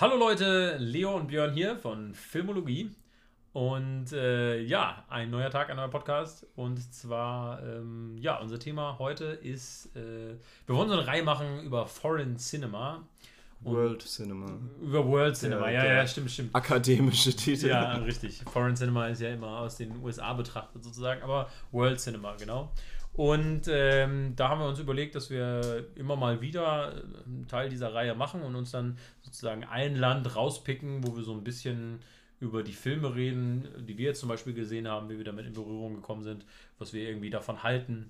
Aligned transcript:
Hallo 0.00 0.16
Leute, 0.16 0.76
Leo 0.78 1.16
und 1.16 1.26
Björn 1.26 1.52
hier 1.52 1.76
von 1.76 2.14
Filmologie. 2.14 2.92
Und 3.52 4.12
äh, 4.12 4.60
ja, 4.60 5.04
ein 5.08 5.28
neuer 5.28 5.50
Tag, 5.50 5.70
ein 5.70 5.76
neuer 5.76 5.88
Podcast. 5.88 6.46
Und 6.54 6.78
zwar, 6.94 7.60
ähm, 7.64 8.16
ja, 8.16 8.38
unser 8.38 8.60
Thema 8.60 9.00
heute 9.00 9.24
ist, 9.24 9.86
äh, 9.96 10.36
wir 10.66 10.76
wollen 10.76 10.88
so 10.88 10.94
eine 10.94 11.04
Reihe 11.04 11.24
machen 11.24 11.64
über 11.64 11.84
Foreign 11.88 12.36
Cinema. 12.36 13.08
World 13.62 14.02
Cinema. 14.02 14.46
Über 14.80 15.04
World 15.04 15.36
Cinema, 15.36 15.68
ja, 15.68 15.82
der 15.82 15.94
ja, 15.94 16.06
stimmt, 16.06 16.30
stimmt. 16.30 16.54
Akademische 16.54 17.34
Titel. 17.34 17.66
Ja, 17.66 17.94
richtig. 17.94 18.44
Foreign 18.52 18.76
Cinema 18.76 19.08
ist 19.08 19.20
ja 19.20 19.30
immer 19.30 19.58
aus 19.58 19.78
den 19.78 20.00
USA 20.00 20.32
betrachtet 20.32 20.84
sozusagen, 20.84 21.22
aber 21.22 21.50
World 21.72 21.98
Cinema, 21.98 22.36
genau. 22.38 22.70
Und 23.18 23.62
ähm, 23.66 24.34
da 24.36 24.48
haben 24.48 24.60
wir 24.60 24.68
uns 24.68 24.78
überlegt, 24.78 25.16
dass 25.16 25.28
wir 25.28 25.86
immer 25.96 26.14
mal 26.14 26.40
wieder 26.40 26.94
äh, 26.94 27.24
einen 27.26 27.48
Teil 27.48 27.68
dieser 27.68 27.92
Reihe 27.92 28.14
machen 28.14 28.42
und 28.42 28.54
uns 28.54 28.70
dann 28.70 28.96
sozusagen 29.22 29.64
ein 29.64 29.96
Land 29.96 30.36
rauspicken, 30.36 31.04
wo 31.04 31.16
wir 31.16 31.24
so 31.24 31.32
ein 31.32 31.42
bisschen 31.42 31.98
über 32.38 32.62
die 32.62 32.72
Filme 32.72 33.16
reden, 33.16 33.66
die 33.88 33.98
wir 33.98 34.06
jetzt 34.10 34.20
zum 34.20 34.28
Beispiel 34.28 34.54
gesehen 34.54 34.86
haben, 34.86 35.10
wie 35.10 35.18
wir 35.18 35.24
damit 35.24 35.46
in 35.46 35.52
Berührung 35.52 35.96
gekommen 35.96 36.22
sind, 36.22 36.44
was 36.78 36.92
wir 36.92 37.08
irgendwie 37.08 37.28
davon 37.28 37.64
halten. 37.64 38.08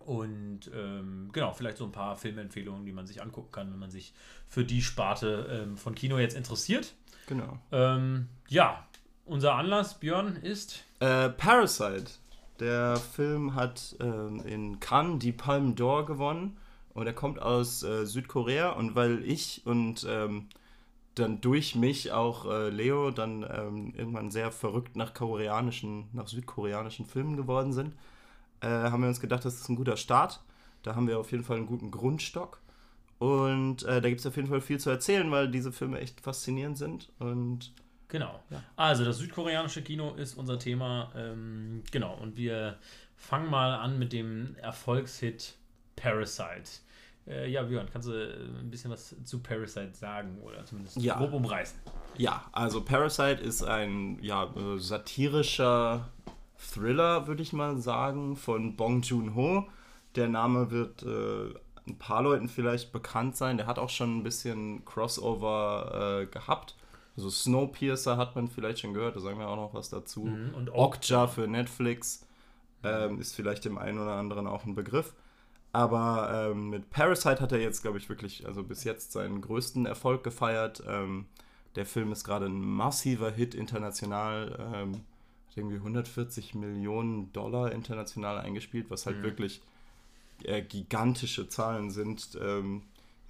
Und 0.00 0.70
ähm, 0.74 1.30
genau, 1.32 1.54
vielleicht 1.54 1.78
so 1.78 1.86
ein 1.86 1.92
paar 1.92 2.14
Filmempfehlungen, 2.14 2.84
die 2.84 2.92
man 2.92 3.06
sich 3.06 3.22
angucken 3.22 3.52
kann, 3.52 3.72
wenn 3.72 3.78
man 3.78 3.90
sich 3.90 4.12
für 4.48 4.66
die 4.66 4.82
Sparte 4.82 5.62
ähm, 5.64 5.78
von 5.78 5.94
Kino 5.94 6.18
jetzt 6.18 6.36
interessiert. 6.36 6.92
Genau. 7.26 7.58
Ähm, 7.72 8.28
ja, 8.48 8.86
unser 9.24 9.54
Anlass, 9.54 9.98
Björn, 9.98 10.36
ist. 10.36 10.84
Äh, 11.00 11.30
Parasite. 11.30 12.10
Der 12.60 12.96
Film 12.96 13.54
hat 13.54 13.96
ähm, 14.00 14.40
in 14.46 14.80
Cannes 14.80 15.18
die 15.18 15.32
Palme 15.32 15.74
d'Or 15.74 16.06
gewonnen 16.06 16.56
und 16.94 17.06
er 17.06 17.12
kommt 17.12 17.40
aus 17.40 17.82
äh, 17.82 18.06
Südkorea 18.06 18.70
und 18.70 18.94
weil 18.94 19.22
ich 19.24 19.62
und 19.66 20.06
ähm, 20.08 20.48
dann 21.14 21.40
durch 21.40 21.74
mich 21.74 22.12
auch 22.12 22.46
äh, 22.46 22.68
Leo 22.68 23.10
dann 23.10 23.42
ähm, 23.42 23.94
irgendwann 23.96 24.30
sehr 24.30 24.52
verrückt 24.52 24.96
nach 24.96 25.14
koreanischen, 25.14 26.08
nach 26.12 26.28
südkoreanischen 26.28 27.06
Filmen 27.06 27.36
geworden 27.36 27.72
sind, 27.72 27.94
äh, 28.60 28.68
haben 28.68 29.02
wir 29.02 29.08
uns 29.08 29.20
gedacht, 29.20 29.44
das 29.44 29.54
ist 29.54 29.68
ein 29.68 29.76
guter 29.76 29.96
Start. 29.96 30.40
Da 30.82 30.94
haben 30.94 31.08
wir 31.08 31.18
auf 31.18 31.32
jeden 31.32 31.44
Fall 31.44 31.56
einen 31.56 31.66
guten 31.66 31.90
Grundstock. 31.90 32.60
Und 33.18 33.82
äh, 33.84 34.00
da 34.00 34.08
gibt 34.08 34.20
es 34.20 34.26
auf 34.26 34.36
jeden 34.36 34.48
Fall 34.48 34.60
viel 34.60 34.78
zu 34.78 34.90
erzählen, 34.90 35.30
weil 35.30 35.50
diese 35.50 35.72
Filme 35.72 36.00
echt 36.00 36.20
faszinierend 36.20 36.76
sind. 36.76 37.10
Und 37.18 37.72
Genau. 38.08 38.40
Ja. 38.50 38.62
Also 38.76 39.04
das 39.04 39.18
südkoreanische 39.18 39.82
Kino 39.82 40.14
ist 40.14 40.34
unser 40.34 40.58
Thema. 40.58 41.10
Ähm, 41.16 41.82
genau. 41.90 42.14
Und 42.14 42.36
wir 42.36 42.78
fangen 43.16 43.50
mal 43.50 43.74
an 43.74 43.98
mit 43.98 44.12
dem 44.12 44.56
Erfolgshit 44.56 45.54
Parasite. 45.96 46.80
Äh, 47.26 47.50
ja, 47.50 47.62
Björn, 47.62 47.88
kannst 47.92 48.08
du 48.08 48.12
äh, 48.12 48.60
ein 48.60 48.70
bisschen 48.70 48.90
was 48.90 49.16
zu 49.24 49.40
Parasite 49.40 49.94
sagen 49.94 50.38
oder 50.42 50.64
zumindest 50.64 50.96
ja. 50.98 51.16
grob 51.16 51.32
umreißen? 51.32 51.78
Ja, 52.16 52.44
also 52.52 52.82
Parasite 52.84 53.42
ist 53.42 53.64
ein 53.64 54.22
ja, 54.22 54.44
äh, 54.44 54.78
satirischer 54.78 56.08
Thriller, 56.56 57.26
würde 57.26 57.42
ich 57.42 57.52
mal 57.52 57.78
sagen, 57.78 58.36
von 58.36 58.76
Bong 58.76 59.02
Joon-ho. 59.02 59.68
Der 60.14 60.28
Name 60.28 60.70
wird 60.70 61.02
äh, 61.02 61.52
ein 61.88 61.98
paar 61.98 62.22
Leuten 62.22 62.48
vielleicht 62.48 62.92
bekannt 62.92 63.36
sein. 63.36 63.56
Der 63.56 63.66
hat 63.66 63.78
auch 63.78 63.90
schon 63.90 64.18
ein 64.18 64.22
bisschen 64.22 64.84
Crossover 64.84 66.22
äh, 66.22 66.26
gehabt 66.26 66.76
also 67.16 67.30
Snowpiercer 67.30 68.16
hat 68.16 68.36
man 68.36 68.48
vielleicht 68.48 68.80
schon 68.80 68.94
gehört, 68.94 69.16
da 69.16 69.20
sagen 69.20 69.38
wir 69.38 69.48
auch 69.48 69.56
noch 69.56 69.74
was 69.74 69.88
dazu. 69.88 70.24
Mhm, 70.24 70.54
und 70.54 70.70
Okja 70.70 71.26
für 71.26 71.46
Netflix 71.46 72.26
ähm, 72.82 73.20
ist 73.20 73.34
vielleicht 73.34 73.64
dem 73.64 73.78
einen 73.78 73.98
oder 73.98 74.12
anderen 74.12 74.46
auch 74.46 74.64
ein 74.64 74.74
Begriff. 74.74 75.14
Aber 75.72 76.50
ähm, 76.50 76.70
mit 76.70 76.90
Parasite 76.90 77.40
hat 77.40 77.52
er 77.52 77.60
jetzt, 77.60 77.82
glaube 77.82 77.98
ich, 77.98 78.08
wirklich, 78.08 78.46
also 78.46 78.62
bis 78.62 78.84
jetzt 78.84 79.12
seinen 79.12 79.40
größten 79.40 79.86
Erfolg 79.86 80.24
gefeiert. 80.24 80.82
Ähm, 80.86 81.26
der 81.74 81.86
Film 81.86 82.12
ist 82.12 82.24
gerade 82.24 82.46
ein 82.46 82.60
massiver 82.60 83.30
Hit 83.30 83.54
international. 83.54 84.72
Ähm, 84.74 84.92
hat 85.48 85.56
irgendwie 85.56 85.76
140 85.76 86.54
Millionen 86.54 87.32
Dollar 87.32 87.72
international 87.72 88.38
eingespielt, 88.38 88.90
was 88.90 89.06
halt 89.06 89.18
mhm. 89.18 89.22
wirklich 89.24 89.62
äh, 90.44 90.62
gigantische 90.62 91.48
Zahlen 91.48 91.90
sind. 91.90 92.38
Ähm, 92.40 92.82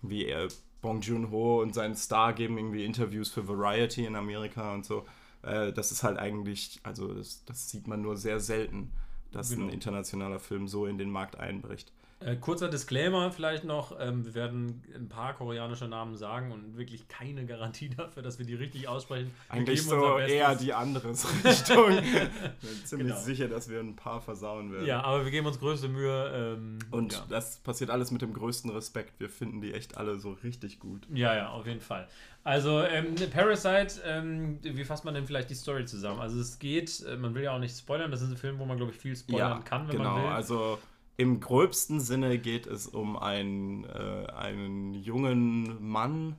wie 0.02 0.26
er 0.26 0.48
Bong 0.82 1.00
Joon-ho 1.00 1.62
und 1.62 1.74
sein 1.74 1.96
Star 1.96 2.32
geben 2.32 2.58
irgendwie 2.58 2.84
Interviews 2.84 3.30
für 3.30 3.48
Variety 3.48 4.04
in 4.04 4.16
Amerika 4.16 4.74
und 4.74 4.84
so. 4.84 5.04
Äh, 5.42 5.72
das 5.72 5.92
ist 5.92 6.02
halt 6.02 6.18
eigentlich, 6.18 6.80
also 6.82 7.14
das, 7.14 7.44
das, 7.44 7.70
sieht 7.70 7.86
man 7.86 8.02
nur 8.02 8.16
sehr 8.16 8.40
selten, 8.40 8.92
dass 9.32 9.50
genau. 9.50 9.66
ein 9.66 9.72
internationaler 9.72 10.38
Film 10.38 10.68
so 10.68 10.86
in 10.86 10.98
den 10.98 11.10
Markt 11.10 11.38
einbricht. 11.38 11.92
Äh, 12.18 12.36
kurzer 12.36 12.70
Disclaimer 12.70 13.30
vielleicht 13.30 13.64
noch, 13.64 13.94
ähm, 14.00 14.24
wir 14.24 14.34
werden 14.34 14.82
ein 14.94 15.06
paar 15.06 15.34
koreanische 15.34 15.86
Namen 15.86 16.16
sagen 16.16 16.50
und 16.50 16.78
wirklich 16.78 17.08
keine 17.08 17.44
Garantie 17.44 17.90
dafür, 17.96 18.22
dass 18.22 18.38
wir 18.38 18.46
die 18.46 18.54
richtig 18.54 18.88
aussprechen. 18.88 19.30
Eigentlich 19.50 19.82
so 19.82 20.18
eher 20.18 20.54
die 20.54 20.72
andere 20.72 21.08
Richtung. 21.44 21.86
bin 21.96 22.84
ziemlich 22.84 23.08
genau. 23.08 23.20
sicher, 23.20 23.48
dass 23.48 23.68
wir 23.68 23.80
ein 23.80 23.96
paar 23.96 24.22
versauen 24.22 24.72
werden. 24.72 24.86
Ja, 24.86 25.02
aber 25.02 25.24
wir 25.24 25.30
geben 25.30 25.46
uns 25.46 25.60
größte 25.60 25.88
Mühe. 25.88 26.56
Ähm, 26.56 26.78
und 26.90 27.12
ja. 27.12 27.26
das 27.28 27.58
passiert 27.58 27.90
alles 27.90 28.10
mit 28.10 28.22
dem 28.22 28.32
größten 28.32 28.70
Respekt. 28.70 29.20
Wir 29.20 29.28
finden 29.28 29.60
die 29.60 29.74
echt 29.74 29.98
alle 29.98 30.18
so 30.18 30.32
richtig 30.42 30.80
gut. 30.80 31.06
Ja, 31.12 31.34
ja, 31.34 31.50
auf 31.50 31.66
jeden 31.66 31.82
Fall. 31.82 32.08
Also 32.44 32.80
ähm, 32.80 33.14
Parasite, 33.30 34.00
ähm, 34.06 34.58
wie 34.62 34.84
fasst 34.84 35.04
man 35.04 35.12
denn 35.12 35.26
vielleicht 35.26 35.50
die 35.50 35.54
Story 35.54 35.84
zusammen? 35.84 36.20
Also 36.20 36.40
es 36.40 36.58
geht, 36.58 37.04
äh, 37.04 37.16
man 37.16 37.34
will 37.34 37.42
ja 37.42 37.54
auch 37.54 37.58
nicht 37.58 37.76
spoilern, 37.76 38.10
das 38.10 38.22
ist 38.22 38.30
ein 38.30 38.36
Film, 38.38 38.58
wo 38.58 38.64
man 38.64 38.78
glaube 38.78 38.92
ich 38.92 38.98
viel 38.98 39.16
spoilern 39.16 39.58
ja, 39.58 39.62
kann, 39.62 39.86
wenn 39.88 39.98
genau, 39.98 40.04
man 40.04 40.14
will. 40.14 40.22
Genau, 40.22 40.34
also 40.34 40.78
im 41.16 41.40
gröbsten 41.40 42.00
Sinne 42.00 42.38
geht 42.38 42.66
es 42.66 42.86
um 42.86 43.16
einen, 43.16 43.84
äh, 43.84 44.26
einen 44.34 44.94
jungen 44.94 45.82
Mann, 45.86 46.36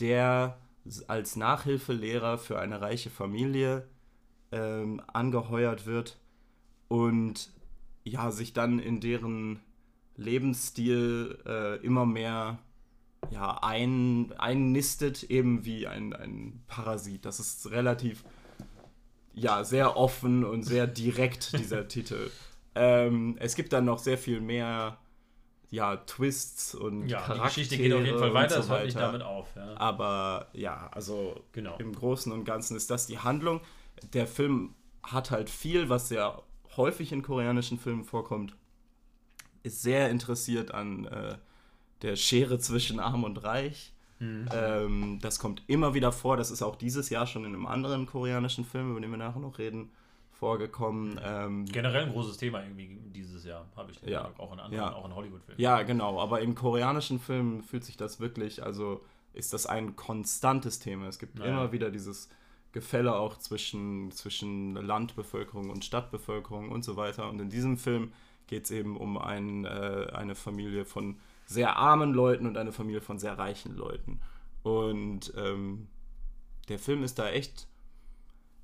der 0.00 0.58
als 1.06 1.36
Nachhilfelehrer 1.36 2.36
für 2.36 2.58
eine 2.58 2.80
reiche 2.80 3.08
Familie 3.08 3.88
ähm, 4.52 5.00
angeheuert 5.06 5.86
wird 5.86 6.18
und 6.88 7.50
ja, 8.04 8.30
sich 8.30 8.52
dann 8.52 8.78
in 8.78 9.00
deren 9.00 9.60
Lebensstil 10.16 11.38
äh, 11.46 11.76
immer 11.84 12.04
mehr 12.04 12.58
ja, 13.30 13.58
ein, 13.62 14.32
einnistet, 14.36 15.24
eben 15.24 15.64
wie 15.64 15.86
ein, 15.86 16.12
ein 16.12 16.62
Parasit. 16.66 17.24
Das 17.24 17.40
ist 17.40 17.70
relativ, 17.70 18.22
ja, 19.32 19.64
sehr 19.64 19.96
offen 19.96 20.44
und 20.44 20.62
sehr 20.62 20.86
direkt, 20.86 21.58
dieser 21.58 21.88
Titel. 21.88 22.30
Ähm, 22.74 23.36
es 23.38 23.54
gibt 23.54 23.72
dann 23.72 23.84
noch 23.84 23.98
sehr 23.98 24.18
viel 24.18 24.40
mehr 24.40 24.98
ja, 25.70 25.96
Twists 25.96 26.74
und 26.74 27.08
ja, 27.08 27.18
Charaktere. 27.20 27.48
Die 27.48 27.48
Geschichte 27.48 27.76
geht 27.78 27.92
auf 27.92 28.04
jeden 28.04 28.18
Fall 28.18 28.34
weiter, 28.34 28.54
so 28.54 28.60
das 28.60 28.70
hört 28.70 28.84
nicht 28.84 28.98
damit 28.98 29.22
auf. 29.22 29.48
Ja. 29.56 29.76
Aber 29.76 30.48
ja, 30.52 30.88
also 30.92 31.42
genau. 31.52 31.76
im 31.78 31.92
Großen 31.92 32.30
und 32.30 32.44
Ganzen 32.44 32.76
ist 32.76 32.90
das 32.90 33.06
die 33.06 33.18
Handlung. 33.18 33.60
Der 34.12 34.26
Film 34.26 34.74
hat 35.02 35.30
halt 35.30 35.50
viel, 35.50 35.88
was 35.88 36.08
sehr 36.08 36.42
häufig 36.76 37.12
in 37.12 37.22
koreanischen 37.22 37.78
Filmen 37.78 38.04
vorkommt. 38.04 38.54
Ist 39.62 39.82
sehr 39.82 40.10
interessiert 40.10 40.72
an 40.72 41.06
äh, 41.06 41.38
der 42.02 42.16
Schere 42.16 42.58
zwischen 42.58 43.00
Arm 43.00 43.24
und 43.24 43.42
Reich. 43.42 43.94
Mhm. 44.20 44.48
Ähm, 44.52 45.18
das 45.20 45.38
kommt 45.38 45.62
immer 45.66 45.94
wieder 45.94 46.12
vor. 46.12 46.36
Das 46.36 46.50
ist 46.50 46.62
auch 46.62 46.76
dieses 46.76 47.10
Jahr 47.10 47.26
schon 47.26 47.44
in 47.44 47.54
einem 47.54 47.66
anderen 47.66 48.06
koreanischen 48.06 48.64
Film, 48.64 48.92
über 48.92 49.00
den 49.00 49.10
wir 49.10 49.18
nachher 49.18 49.40
noch 49.40 49.58
reden, 49.58 49.90
vorgekommen. 50.38 51.20
Ähm, 51.24 51.64
Generell 51.66 52.04
ein 52.04 52.12
großes 52.12 52.36
Thema 52.36 52.62
irgendwie 52.62 52.98
dieses 53.12 53.44
Jahr, 53.44 53.66
habe 53.76 53.92
ich 53.92 54.00
den 54.00 54.10
ja, 54.10 54.32
auch 54.38 54.52
in 54.52 54.60
anderen, 54.60 54.84
ja. 54.84 54.94
auch 54.94 55.04
in 55.04 55.14
Hollywood-Filmen. 55.14 55.60
Ja, 55.60 55.82
genau, 55.82 56.20
aber 56.20 56.40
in 56.40 56.54
koreanischen 56.54 57.18
Filmen 57.18 57.62
fühlt 57.62 57.84
sich 57.84 57.96
das 57.96 58.20
wirklich, 58.20 58.62
also 58.62 59.04
ist 59.32 59.52
das 59.52 59.66
ein 59.66 59.96
konstantes 59.96 60.78
Thema. 60.78 61.06
Es 61.08 61.18
gibt 61.18 61.38
naja. 61.38 61.50
immer 61.50 61.72
wieder 61.72 61.90
dieses 61.90 62.28
Gefälle 62.72 63.14
auch 63.14 63.38
zwischen, 63.38 64.10
zwischen 64.10 64.74
Landbevölkerung 64.74 65.70
und 65.70 65.84
Stadtbevölkerung 65.84 66.70
und 66.70 66.84
so 66.84 66.96
weiter. 66.96 67.28
Und 67.28 67.40
in 67.40 67.48
diesem 67.48 67.78
Film 67.78 68.12
geht 68.46 68.64
es 68.64 68.70
eben 68.70 68.96
um 68.96 69.16
ein, 69.16 69.64
äh, 69.64 70.08
eine 70.12 70.34
Familie 70.34 70.84
von 70.84 71.18
sehr 71.46 71.76
armen 71.76 72.12
Leuten 72.12 72.46
und 72.46 72.56
eine 72.56 72.72
Familie 72.72 73.00
von 73.00 73.18
sehr 73.18 73.38
reichen 73.38 73.76
Leuten. 73.76 74.20
Und 74.62 75.32
ähm, 75.36 75.88
der 76.68 76.78
Film 76.78 77.04
ist 77.04 77.18
da 77.18 77.30
echt, 77.30 77.68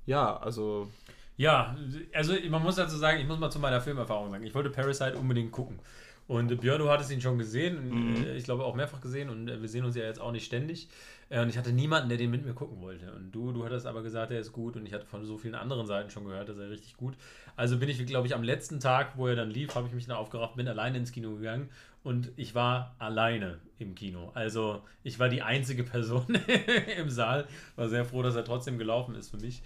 ja, 0.05 0.35
also 0.37 0.89
ja, 1.37 1.75
also 2.13 2.33
man 2.49 2.61
muss 2.61 2.75
dazu 2.75 2.97
sagen, 2.97 3.19
ich 3.19 3.27
muss 3.27 3.39
mal 3.39 3.49
zu 3.49 3.59
meiner 3.59 3.81
Filmerfahrung 3.81 4.29
sagen, 4.31 4.43
ich 4.43 4.53
wollte 4.53 4.69
Parasite 4.69 5.17
unbedingt 5.17 5.51
gucken. 5.51 5.79
Und 6.27 6.61
Björn, 6.61 6.79
du 6.79 6.89
hattest 6.89 7.11
ihn 7.11 7.19
schon 7.19 7.37
gesehen, 7.37 7.89
mhm. 7.89 8.23
Äh, 8.23 8.37
ich 8.37 8.45
glaube 8.45 8.63
auch 8.63 8.73
mehrfach 8.73 9.01
gesehen 9.01 9.29
und 9.29 9.49
äh, 9.49 9.61
wir 9.61 9.67
sehen 9.67 9.83
uns 9.83 9.95
ja 9.97 10.03
jetzt 10.03 10.21
auch 10.21 10.31
nicht 10.31 10.45
ständig. 10.45 10.87
Äh, 11.29 11.41
und 11.41 11.49
ich 11.49 11.57
hatte 11.57 11.73
niemanden, 11.73 12.07
der 12.07 12.17
den 12.17 12.31
mit 12.31 12.45
mir 12.45 12.53
gucken 12.53 12.79
wollte. 12.79 13.11
Und 13.11 13.31
du, 13.31 13.51
du 13.51 13.65
hattest 13.65 13.85
aber 13.85 14.01
gesagt, 14.01 14.31
er 14.31 14.39
ist 14.39 14.53
gut 14.53 14.77
und 14.77 14.85
ich 14.85 14.93
hatte 14.93 15.05
von 15.05 15.25
so 15.25 15.37
vielen 15.37 15.55
anderen 15.55 15.87
Seiten 15.87 16.09
schon 16.09 16.25
gehört, 16.25 16.47
dass 16.47 16.57
er 16.57 16.69
richtig 16.69 16.95
gut. 16.95 17.15
Also 17.57 17.79
bin 17.79 17.89
ich, 17.89 18.05
glaube 18.05 18.27
ich, 18.27 18.35
am 18.35 18.43
letzten 18.43 18.79
Tag, 18.79 19.17
wo 19.17 19.27
er 19.27 19.35
dann 19.35 19.49
lief, 19.49 19.75
habe 19.75 19.87
ich 19.87 19.93
mich 19.93 20.07
dann 20.07 20.15
aufgerafft, 20.15 20.55
bin 20.55 20.67
alleine 20.67 20.99
ins 20.99 21.11
Kino 21.11 21.35
gegangen 21.35 21.69
und 22.03 22.31
ich 22.35 22.55
war 22.55 22.95
alleine 22.99 23.59
im 23.77 23.95
Kino. 23.95 24.31
Also 24.33 24.81
ich 25.03 25.19
war 25.19 25.29
die 25.29 25.41
einzige 25.41 25.83
Person 25.83 26.25
im 26.97 27.09
Saal, 27.09 27.47
war 27.75 27.89
sehr 27.89 28.05
froh, 28.05 28.23
dass 28.23 28.35
er 28.35 28.43
trotzdem 28.43 28.77
gelaufen 28.77 29.15
ist 29.15 29.29
für 29.29 29.37
mich. 29.37 29.61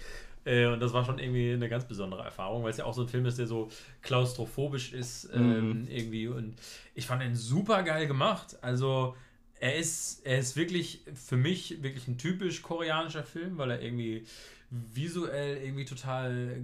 Äh, 0.45 0.67
und 0.67 0.79
das 0.79 0.93
war 0.93 1.03
schon 1.05 1.19
irgendwie 1.19 1.53
eine 1.53 1.69
ganz 1.69 1.85
besondere 1.85 2.23
Erfahrung, 2.23 2.63
weil 2.63 2.71
es 2.71 2.77
ja 2.77 2.85
auch 2.85 2.93
so 2.93 3.01
ein 3.01 3.07
Film 3.07 3.25
ist, 3.25 3.39
der 3.39 3.47
so 3.47 3.69
klaustrophobisch 4.01 4.93
ist 4.93 5.33
mhm. 5.35 5.51
ähm, 5.51 5.87
irgendwie. 5.89 6.27
Und 6.27 6.55
ich 6.93 7.05
fand 7.05 7.23
ihn 7.23 7.35
super 7.35 7.83
geil 7.83 8.07
gemacht. 8.07 8.57
Also 8.61 9.15
er 9.59 9.75
ist, 9.75 10.25
er 10.25 10.38
ist 10.39 10.55
wirklich 10.55 11.01
für 11.13 11.38
mich 11.38 11.81
wirklich 11.81 12.07
ein 12.07 12.17
typisch 12.17 12.61
koreanischer 12.61 13.23
Film, 13.23 13.57
weil 13.57 13.71
er 13.71 13.81
irgendwie 13.81 14.25
visuell 14.69 15.57
irgendwie 15.63 15.85
total 15.85 16.61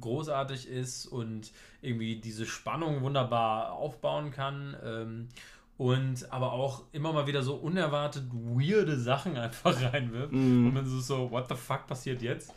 großartig 0.00 0.68
ist 0.68 1.06
und 1.06 1.52
irgendwie 1.82 2.16
diese 2.16 2.46
Spannung 2.46 3.02
wunderbar 3.02 3.72
aufbauen 3.72 4.30
kann. 4.30 4.76
Ähm, 4.84 5.28
und 5.76 6.30
aber 6.32 6.52
auch 6.52 6.84
immer 6.92 7.12
mal 7.12 7.26
wieder 7.26 7.42
so 7.42 7.56
unerwartet 7.56 8.24
weirde 8.32 8.96
Sachen 8.98 9.36
einfach 9.36 9.80
reinwirft. 9.92 10.32
Mm. 10.32 10.68
Und 10.68 10.74
man 10.74 10.86
so, 10.86 11.00
so, 11.00 11.30
what 11.30 11.48
the 11.48 11.56
fuck 11.56 11.86
passiert 11.86 12.22
jetzt? 12.22 12.52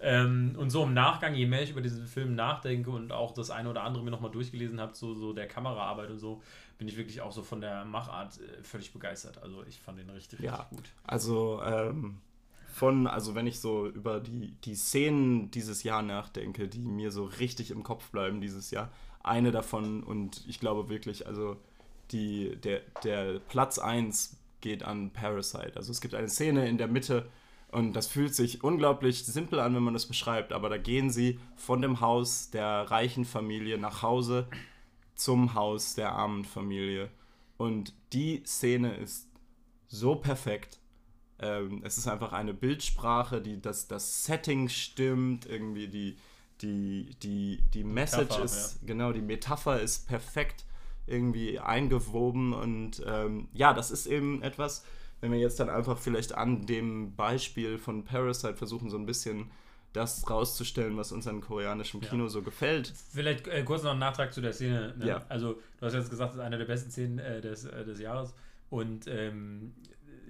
Ähm, 0.00 0.54
und 0.56 0.70
so 0.70 0.84
im 0.84 0.94
Nachgang, 0.94 1.34
je 1.34 1.46
mehr 1.46 1.62
ich 1.62 1.70
über 1.70 1.80
diesen 1.80 2.06
Film 2.06 2.36
nachdenke 2.36 2.90
und 2.90 3.10
auch 3.10 3.32
das 3.32 3.50
eine 3.50 3.68
oder 3.68 3.82
andere 3.82 4.04
mir 4.04 4.12
nochmal 4.12 4.30
durchgelesen 4.30 4.80
habe, 4.80 4.94
so, 4.94 5.14
so 5.14 5.32
der 5.32 5.48
Kameraarbeit 5.48 6.10
und 6.10 6.18
so, 6.18 6.40
bin 6.78 6.86
ich 6.86 6.96
wirklich 6.96 7.20
auch 7.20 7.32
so 7.32 7.42
von 7.42 7.60
der 7.60 7.84
Machart 7.84 8.38
äh, 8.38 8.62
völlig 8.62 8.92
begeistert. 8.92 9.42
Also 9.42 9.64
ich 9.68 9.80
fand 9.80 9.98
den 9.98 10.10
richtig, 10.10 10.38
ja, 10.38 10.54
richtig 10.54 10.78
gut. 10.78 10.88
Also 11.04 11.60
ähm, 11.64 12.20
von, 12.78 13.06
also 13.06 13.34
wenn 13.34 13.46
ich 13.46 13.60
so 13.60 13.86
über 13.86 14.20
die, 14.20 14.52
die 14.64 14.74
Szenen 14.74 15.50
dieses 15.50 15.82
Jahr 15.82 16.02
nachdenke, 16.02 16.68
die 16.68 16.78
mir 16.78 17.10
so 17.10 17.24
richtig 17.24 17.70
im 17.70 17.82
Kopf 17.82 18.10
bleiben 18.10 18.40
dieses 18.40 18.70
Jahr, 18.70 18.90
eine 19.22 19.50
davon 19.50 20.02
und 20.02 20.44
ich 20.48 20.60
glaube 20.60 20.88
wirklich, 20.88 21.26
also 21.26 21.56
die, 22.12 22.56
der, 22.56 22.80
der 23.02 23.40
Platz 23.40 23.78
1 23.78 24.36
geht 24.60 24.82
an 24.82 25.10
Parasite. 25.10 25.72
Also 25.76 25.92
es 25.92 26.00
gibt 26.00 26.14
eine 26.14 26.28
Szene 26.28 26.68
in 26.68 26.78
der 26.78 26.88
Mitte 26.88 27.28
und 27.70 27.92
das 27.94 28.06
fühlt 28.06 28.34
sich 28.34 28.64
unglaublich 28.64 29.26
simpel 29.26 29.60
an, 29.60 29.74
wenn 29.74 29.82
man 29.82 29.94
das 29.94 30.06
beschreibt, 30.06 30.52
aber 30.52 30.68
da 30.68 30.78
gehen 30.78 31.10
sie 31.10 31.38
von 31.56 31.82
dem 31.82 32.00
Haus 32.00 32.50
der 32.50 32.90
reichen 32.90 33.24
Familie 33.24 33.76
nach 33.76 34.02
Hause 34.02 34.48
zum 35.14 35.54
Haus 35.54 35.94
der 35.94 36.12
armen 36.12 36.44
Familie. 36.44 37.10
Und 37.56 37.92
die 38.12 38.42
Szene 38.46 38.94
ist 38.94 39.28
so 39.88 40.14
perfekt. 40.14 40.78
Ähm, 41.40 41.82
es 41.84 41.98
ist 41.98 42.08
einfach 42.08 42.32
eine 42.32 42.54
Bildsprache, 42.54 43.40
die 43.40 43.60
das, 43.60 43.86
das 43.86 44.24
Setting 44.24 44.68
stimmt, 44.68 45.46
irgendwie 45.46 45.88
die, 45.88 46.16
die, 46.60 47.16
die, 47.22 47.62
die 47.72 47.84
Message 47.84 48.22
Metapher, 48.22 48.44
ist, 48.44 48.78
ja. 48.80 48.86
genau, 48.88 49.12
die 49.12 49.22
Metapher 49.22 49.80
ist 49.80 50.08
perfekt 50.08 50.64
irgendwie 51.06 51.58
eingewoben 51.58 52.52
und 52.52 53.02
ähm, 53.06 53.48
ja, 53.52 53.72
das 53.72 53.90
ist 53.90 54.06
eben 54.06 54.42
etwas, 54.42 54.84
wenn 55.20 55.32
wir 55.32 55.38
jetzt 55.38 55.58
dann 55.58 55.70
einfach 55.70 55.98
vielleicht 55.98 56.34
an 56.34 56.66
dem 56.66 57.14
Beispiel 57.14 57.78
von 57.78 58.04
Parasite 58.04 58.56
versuchen, 58.56 58.90
so 58.90 58.98
ein 58.98 59.06
bisschen 59.06 59.50
das 59.92 60.28
rauszustellen, 60.28 60.96
was 60.96 61.12
uns 61.12 61.26
an 61.26 61.40
koreanischem 61.40 62.00
Kino 62.00 62.24
ja. 62.24 62.28
so 62.28 62.42
gefällt. 62.42 62.92
Vielleicht 63.12 63.48
äh, 63.48 63.62
kurz 63.64 63.82
noch 63.82 63.92
ein 63.92 63.98
Nachtrag 63.98 64.32
zu 64.32 64.40
der 64.40 64.52
Szene. 64.52 64.94
Ne? 64.98 65.06
Ja. 65.06 65.24
Also, 65.28 65.54
du 65.78 65.86
hast 65.86 65.94
jetzt 65.94 66.10
gesagt, 66.10 66.30
das 66.30 66.36
ist 66.36 66.42
eine 66.42 66.58
der 66.58 66.66
besten 66.66 66.90
Szenen 66.90 67.18
äh, 67.18 67.40
des, 67.40 67.64
äh, 67.64 67.84
des 67.84 67.98
Jahres. 67.98 68.34
Und 68.70 69.06
ähm, 69.08 69.72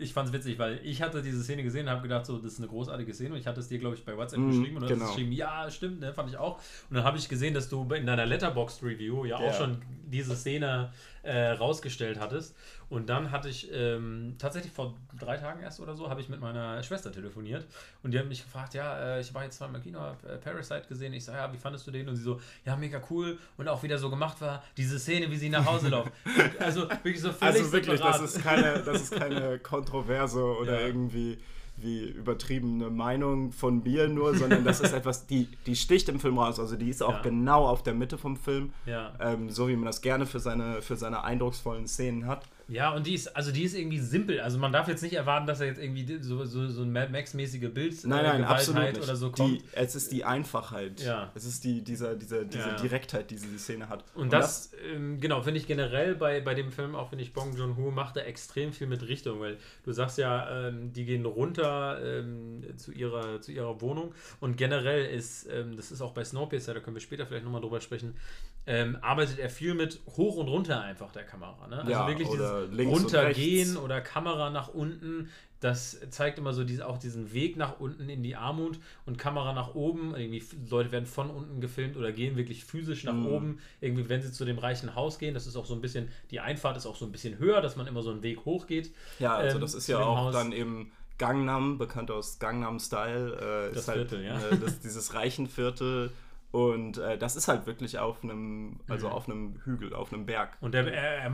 ich 0.00 0.12
fand 0.12 0.28
es 0.28 0.34
witzig, 0.34 0.58
weil 0.58 0.80
ich 0.82 1.02
hatte 1.02 1.22
diese 1.22 1.42
Szene 1.42 1.62
gesehen 1.62 1.86
und 1.86 1.90
habe 1.90 2.02
gedacht, 2.02 2.26
so, 2.26 2.38
das 2.38 2.52
ist 2.52 2.58
eine 2.58 2.68
großartige 2.68 3.12
Szene. 3.14 3.34
Und 3.34 3.40
ich 3.40 3.46
hatte 3.46 3.60
es 3.60 3.68
dir, 3.68 3.78
glaube 3.78 3.96
ich, 3.96 4.04
bei 4.04 4.16
WhatsApp 4.16 4.40
mm, 4.40 4.50
geschrieben. 4.50 4.76
Und 4.76 4.82
du 4.82 4.88
genau. 4.88 5.04
hast 5.04 5.10
geschrieben, 5.12 5.32
ja, 5.32 5.70
stimmt, 5.70 6.00
ne, 6.00 6.12
fand 6.12 6.30
ich 6.30 6.36
auch. 6.36 6.56
Und 6.90 6.96
dann 6.96 7.04
habe 7.04 7.18
ich 7.18 7.28
gesehen, 7.28 7.54
dass 7.54 7.68
du 7.68 7.82
in 7.92 8.06
deiner 8.06 8.26
Letterboxd-Review 8.26 9.24
ja, 9.24 9.40
ja, 9.40 9.48
auch 9.48 9.54
schon 9.54 9.78
diese 10.06 10.36
Szene 10.36 10.92
äh, 11.22 11.50
rausgestellt 11.50 12.20
hattest. 12.20 12.56
Und 12.88 13.08
dann 13.10 13.30
hatte 13.30 13.48
ich 13.48 13.70
ähm, 13.72 14.36
tatsächlich 14.38 14.72
vor 14.72 14.94
drei 15.18 15.36
Tagen 15.36 15.60
erst 15.62 15.80
oder 15.80 15.94
so, 15.94 16.08
habe 16.08 16.20
ich 16.20 16.28
mit 16.28 16.40
meiner 16.40 16.82
Schwester 16.82 17.12
telefoniert 17.12 17.66
und 18.02 18.12
die 18.12 18.18
hat 18.18 18.26
mich 18.26 18.42
gefragt, 18.42 18.74
ja, 18.74 19.16
äh, 19.16 19.20
ich 19.20 19.34
war 19.34 19.44
jetzt 19.44 19.58
zweimal 19.58 19.76
im 19.76 19.82
Kino, 19.82 20.00
habe 20.00 20.26
äh, 20.26 20.38
Parasite 20.38 20.84
gesehen. 20.88 21.12
Ich 21.12 21.24
sage, 21.24 21.38
ja, 21.38 21.52
wie 21.52 21.58
fandest 21.58 21.86
du 21.86 21.90
den? 21.90 22.08
Und 22.08 22.16
sie 22.16 22.22
so, 22.22 22.40
ja, 22.64 22.76
mega 22.76 23.00
cool. 23.10 23.38
Und 23.56 23.68
auch 23.68 23.82
wieder 23.82 23.98
so 23.98 24.08
gemacht 24.08 24.40
war, 24.40 24.62
diese 24.76 24.98
Szene, 24.98 25.30
wie 25.30 25.36
sie 25.36 25.50
nach 25.50 25.66
Hause 25.66 25.88
läuft. 25.88 26.12
also 26.58 26.88
wirklich 26.88 27.20
so 27.20 27.32
völlig 27.32 27.60
Also 27.60 27.72
wirklich, 27.72 28.00
das 28.00 28.20
ist, 28.22 28.42
keine, 28.42 28.82
das 28.82 29.02
ist 29.02 29.16
keine 29.16 29.58
Kontroverse 29.58 30.42
oder 30.42 30.80
ja. 30.80 30.86
irgendwie 30.86 31.38
wie 31.80 32.04
übertriebene 32.08 32.90
Meinung 32.90 33.52
von 33.52 33.82
mir 33.82 34.08
nur, 34.08 34.34
sondern 34.34 34.64
das 34.64 34.80
ist 34.80 34.92
etwas, 34.94 35.26
die, 35.26 35.48
die 35.66 35.76
sticht 35.76 36.08
im 36.08 36.20
Film 36.20 36.38
raus. 36.38 36.58
Also 36.58 36.76
die 36.76 36.88
ist 36.88 37.02
auch 37.02 37.14
ja. 37.14 37.22
genau 37.22 37.66
auf 37.66 37.82
der 37.82 37.94
Mitte 37.94 38.18
vom 38.18 38.36
Film. 38.36 38.72
Ja. 38.86 39.12
Ähm, 39.20 39.50
so 39.50 39.68
wie 39.68 39.76
man 39.76 39.86
das 39.86 40.00
gerne 40.00 40.26
für 40.26 40.40
seine, 40.40 40.82
für 40.82 40.96
seine 40.96 41.24
eindrucksvollen 41.24 41.86
Szenen 41.86 42.26
hat. 42.26 42.46
Ja, 42.68 42.94
und 42.94 43.06
die 43.06 43.14
ist, 43.14 43.34
also 43.34 43.50
die 43.50 43.62
ist 43.62 43.74
irgendwie 43.74 43.98
simpel. 43.98 44.40
Also 44.40 44.58
man 44.58 44.72
darf 44.72 44.88
jetzt 44.88 45.02
nicht 45.02 45.14
erwarten, 45.14 45.46
dass 45.46 45.60
er 45.60 45.68
jetzt 45.68 45.80
irgendwie 45.80 46.18
so, 46.20 46.44
so, 46.44 46.68
so 46.68 46.82
ein 46.82 46.92
Mad 46.92 47.10
Max-mäßige 47.10 47.70
Bild 47.72 48.04
nein, 48.04 48.24
nein, 48.24 48.44
absolut 48.44 48.82
nicht. 48.82 49.02
oder 49.02 49.16
so 49.16 49.30
kommt. 49.30 49.62
Die, 49.62 49.64
es 49.72 49.94
ist 49.94 50.12
die 50.12 50.24
Einfachheit. 50.24 51.00
Ja. 51.00 51.32
Es 51.34 51.46
ist 51.46 51.64
die, 51.64 51.82
dieser, 51.82 52.14
dieser, 52.14 52.44
diese 52.44 52.68
ja. 52.68 52.76
Direktheit, 52.76 53.30
die 53.30 53.36
diese 53.36 53.58
Szene 53.58 53.88
hat. 53.88 54.04
Und, 54.14 54.24
und 54.24 54.32
das, 54.32 54.70
das 54.70 54.80
ähm, 54.94 55.18
genau, 55.18 55.42
finde 55.42 55.60
ich 55.60 55.66
generell 55.66 56.14
bei, 56.14 56.40
bei 56.42 56.54
dem 56.54 56.70
Film, 56.70 56.94
auch 56.94 57.08
finde 57.08 57.24
ich 57.24 57.32
Bong 57.32 57.56
Joon-ho 57.56 57.90
macht 57.90 58.16
da 58.16 58.20
extrem 58.20 58.72
viel 58.72 58.86
mit 58.86 59.06
Richtung, 59.08 59.40
weil 59.40 59.56
du 59.84 59.92
sagst 59.92 60.18
ja, 60.18 60.68
ähm, 60.68 60.92
die 60.92 61.06
gehen 61.06 61.24
runter 61.24 62.00
ähm, 62.04 62.62
zu, 62.76 62.92
ihrer, 62.92 63.40
zu 63.40 63.50
ihrer 63.50 63.80
Wohnung 63.80 64.14
und 64.40 64.58
generell 64.58 65.06
ist, 65.06 65.48
ähm, 65.50 65.76
das 65.76 65.90
ist 65.90 66.02
auch 66.02 66.12
bei 66.12 66.24
Snowpiercer, 66.24 66.74
da 66.74 66.80
können 66.80 66.96
wir 66.96 67.00
später 67.00 67.26
vielleicht 67.26 67.44
nochmal 67.44 67.62
drüber 67.62 67.80
sprechen, 67.80 68.14
ähm, 68.68 68.98
arbeitet 69.00 69.38
er 69.38 69.48
viel 69.48 69.72
mit 69.72 69.98
hoch 70.06 70.36
und 70.36 70.46
runter 70.46 70.82
einfach 70.82 71.10
der 71.10 71.24
Kamera. 71.24 71.66
Ne? 71.68 71.78
Also 71.78 71.90
ja, 71.90 72.06
wirklich 72.06 72.28
dieses 72.28 72.86
Runtergehen 72.86 73.78
oder 73.78 74.02
Kamera 74.02 74.50
nach 74.50 74.68
unten. 74.68 75.30
Das 75.60 75.98
zeigt 76.10 76.38
immer 76.38 76.52
so 76.52 76.64
diese, 76.64 76.86
auch 76.86 76.98
diesen 76.98 77.32
Weg 77.32 77.56
nach 77.56 77.80
unten 77.80 78.10
in 78.10 78.22
die 78.22 78.36
Armut 78.36 78.78
und 79.06 79.16
Kamera 79.16 79.54
nach 79.54 79.74
oben. 79.74 80.14
Irgendwie 80.14 80.44
Leute 80.68 80.92
werden 80.92 81.06
von 81.06 81.30
unten 81.30 81.62
gefilmt 81.62 81.96
oder 81.96 82.12
gehen 82.12 82.36
wirklich 82.36 82.62
physisch 82.62 83.04
nach 83.04 83.14
mm. 83.14 83.26
oben. 83.26 83.58
Irgendwie, 83.80 84.08
wenn 84.10 84.20
sie 84.20 84.30
zu 84.32 84.44
dem 84.44 84.58
reichen 84.58 84.94
Haus 84.94 85.18
gehen, 85.18 85.32
das 85.32 85.46
ist 85.46 85.56
auch 85.56 85.66
so 85.66 85.74
ein 85.74 85.80
bisschen, 85.80 86.08
die 86.30 86.40
Einfahrt 86.40 86.76
ist 86.76 86.84
auch 86.84 86.94
so 86.94 87.06
ein 87.06 87.10
bisschen 87.10 87.38
höher, 87.38 87.62
dass 87.62 87.74
man 87.74 87.86
immer 87.86 88.02
so 88.02 88.10
einen 88.10 88.22
Weg 88.22 88.44
hoch 88.44 88.66
geht. 88.66 88.92
Ja, 89.18 89.34
also 89.34 89.56
ähm, 89.56 89.62
das 89.62 89.72
ist 89.72 89.88
ja 89.88 89.98
auch 89.98 90.18
Haus. 90.18 90.34
dann 90.34 90.52
eben 90.52 90.92
Gangnam, 91.16 91.78
bekannt 91.78 92.10
aus 92.10 92.38
Gangnam 92.38 92.78
Style. 92.78 93.70
Äh, 93.70 93.74
das 93.74 93.88
halt, 93.88 94.10
Viertel, 94.10 94.24
ja. 94.26 94.38
Äh, 94.38 94.58
das, 94.58 94.78
dieses 94.80 95.14
reichen 95.14 95.48
Viertel 95.48 96.10
und 96.50 96.96
äh, 96.96 97.18
das 97.18 97.36
ist 97.36 97.46
halt 97.46 97.66
wirklich 97.66 97.98
auf 97.98 98.24
einem, 98.24 98.80
also 98.88 99.08
mhm. 99.08 99.12
auf 99.12 99.28
einem 99.28 99.60
Hügel, 99.64 99.92
auf 99.92 100.12
einem 100.12 100.24
Berg. 100.24 100.56
Und 100.62 100.74
er, 100.74 100.90
er, 100.90 101.24
er, 101.24 101.30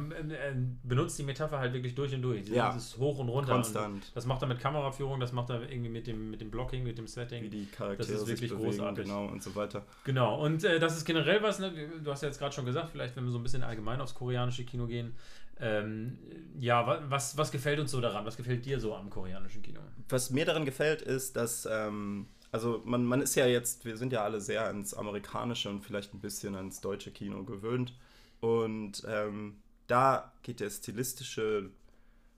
benutzt 0.82 1.16
die 1.18 1.22
Metapher 1.22 1.60
halt 1.60 1.72
wirklich 1.72 1.94
durch 1.94 2.12
und 2.14 2.22
durch. 2.22 2.48
Ja. 2.48 2.72
Dieses 2.72 2.98
Hoch 2.98 3.20
und 3.20 3.28
runter. 3.28 3.52
Konstant. 3.52 3.94
Und 3.94 4.16
das 4.16 4.26
macht 4.26 4.42
er 4.42 4.48
mit 4.48 4.58
Kameraführung, 4.58 5.20
das 5.20 5.32
macht 5.32 5.50
er 5.50 5.70
irgendwie 5.70 5.90
mit 5.90 6.08
dem, 6.08 6.30
mit 6.30 6.40
dem 6.40 6.50
Blocking, 6.50 6.82
mit 6.82 6.98
dem 6.98 7.06
Setting. 7.06 7.44
Wie 7.44 7.48
die 7.48 7.66
Charaktere 7.66 8.08
das 8.08 8.22
ist 8.22 8.26
wirklich 8.26 8.50
bewegen, 8.50 8.70
großartig. 8.70 9.04
Genau, 9.04 9.26
und 9.26 9.40
so 9.40 9.54
weiter. 9.54 9.86
Genau, 10.02 10.44
und 10.44 10.64
äh, 10.64 10.80
das 10.80 10.96
ist 10.96 11.04
generell 11.04 11.40
was, 11.42 11.60
ne? 11.60 11.72
du 12.02 12.10
hast 12.10 12.22
ja 12.22 12.28
jetzt 12.28 12.38
gerade 12.40 12.52
schon 12.52 12.66
gesagt, 12.66 12.90
vielleicht 12.90 13.14
wenn 13.14 13.24
wir 13.24 13.30
so 13.30 13.38
ein 13.38 13.44
bisschen 13.44 13.62
allgemein 13.62 14.00
aufs 14.00 14.14
koreanische 14.14 14.64
Kino 14.64 14.86
gehen. 14.86 15.14
Ähm, 15.60 16.18
ja, 16.58 17.00
was, 17.08 17.38
was 17.38 17.52
gefällt 17.52 17.78
uns 17.78 17.92
so 17.92 18.00
daran? 18.00 18.26
Was 18.26 18.36
gefällt 18.36 18.66
dir 18.66 18.80
so 18.80 18.96
am 18.96 19.08
koreanischen 19.08 19.62
Kino? 19.62 19.80
Was 20.08 20.30
mir 20.30 20.44
daran 20.44 20.64
gefällt, 20.64 21.00
ist, 21.00 21.36
dass 21.36 21.68
ähm, 21.70 22.26
also 22.54 22.80
man, 22.84 23.04
man 23.04 23.20
ist 23.20 23.34
ja 23.34 23.46
jetzt, 23.46 23.84
wir 23.84 23.96
sind 23.96 24.12
ja 24.12 24.22
alle 24.22 24.40
sehr 24.40 24.66
ans 24.66 24.94
amerikanische 24.94 25.68
und 25.68 25.80
vielleicht 25.80 26.14
ein 26.14 26.20
bisschen 26.20 26.54
ans 26.54 26.80
deutsche 26.80 27.10
Kino 27.10 27.42
gewöhnt. 27.42 27.98
Und 28.38 29.02
ähm, 29.08 29.56
da 29.88 30.32
geht 30.44 30.60
der 30.60 30.70
stilistische 30.70 31.70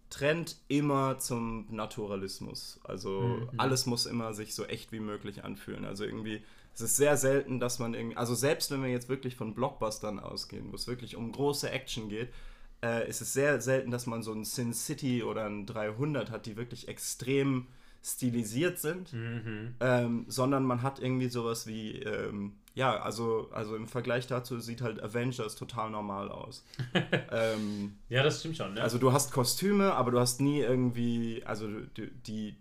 Trend 0.08 0.56
immer 0.68 1.18
zum 1.18 1.66
Naturalismus. 1.68 2.80
Also 2.82 3.20
mhm. 3.20 3.50
alles 3.58 3.84
muss 3.84 4.06
immer 4.06 4.32
sich 4.32 4.54
so 4.54 4.64
echt 4.64 4.90
wie 4.90 5.00
möglich 5.00 5.44
anfühlen. 5.44 5.84
Also 5.84 6.04
irgendwie, 6.04 6.40
es 6.72 6.80
ist 6.80 6.96
sehr 6.96 7.18
selten, 7.18 7.60
dass 7.60 7.78
man 7.78 7.92
irgendwie, 7.92 8.16
also 8.16 8.34
selbst 8.34 8.70
wenn 8.70 8.82
wir 8.82 8.88
jetzt 8.88 9.10
wirklich 9.10 9.36
von 9.36 9.52
Blockbustern 9.52 10.18
ausgehen, 10.18 10.72
wo 10.72 10.76
es 10.76 10.86
wirklich 10.86 11.16
um 11.16 11.30
große 11.30 11.68
Action 11.68 12.08
geht, 12.08 12.30
äh, 12.82 13.06
ist 13.06 13.20
es 13.20 13.34
sehr 13.34 13.60
selten, 13.60 13.90
dass 13.90 14.06
man 14.06 14.22
so 14.22 14.32
ein 14.32 14.46
Sin 14.46 14.72
City 14.72 15.22
oder 15.22 15.44
ein 15.44 15.66
300 15.66 16.30
hat, 16.30 16.46
die 16.46 16.56
wirklich 16.56 16.88
extrem 16.88 17.66
stilisiert 18.06 18.78
sind, 18.78 19.12
mhm. 19.12 19.74
ähm, 19.80 20.24
sondern 20.28 20.64
man 20.64 20.82
hat 20.82 21.00
irgendwie 21.00 21.28
sowas 21.28 21.66
wie, 21.66 21.98
ähm, 22.02 22.52
ja, 22.74 23.00
also, 23.00 23.48
also 23.52 23.74
im 23.74 23.88
Vergleich 23.88 24.28
dazu 24.28 24.60
sieht 24.60 24.80
halt 24.80 25.02
Avengers 25.02 25.56
total 25.56 25.90
normal 25.90 26.30
aus. 26.30 26.64
ähm, 27.32 27.98
ja, 28.08 28.22
das 28.22 28.38
stimmt 28.38 28.58
schon. 28.58 28.76
Ja. 28.76 28.84
Also 28.84 28.98
du 28.98 29.12
hast 29.12 29.32
Kostüme, 29.32 29.94
aber 29.94 30.12
du 30.12 30.20
hast 30.20 30.40
nie 30.40 30.60
irgendwie, 30.60 31.42
also 31.44 31.66
die, 31.96 32.10
die, 32.22 32.56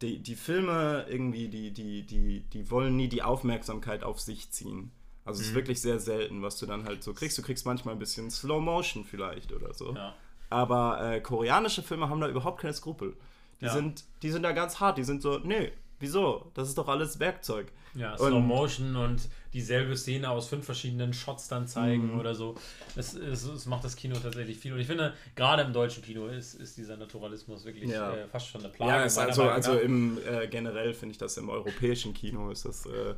die, 0.00 0.22
die 0.22 0.36
Filme 0.36 1.06
irgendwie, 1.08 1.48
die, 1.48 1.72
die, 1.72 2.06
die, 2.06 2.40
die 2.40 2.70
wollen 2.70 2.96
nie 2.96 3.08
die 3.08 3.22
Aufmerksamkeit 3.22 4.04
auf 4.04 4.20
sich 4.20 4.52
ziehen. 4.52 4.92
Also 5.24 5.40
es 5.40 5.48
ist 5.48 5.52
mhm. 5.52 5.56
wirklich 5.56 5.80
sehr 5.80 5.98
selten, 5.98 6.40
was 6.42 6.56
du 6.56 6.66
dann 6.66 6.84
halt 6.84 7.02
so 7.02 7.14
kriegst. 7.14 7.36
Du 7.36 7.42
kriegst 7.42 7.66
manchmal 7.66 7.96
ein 7.96 7.98
bisschen 7.98 8.30
Slow 8.30 8.60
Motion 8.60 9.04
vielleicht 9.04 9.52
oder 9.52 9.74
so. 9.74 9.92
Ja. 9.92 10.14
Aber 10.50 11.14
äh, 11.14 11.20
koreanische 11.20 11.82
Filme 11.82 12.08
haben 12.08 12.20
da 12.20 12.28
überhaupt 12.28 12.60
keine 12.60 12.74
Skrupel. 12.74 13.16
Die, 13.60 13.66
ja. 13.66 13.72
sind, 13.72 14.04
die 14.22 14.30
sind 14.30 14.42
da 14.42 14.52
ganz 14.52 14.80
hart. 14.80 14.98
Die 14.98 15.04
sind 15.04 15.22
so, 15.22 15.38
nee, 15.38 15.72
wieso? 15.98 16.50
Das 16.54 16.68
ist 16.68 16.78
doch 16.78 16.88
alles 16.88 17.20
Werkzeug. 17.20 17.72
Ja, 17.94 18.16
Slow 18.16 18.40
Motion 18.40 18.94
und 18.94 19.28
dieselbe 19.52 19.96
Szene 19.96 20.30
aus 20.30 20.48
fünf 20.48 20.64
verschiedenen 20.64 21.12
Shots 21.12 21.48
dann 21.48 21.66
zeigen 21.66 22.12
mhm. 22.12 22.20
oder 22.20 22.34
so. 22.36 22.54
Es, 22.94 23.14
es, 23.14 23.44
es, 23.44 23.66
macht 23.66 23.84
das 23.84 23.96
Kino 23.96 24.16
tatsächlich 24.16 24.58
viel. 24.58 24.72
Und 24.72 24.78
ich 24.78 24.86
finde, 24.86 25.14
gerade 25.34 25.62
im 25.62 25.72
deutschen 25.72 26.02
Kino 26.02 26.26
ist, 26.26 26.54
ist 26.54 26.76
dieser 26.76 26.96
Naturalismus 26.96 27.64
wirklich 27.64 27.90
ja. 27.90 28.14
äh, 28.14 28.28
fast 28.28 28.46
schon 28.46 28.60
eine 28.60 28.70
Plage. 28.70 28.92
Ja, 28.92 29.24
also, 29.24 29.42
also 29.42 29.78
im 29.78 30.18
äh, 30.24 30.46
generell 30.46 30.94
finde 30.94 31.12
ich 31.12 31.18
das 31.18 31.36
im 31.36 31.48
europäischen 31.48 32.14
Kino 32.14 32.50
ist 32.50 32.64
das. 32.64 32.86
Äh, 32.86 33.14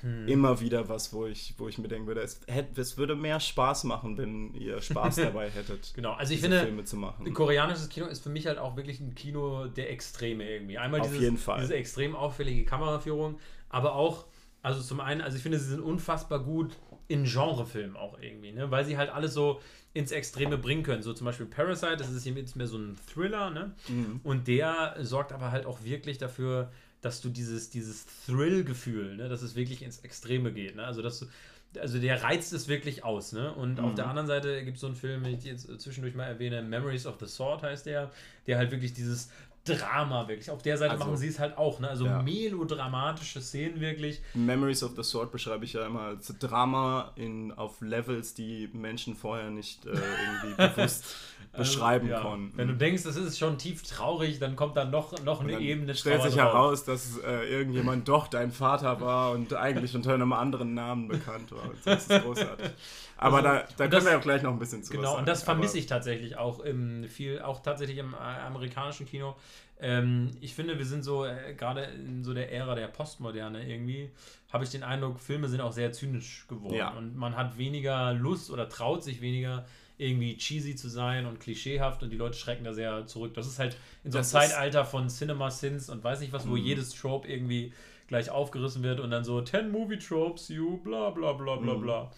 hm. 0.00 0.28
immer 0.28 0.60
wieder 0.60 0.88
was, 0.88 1.12
wo 1.12 1.26
ich, 1.26 1.54
wo 1.58 1.68
ich 1.68 1.78
mir 1.78 1.88
denken 1.88 2.06
würde, 2.06 2.22
es, 2.22 2.40
es 2.76 2.96
würde 2.96 3.14
mehr 3.14 3.40
Spaß 3.40 3.84
machen, 3.84 4.16
wenn 4.18 4.54
ihr 4.54 4.80
Spaß 4.80 5.16
dabei 5.16 5.50
hättet. 5.50 5.92
genau, 5.94 6.12
also 6.12 6.34
ich 6.34 6.40
finde, 6.40 6.60
Filme 6.60 6.84
zu 6.84 6.96
machen. 6.96 7.32
koreanisches 7.32 7.88
Kino 7.88 8.06
ist 8.06 8.22
für 8.22 8.30
mich 8.30 8.46
halt 8.46 8.58
auch 8.58 8.76
wirklich 8.76 9.00
ein 9.00 9.14
Kino 9.14 9.66
der 9.66 9.90
Extreme 9.90 10.48
irgendwie. 10.48 10.78
Einmal 10.78 11.00
Auf 11.00 11.08
dieses, 11.08 11.22
jeden 11.22 11.38
Fall. 11.38 11.60
diese 11.60 11.74
extrem 11.74 12.14
auffällige 12.14 12.64
Kameraführung, 12.64 13.38
aber 13.68 13.94
auch, 13.94 14.26
also 14.62 14.80
zum 14.80 15.00
einen, 15.00 15.20
also 15.20 15.36
ich 15.36 15.42
finde, 15.42 15.58
sie 15.58 15.70
sind 15.70 15.80
unfassbar 15.80 16.40
gut 16.40 16.76
in 17.08 17.24
Genrefilmen 17.24 17.96
auch 17.96 18.18
irgendwie, 18.20 18.52
ne? 18.52 18.70
weil 18.70 18.84
sie 18.84 18.96
halt 18.96 19.10
alles 19.10 19.34
so 19.34 19.60
ins 19.92 20.12
Extreme 20.12 20.56
bringen 20.56 20.84
können. 20.84 21.02
So 21.02 21.12
zum 21.12 21.24
Beispiel 21.24 21.46
Parasite, 21.46 21.96
das 21.96 22.10
ist 22.10 22.24
jetzt 22.24 22.54
mehr 22.54 22.68
so 22.68 22.78
ein 22.78 22.96
Thriller, 23.12 23.50
ne? 23.50 23.74
Mhm. 23.88 24.20
Und 24.22 24.46
der 24.46 24.94
sorgt 25.00 25.32
aber 25.32 25.50
halt 25.50 25.66
auch 25.66 25.82
wirklich 25.82 26.18
dafür, 26.18 26.70
dass 27.02 27.20
du 27.20 27.28
dieses, 27.28 27.70
dieses 27.70 28.06
Thrill-Gefühl, 28.26 29.16
ne, 29.16 29.28
dass 29.28 29.42
es 29.42 29.54
wirklich 29.54 29.82
ins 29.82 30.00
Extreme 30.00 30.52
geht. 30.52 30.76
Ne? 30.76 30.84
Also, 30.84 31.02
dass 31.02 31.20
du, 31.20 31.26
also 31.78 31.98
der 31.98 32.22
reizt 32.22 32.52
es 32.52 32.68
wirklich 32.68 33.04
aus. 33.04 33.32
Ne? 33.32 33.52
Und 33.54 33.78
mhm. 33.78 33.84
auf 33.84 33.94
der 33.94 34.06
anderen 34.08 34.26
Seite 34.26 34.64
gibt 34.64 34.76
es 34.76 34.80
so 34.80 34.88
einen 34.88 34.96
Film, 34.96 35.22
den 35.24 35.38
ich 35.38 35.44
jetzt 35.44 35.80
zwischendurch 35.80 36.14
mal 36.14 36.24
erwähne, 36.24 36.62
Memories 36.62 37.06
of 37.06 37.16
the 37.20 37.26
Sword 37.26 37.62
heißt 37.62 37.86
der, 37.86 38.10
der 38.46 38.58
halt 38.58 38.70
wirklich 38.70 38.92
dieses 38.92 39.30
Drama 39.64 40.26
wirklich. 40.26 40.50
Auf 40.50 40.62
der 40.62 40.78
Seite 40.78 40.92
also, 40.92 41.04
machen 41.04 41.16
sie 41.16 41.28
es 41.28 41.38
halt 41.38 41.58
auch, 41.58 41.80
ne? 41.80 41.88
Also 41.88 42.06
ja. 42.06 42.22
melodramatische 42.22 43.42
Szenen 43.42 43.78
wirklich. 43.80 44.20
Memories 44.32 44.82
of 44.82 44.92
the 44.96 45.02
Sword 45.02 45.30
beschreibe 45.32 45.64
ich 45.66 45.74
ja 45.74 45.86
immer 45.86 46.00
als 46.00 46.34
Drama 46.38 47.12
in, 47.16 47.52
auf 47.52 47.80
Levels, 47.82 48.32
die 48.32 48.70
Menschen 48.72 49.14
vorher 49.14 49.50
nicht 49.50 49.84
äh, 49.84 49.90
irgendwie 49.90 50.56
bewusst 50.74 51.14
also, 51.52 51.72
beschreiben 51.72 52.08
ja. 52.08 52.20
konnten. 52.20 52.56
Wenn 52.56 52.68
du 52.68 52.74
denkst, 52.74 53.02
das 53.02 53.16
ist 53.16 53.38
schon 53.38 53.58
tief 53.58 53.82
traurig, 53.82 54.38
dann 54.38 54.54
kommt 54.54 54.76
dann 54.76 54.90
noch, 54.90 55.20
noch 55.24 55.40
eine 55.40 55.58
Ebene. 55.58 55.94
Stellt 55.94 56.22
sich 56.22 56.36
heraus, 56.36 56.84
dass 56.84 57.18
äh, 57.18 57.50
irgendjemand 57.50 58.08
doch 58.08 58.28
dein 58.28 58.52
Vater 58.52 59.00
war 59.00 59.32
und 59.32 59.52
eigentlich 59.54 59.94
unter 59.94 60.14
einem 60.14 60.32
anderen 60.32 60.74
Namen 60.74 61.08
bekannt 61.08 61.50
war. 61.50 61.70
Das 61.84 62.06
ist 62.06 62.22
großartig. 62.22 62.70
Aber 63.16 63.38
also, 63.38 63.48
da, 63.48 63.58
da 63.58 63.76
können 63.76 63.90
das, 63.90 64.04
wir 64.06 64.18
auch 64.18 64.22
gleich 64.22 64.42
noch 64.42 64.52
ein 64.52 64.58
bisschen 64.58 64.82
zu 64.82 64.92
Genau, 64.92 65.18
und 65.18 65.28
das 65.28 65.42
vermisse 65.42 65.78
ich 65.78 65.86
tatsächlich 65.86 66.38
auch 66.38 66.60
im 66.60 67.06
viel, 67.08 67.42
auch 67.42 67.60
tatsächlich 67.60 67.98
im 67.98 68.14
äh, 68.14 68.16
amerikanischen 68.16 69.06
Kino. 69.06 69.36
Ähm, 69.78 70.30
ich 70.40 70.54
finde, 70.54 70.78
wir 70.78 70.86
sind 70.86 71.02
so, 71.02 71.24
äh, 71.24 71.54
gerade 71.54 71.84
in 71.84 72.22
so 72.22 72.32
der 72.32 72.52
Ära 72.52 72.74
der 72.74 72.86
Postmoderne 72.88 73.66
irgendwie, 73.68 74.10
habe 74.52 74.64
ich 74.64 74.70
den 74.70 74.82
Eindruck, 74.82 75.20
Filme 75.20 75.48
sind 75.48 75.60
auch 75.60 75.72
sehr 75.72 75.92
zynisch 75.92 76.46
geworden. 76.48 76.74
Ja. 76.74 76.90
Und 76.90 77.16
man 77.16 77.36
hat 77.36 77.58
weniger 77.58 78.12
Lust 78.14 78.50
oder 78.50 78.68
traut 78.68 79.02
sich 79.02 79.20
weniger, 79.20 79.66
irgendwie 80.00 80.36
cheesy 80.36 80.76
zu 80.76 80.88
sein 80.88 81.26
und 81.26 81.40
klischeehaft 81.40 82.02
und 82.02 82.10
die 82.10 82.16
Leute 82.16 82.36
schrecken 82.36 82.64
da 82.64 82.72
sehr 82.72 83.06
zurück. 83.06 83.34
Das 83.34 83.46
ist 83.46 83.58
halt 83.58 83.76
in 84.04 84.12
so 84.12 84.18
einem 84.18 84.24
Zeitalter 84.24 84.84
von 84.84 85.08
Cinema 85.08 85.50
Sins 85.50 85.88
und 85.90 86.02
weiß 86.02 86.20
nicht 86.20 86.32
was, 86.32 86.48
wo 86.48 86.52
mhm. 86.52 86.64
jedes 86.64 86.90
Trope 86.90 87.28
irgendwie 87.28 87.72
gleich 88.08 88.30
aufgerissen 88.30 88.82
wird 88.82 88.98
und 89.00 89.10
dann 89.10 89.24
so 89.24 89.40
10 89.40 89.70
Movie 89.70 89.98
Tropes, 89.98 90.48
you, 90.48 90.78
bla 90.78 91.10
bla 91.10 91.32
bla 91.32 91.56
bla 91.56 91.74
mhm. 91.74 91.80
bla 91.82 92.10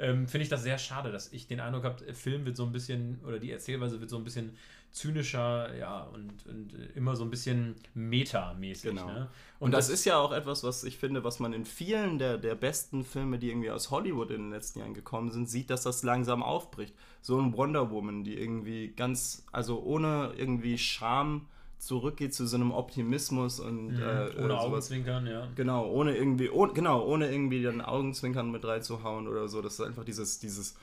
ähm, 0.00 0.26
finde 0.26 0.44
ich 0.44 0.48
das 0.48 0.62
sehr 0.62 0.78
schade, 0.78 1.12
dass 1.12 1.32
ich 1.32 1.46
den 1.46 1.60
Eindruck 1.60 1.84
habe, 1.84 2.14
Film 2.14 2.46
wird 2.46 2.56
so 2.56 2.64
ein 2.64 2.72
bisschen, 2.72 3.20
oder 3.26 3.38
die 3.38 3.50
Erzählweise 3.50 4.00
wird 4.00 4.08
so 4.08 4.16
ein 4.16 4.24
bisschen 4.24 4.56
zynischer, 4.92 5.76
ja, 5.76 6.02
und, 6.02 6.46
und 6.46 6.74
immer 6.96 7.14
so 7.14 7.24
ein 7.24 7.30
bisschen 7.30 7.76
metamäßig. 7.94 8.90
Genau. 8.90 9.06
Ne? 9.06 9.28
Und, 9.58 9.66
und 9.66 9.70
das, 9.72 9.86
das, 9.86 9.94
ist 9.94 10.04
ja 10.04 10.18
auch 10.18 10.32
etwas, 10.32 10.64
was 10.64 10.84
ich 10.84 10.98
finde, 10.98 11.22
was 11.22 11.38
man 11.38 11.52
in 11.52 11.64
vielen 11.64 12.18
der, 12.18 12.38
der 12.38 12.54
besten 12.54 13.04
Filme, 13.04 13.38
die 13.38 13.50
irgendwie 13.50 13.70
aus 13.70 13.90
Hollywood 13.90 14.30
in 14.30 14.42
den 14.42 14.50
letzten 14.50 14.80
Jahren 14.80 14.94
gekommen 14.94 15.30
sind, 15.30 15.48
sieht, 15.48 15.70
dass 15.70 15.82
das 15.82 16.02
langsam 16.02 16.42
aufbricht. 16.42 16.94
So 17.22 17.40
ein 17.40 17.56
Wonder 17.56 17.90
Woman, 17.90 18.24
die 18.24 18.34
irgendwie 18.36 18.88
ganz, 18.88 19.44
also 19.52 19.80
ohne 19.82 20.32
irgendwie 20.36 20.76
Scham 20.76 21.46
zurückgeht 21.78 22.34
zu 22.34 22.46
so 22.46 22.56
einem 22.56 22.72
Optimismus 22.72 23.58
und 23.58 23.94
mhm, 23.94 24.02
äh, 24.02 24.04
ohne 24.04 24.48
sowas. 24.48 24.60
Augenzwinkern, 24.60 25.26
ja. 25.26 25.48
Genau, 25.54 25.88
ohne 25.88 26.16
irgendwie, 26.16 26.50
oh, 26.50 26.66
genau, 26.66 27.04
ohne 27.04 27.30
irgendwie 27.30 27.62
den 27.62 27.80
Augenzwinkern 27.80 28.50
mit 28.50 28.64
reinzuhauen 28.64 29.26
oder 29.26 29.48
so. 29.48 29.62
Das 29.62 29.74
ist 29.74 29.80
einfach 29.80 30.04
dieses, 30.04 30.40
dieses 30.40 30.74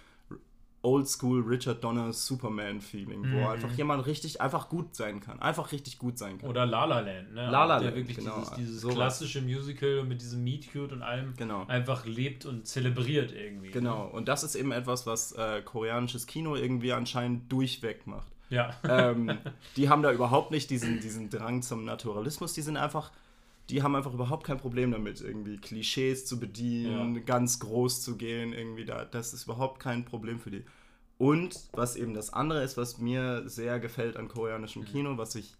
Oldschool 0.84 1.41
Richard 1.41 1.84
Donner 1.84 2.13
Superman 2.13 2.81
Feeling, 2.81 3.22
mhm. 3.22 3.34
wo 3.34 3.48
einfach 3.48 3.72
jemand 3.72 4.05
richtig 4.05 4.41
einfach 4.41 4.69
gut 4.69 4.96
sein 4.96 5.19
kann, 5.19 5.39
einfach 5.41 5.72
richtig 5.72 5.98
gut 5.98 6.17
sein 6.17 6.38
kann. 6.38 6.50
Oder 6.50 6.65
La 6.65 6.86
La 6.86 7.00
Land, 7.00 7.34
ne? 7.34 7.46
La 7.46 7.50
La 7.50 7.65
Land, 7.65 7.86
der 7.86 7.96
wirklich 7.96 8.17
genau. 8.17 8.39
dieses, 8.39 8.53
dieses 8.53 8.81
so 8.81 8.89
klassische 8.89 9.41
Musical 9.41 10.03
mit 10.03 10.22
diesem 10.22 10.43
Meet 10.43 10.72
Cute 10.72 10.93
und 10.93 11.01
allem 11.01 11.34
genau. 11.36 11.65
einfach 11.67 12.05
lebt 12.05 12.46
und 12.46 12.67
zelebriert 12.67 13.31
irgendwie. 13.31 13.72
Genau, 13.72 14.05
ne? 14.05 14.12
und 14.12 14.27
das 14.27 14.43
ist 14.43 14.55
eben 14.55 14.72
etwas, 14.72 15.07
was 15.07 15.31
äh, 15.34 15.62
koreanisches 15.62 16.27
Kino 16.27 16.55
irgendwie 16.55 16.93
anscheinend 16.93 17.51
durchweg 17.51 18.05
macht. 18.05 18.31
Ja. 18.50 18.74
Ähm, 18.88 19.38
die 19.75 19.89
haben 19.89 20.03
da 20.03 20.12
überhaupt 20.12 20.51
nicht 20.51 20.69
diesen, 20.69 21.00
diesen 21.00 21.29
Drang 21.29 21.62
zum 21.62 21.86
Naturalismus, 21.86 22.53
die 22.53 22.62
sind 22.62 22.77
einfach, 22.77 23.12
die 23.69 23.83
haben 23.83 23.95
einfach 23.95 24.13
überhaupt 24.13 24.45
kein 24.45 24.57
Problem 24.57 24.91
damit, 24.91 25.21
irgendwie 25.21 25.57
Klischees 25.57 26.25
zu 26.25 26.39
bedienen, 26.39 27.15
ja. 27.15 27.21
ganz 27.21 27.59
groß 27.59 28.01
zu 28.01 28.15
gehen, 28.15 28.53
irgendwie 28.53 28.86
da. 28.86 29.05
Das 29.05 29.33
ist 29.33 29.43
überhaupt 29.43 29.79
kein 29.79 30.05
Problem 30.05 30.39
für 30.39 30.51
die. 30.51 30.63
Und 31.17 31.59
was 31.74 31.95
eben 31.95 32.13
das 32.13 32.31
andere 32.31 32.63
ist, 32.63 32.77
was 32.77 33.00
mir 33.00 33.47
sehr 33.50 33.79
gefällt 33.79 34.17
an 34.17 34.27
koreanischem 34.27 34.83
mhm. 34.83 34.88
Kino, 34.88 35.17
was 35.17 35.36
ich, 35.36 35.55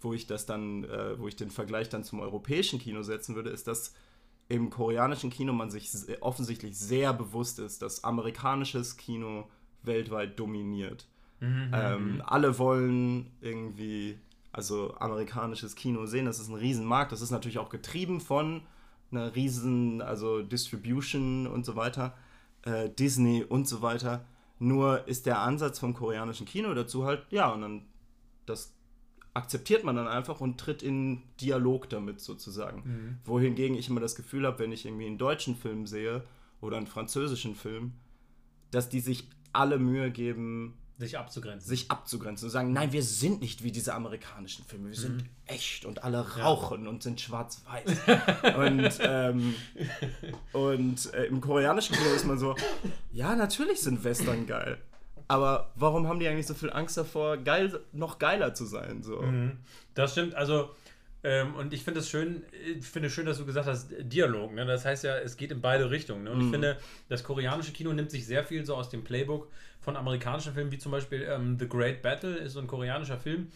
wo 0.00 0.14
ich 0.14 0.26
das 0.26 0.46
dann, 0.46 0.84
äh, 0.84 1.18
wo 1.18 1.28
ich 1.28 1.36
den 1.36 1.50
Vergleich 1.50 1.88
dann 1.88 2.04
zum 2.04 2.20
europäischen 2.20 2.78
Kino 2.78 3.02
setzen 3.02 3.34
würde, 3.34 3.50
ist, 3.50 3.66
dass 3.66 3.94
im 4.48 4.70
koreanischen 4.70 5.30
Kino 5.30 5.52
man 5.52 5.70
sich 5.70 5.90
offensichtlich 6.20 6.76
sehr 6.76 7.12
bewusst 7.12 7.58
ist, 7.58 7.82
dass 7.82 8.04
amerikanisches 8.04 8.96
Kino 8.96 9.48
weltweit 9.82 10.38
dominiert. 10.38 11.06
Mhm, 11.40 11.70
ähm, 11.72 12.14
mhm. 12.14 12.22
alle 12.22 12.58
wollen 12.58 13.30
irgendwie, 13.40 14.18
also 14.52 14.94
amerikanisches 14.98 15.76
Kino 15.76 16.06
sehen, 16.06 16.26
das 16.26 16.40
ist 16.40 16.48
ein 16.48 16.54
Riesenmarkt. 16.54 17.12
Das 17.12 17.20
ist 17.20 17.30
natürlich 17.30 17.58
auch 17.58 17.70
getrieben 17.70 18.20
von 18.20 18.62
einer 19.10 19.34
riesen, 19.34 20.02
also 20.02 20.42
Distribution 20.42 21.46
und 21.46 21.64
so 21.64 21.76
weiter, 21.76 22.14
äh, 22.62 22.88
Disney 22.88 23.44
und 23.44 23.68
so 23.68 23.82
weiter. 23.82 24.24
Nur 24.58 25.08
ist 25.08 25.26
der 25.26 25.40
Ansatz 25.40 25.78
vom 25.78 25.94
koreanischen 25.94 26.46
Kino 26.46 26.72
dazu 26.74 27.04
halt, 27.04 27.24
ja, 27.30 27.50
und 27.50 27.62
dann 27.62 27.82
das 28.46 28.74
akzeptiert 29.32 29.84
man 29.84 29.96
dann 29.96 30.08
einfach 30.08 30.40
und 30.40 30.58
tritt 30.58 30.82
in 30.82 31.22
Dialog 31.40 31.88
damit 31.88 32.20
sozusagen. 32.20 32.82
Mhm. 32.84 33.18
Wohingegen 33.24 33.76
ich 33.76 33.88
immer 33.88 34.00
das 34.00 34.16
Gefühl 34.16 34.46
habe, 34.46 34.58
wenn 34.58 34.72
ich 34.72 34.84
irgendwie 34.84 35.06
einen 35.06 35.18
deutschen 35.18 35.54
Film 35.54 35.86
sehe 35.86 36.24
oder 36.60 36.76
einen 36.76 36.88
französischen 36.88 37.54
Film, 37.54 37.92
dass 38.70 38.88
die 38.88 39.00
sich 39.00 39.28
alle 39.52 39.78
Mühe 39.78 40.10
geben, 40.10 40.76
sich 41.00 41.18
abzugrenzen. 41.18 41.68
Sich 41.68 41.90
abzugrenzen 41.90 42.46
und 42.46 42.50
sagen, 42.50 42.72
nein, 42.72 42.92
wir 42.92 43.02
sind 43.02 43.40
nicht 43.40 43.64
wie 43.64 43.72
diese 43.72 43.94
amerikanischen 43.94 44.64
Filme, 44.64 44.90
wir 44.90 44.96
sind 44.96 45.16
mhm. 45.16 45.28
echt 45.46 45.84
und 45.84 46.04
alle 46.04 46.36
rauchen 46.38 46.84
ja. 46.84 46.90
und 46.90 47.02
sind 47.02 47.20
schwarz-weiß. 47.20 47.90
und 48.56 48.98
ähm, 49.00 49.54
und 50.52 51.12
äh, 51.14 51.24
im 51.24 51.40
koreanischen 51.40 51.96
Kino 51.96 52.10
ist 52.14 52.26
man 52.26 52.38
so, 52.38 52.54
ja, 53.12 53.34
natürlich 53.34 53.80
sind 53.80 54.04
Western 54.04 54.46
geil. 54.46 54.78
Aber 55.26 55.70
warum 55.76 56.08
haben 56.08 56.18
die 56.18 56.28
eigentlich 56.28 56.46
so 56.46 56.54
viel 56.54 56.70
Angst 56.70 56.96
davor, 56.96 57.36
geil, 57.36 57.80
noch 57.92 58.18
geiler 58.18 58.52
zu 58.52 58.64
sein? 58.66 59.02
So? 59.02 59.22
Mhm. 59.22 59.58
Das 59.94 60.12
stimmt, 60.12 60.34
also 60.34 60.70
ähm, 61.22 61.54
und 61.54 61.74
ich 61.74 61.84
finde 61.84 62.00
es 62.00 62.08
schön, 62.08 62.42
ich 62.78 62.86
finde 62.86 63.10
schön, 63.10 63.26
dass 63.26 63.38
du 63.38 63.44
gesagt 63.44 63.66
hast, 63.66 63.90
Dialog. 64.00 64.54
Ne? 64.54 64.64
Das 64.64 64.84
heißt 64.84 65.04
ja, 65.04 65.18
es 65.18 65.36
geht 65.36 65.52
in 65.52 65.60
beide 65.60 65.90
Richtungen. 65.90 66.24
Ne? 66.24 66.30
Und 66.30 66.38
mhm. 66.38 66.44
ich 66.46 66.50
finde, 66.50 66.78
das 67.08 67.24
koreanische 67.24 67.72
Kino 67.72 67.92
nimmt 67.92 68.10
sich 68.10 68.26
sehr 68.26 68.44
viel 68.44 68.64
so 68.64 68.74
aus 68.74 68.88
dem 68.88 69.04
Playbook 69.04 69.50
von 69.80 69.96
amerikanischen 69.96 70.54
Filmen, 70.54 70.72
wie 70.72 70.78
zum 70.78 70.92
Beispiel 70.92 71.26
ähm, 71.28 71.58
The 71.58 71.68
Great 71.68 72.00
Battle, 72.02 72.36
ist 72.36 72.54
so 72.54 72.60
ein 72.60 72.66
koreanischer 72.66 73.18
Film. 73.18 73.48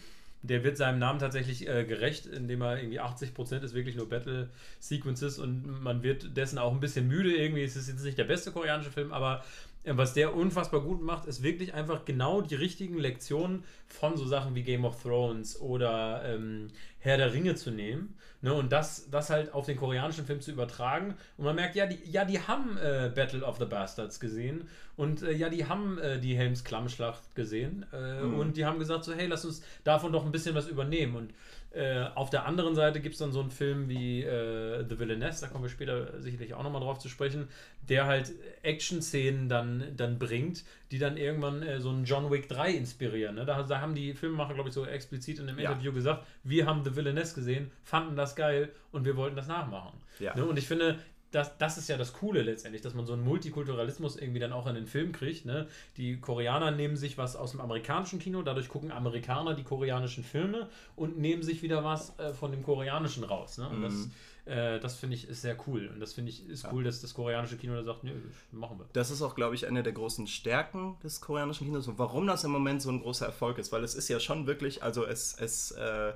Der 0.43 0.63
wird 0.63 0.77
seinem 0.77 0.99
Namen 0.99 1.17
tatsächlich 1.17 1.67
äh, 1.67 1.85
gerecht, 1.85 2.27
indem 2.27 2.61
er 2.61 2.77
irgendwie 2.77 3.01
80% 3.01 3.63
ist 3.63 3.73
wirklich 3.73 3.95
nur 3.95 4.09
Battle 4.09 4.49
Sequences 4.79 5.39
und 5.39 5.81
man 5.81 6.03
wird 6.03 6.37
dessen 6.37 6.59
auch 6.59 6.71
ein 6.71 6.79
bisschen 6.79 7.07
müde 7.07 7.35
irgendwie. 7.35 7.63
Es 7.63 7.75
ist 7.75 7.87
jetzt 7.87 8.03
nicht 8.03 8.17
der 8.19 8.25
beste 8.25 8.51
koreanische 8.51 8.91
Film, 8.91 9.11
aber 9.11 9.43
was 9.85 10.13
der 10.13 10.35
unfassbar 10.35 10.81
gut 10.81 11.01
macht, 11.01 11.25
ist 11.25 11.43
wirklich 11.43 11.73
einfach 11.73 12.05
genau 12.05 12.41
die 12.41 12.55
richtigen 12.55 12.97
Lektionen 12.97 13.63
von 13.87 14.17
so 14.17 14.25
Sachen 14.25 14.55
wie 14.55 14.63
Game 14.63 14.85
of 14.85 15.01
Thrones 15.01 15.59
oder 15.59 16.23
ähm, 16.25 16.69
Herr 16.99 17.17
der 17.17 17.33
Ringe 17.33 17.55
zu 17.55 17.71
nehmen 17.71 18.15
ne, 18.45 18.53
und 18.53 18.71
das, 18.71 19.09
das 19.09 19.29
halt 19.29 19.53
auf 19.53 19.65
den 19.65 19.75
koreanischen 19.75 20.25
Film 20.25 20.39
zu 20.39 20.51
übertragen. 20.51 21.15
Und 21.37 21.45
man 21.45 21.55
merkt, 21.55 21.75
ja, 21.75 21.85
die, 21.87 21.99
ja, 22.09 22.25
die 22.25 22.39
haben 22.39 22.77
äh, 22.77 23.11
Battle 23.13 23.43
of 23.43 23.57
the 23.57 23.65
Bastards 23.65 24.19
gesehen 24.19 24.67
und 24.95 25.23
äh, 25.23 25.33
ja, 25.33 25.49
die 25.49 25.65
haben 25.65 25.97
äh, 25.97 26.19
die 26.19 26.37
Helms 26.37 26.63
Klammschlacht 26.63 27.35
gesehen 27.35 27.85
äh, 27.91 28.21
mhm. 28.21 28.39
und 28.39 28.57
die 28.57 28.65
haben 28.65 28.79
gesagt 28.79 29.03
so, 29.03 29.13
hey, 29.13 29.27
lass 29.27 29.45
uns 29.45 29.63
davon 29.83 30.13
doch 30.13 30.25
ein 30.25 30.31
bisschen 30.31 30.55
was 30.55 30.67
übernehmen. 30.67 31.15
Und 31.15 31.33
äh, 31.75 32.05
auf 32.15 32.29
der 32.29 32.45
anderen 32.45 32.73
Seite 32.73 33.01
gibt 33.01 33.13
es 33.15 33.19
dann 33.19 33.33
so 33.33 33.41
einen 33.41 33.51
Film 33.51 33.89
wie 33.89 34.23
äh, 34.23 34.85
The 34.87 34.97
Villainess, 34.97 35.41
da 35.41 35.47
kommen 35.47 35.65
wir 35.65 35.69
später 35.69 36.21
sicherlich 36.21 36.53
auch 36.53 36.63
nochmal 36.63 36.81
drauf 36.81 36.99
zu 36.99 37.09
sprechen, 37.09 37.49
der 37.81 38.05
halt 38.05 38.31
Action-Szenen 38.63 39.49
dann, 39.49 39.83
dann 39.97 40.17
bringt, 40.17 40.63
die 40.91 40.99
dann 40.99 41.17
irgendwann 41.17 41.61
äh, 41.63 41.81
so 41.81 41.89
einen 41.89 42.05
John 42.05 42.31
Wick 42.31 42.47
3 42.47 42.71
inspirieren. 42.71 43.35
Ne? 43.35 43.45
Da, 43.45 43.61
da, 43.63 43.81
haben 43.81 43.93
die 43.93 44.13
Filmemacher, 44.13 44.53
glaube 44.53 44.69
ich, 44.69 44.75
so 44.75 44.85
explizit 44.85 45.39
in 45.39 45.49
einem 45.49 45.59
ja. 45.59 45.71
Interview 45.71 45.91
gesagt, 45.91 46.25
wir 46.43 46.65
haben 46.65 46.85
The 46.85 46.95
Villainess 46.95 47.33
gesehen, 47.33 47.71
fanden 47.83 48.15
das 48.15 48.37
geil 48.37 48.71
und 48.93 49.03
wir 49.03 49.17
wollten 49.17 49.35
das 49.35 49.47
nachmachen. 49.47 49.99
Ja. 50.19 50.33
Ne? 50.33 50.45
Und 50.45 50.57
ich 50.57 50.67
finde, 50.67 50.97
das, 51.35 51.57
das 51.57 51.77
ist 51.77 51.89
ja 51.89 51.97
das 51.97 52.13
Coole 52.13 52.43
letztendlich, 52.43 52.81
dass 52.81 52.93
man 52.93 53.05
so 53.05 53.11
einen 53.11 53.25
Multikulturalismus 53.25 54.15
irgendwie 54.15 54.39
dann 54.39 54.53
auch 54.53 54.67
in 54.67 54.75
den 54.75 54.87
Film 54.87 55.11
kriegt. 55.11 55.45
Ne? 55.45 55.67
Die 55.97 56.17
Koreaner 56.17 56.71
nehmen 56.71 56.95
sich 56.95 57.17
was 57.17 57.35
aus 57.35 57.51
dem 57.51 57.59
amerikanischen 57.59 58.19
Kino, 58.19 58.41
dadurch 58.41 58.69
gucken 58.69 58.89
Amerikaner 58.91 59.53
die 59.53 59.63
koreanischen 59.63 60.23
Filme 60.23 60.69
und 60.95 61.19
nehmen 61.19 61.43
sich 61.43 61.61
wieder 61.61 61.83
was 61.83 62.17
äh, 62.19 62.33
von 62.33 62.51
dem 62.51 62.63
koreanischen 62.63 63.25
raus. 63.25 63.57
Ne? 63.57 63.67
Und 63.67 63.79
mhm. 63.79 63.83
das 63.83 64.09
äh, 64.45 64.79
das 64.79 64.95
finde 64.95 65.15
ich 65.15 65.27
ist 65.27 65.41
sehr 65.41 65.57
cool. 65.67 65.89
Und 65.93 65.99
das 65.99 66.13
finde 66.13 66.31
ich 66.31 66.47
ist 66.47 66.63
ja. 66.63 66.71
cool, 66.71 66.85
dass 66.85 67.01
das 67.01 67.13
koreanische 67.13 67.57
Kino 67.57 67.75
da 67.75 67.83
sagt, 67.83 68.05
nö, 68.05 68.13
machen 68.51 68.79
wir. 68.79 68.85
Das 68.93 69.11
ist 69.11 69.21
auch, 69.21 69.35
glaube 69.35 69.55
ich, 69.55 69.67
eine 69.67 69.83
der 69.83 69.91
großen 69.91 70.27
Stärken 70.27 70.95
des 71.03 71.19
koreanischen 71.19 71.67
Kinos 71.67 71.87
und 71.89 71.99
warum 71.99 72.27
das 72.27 72.45
im 72.45 72.51
Moment 72.51 72.81
so 72.81 72.89
ein 72.91 73.01
großer 73.01 73.25
Erfolg 73.25 73.57
ist, 73.57 73.73
weil 73.73 73.83
es 73.83 73.93
ist 73.93 74.07
ja 74.07 74.21
schon 74.21 74.47
wirklich, 74.47 74.83
also 74.83 75.05
es, 75.05 75.35
es, 75.37 75.71
äh, 75.71 76.13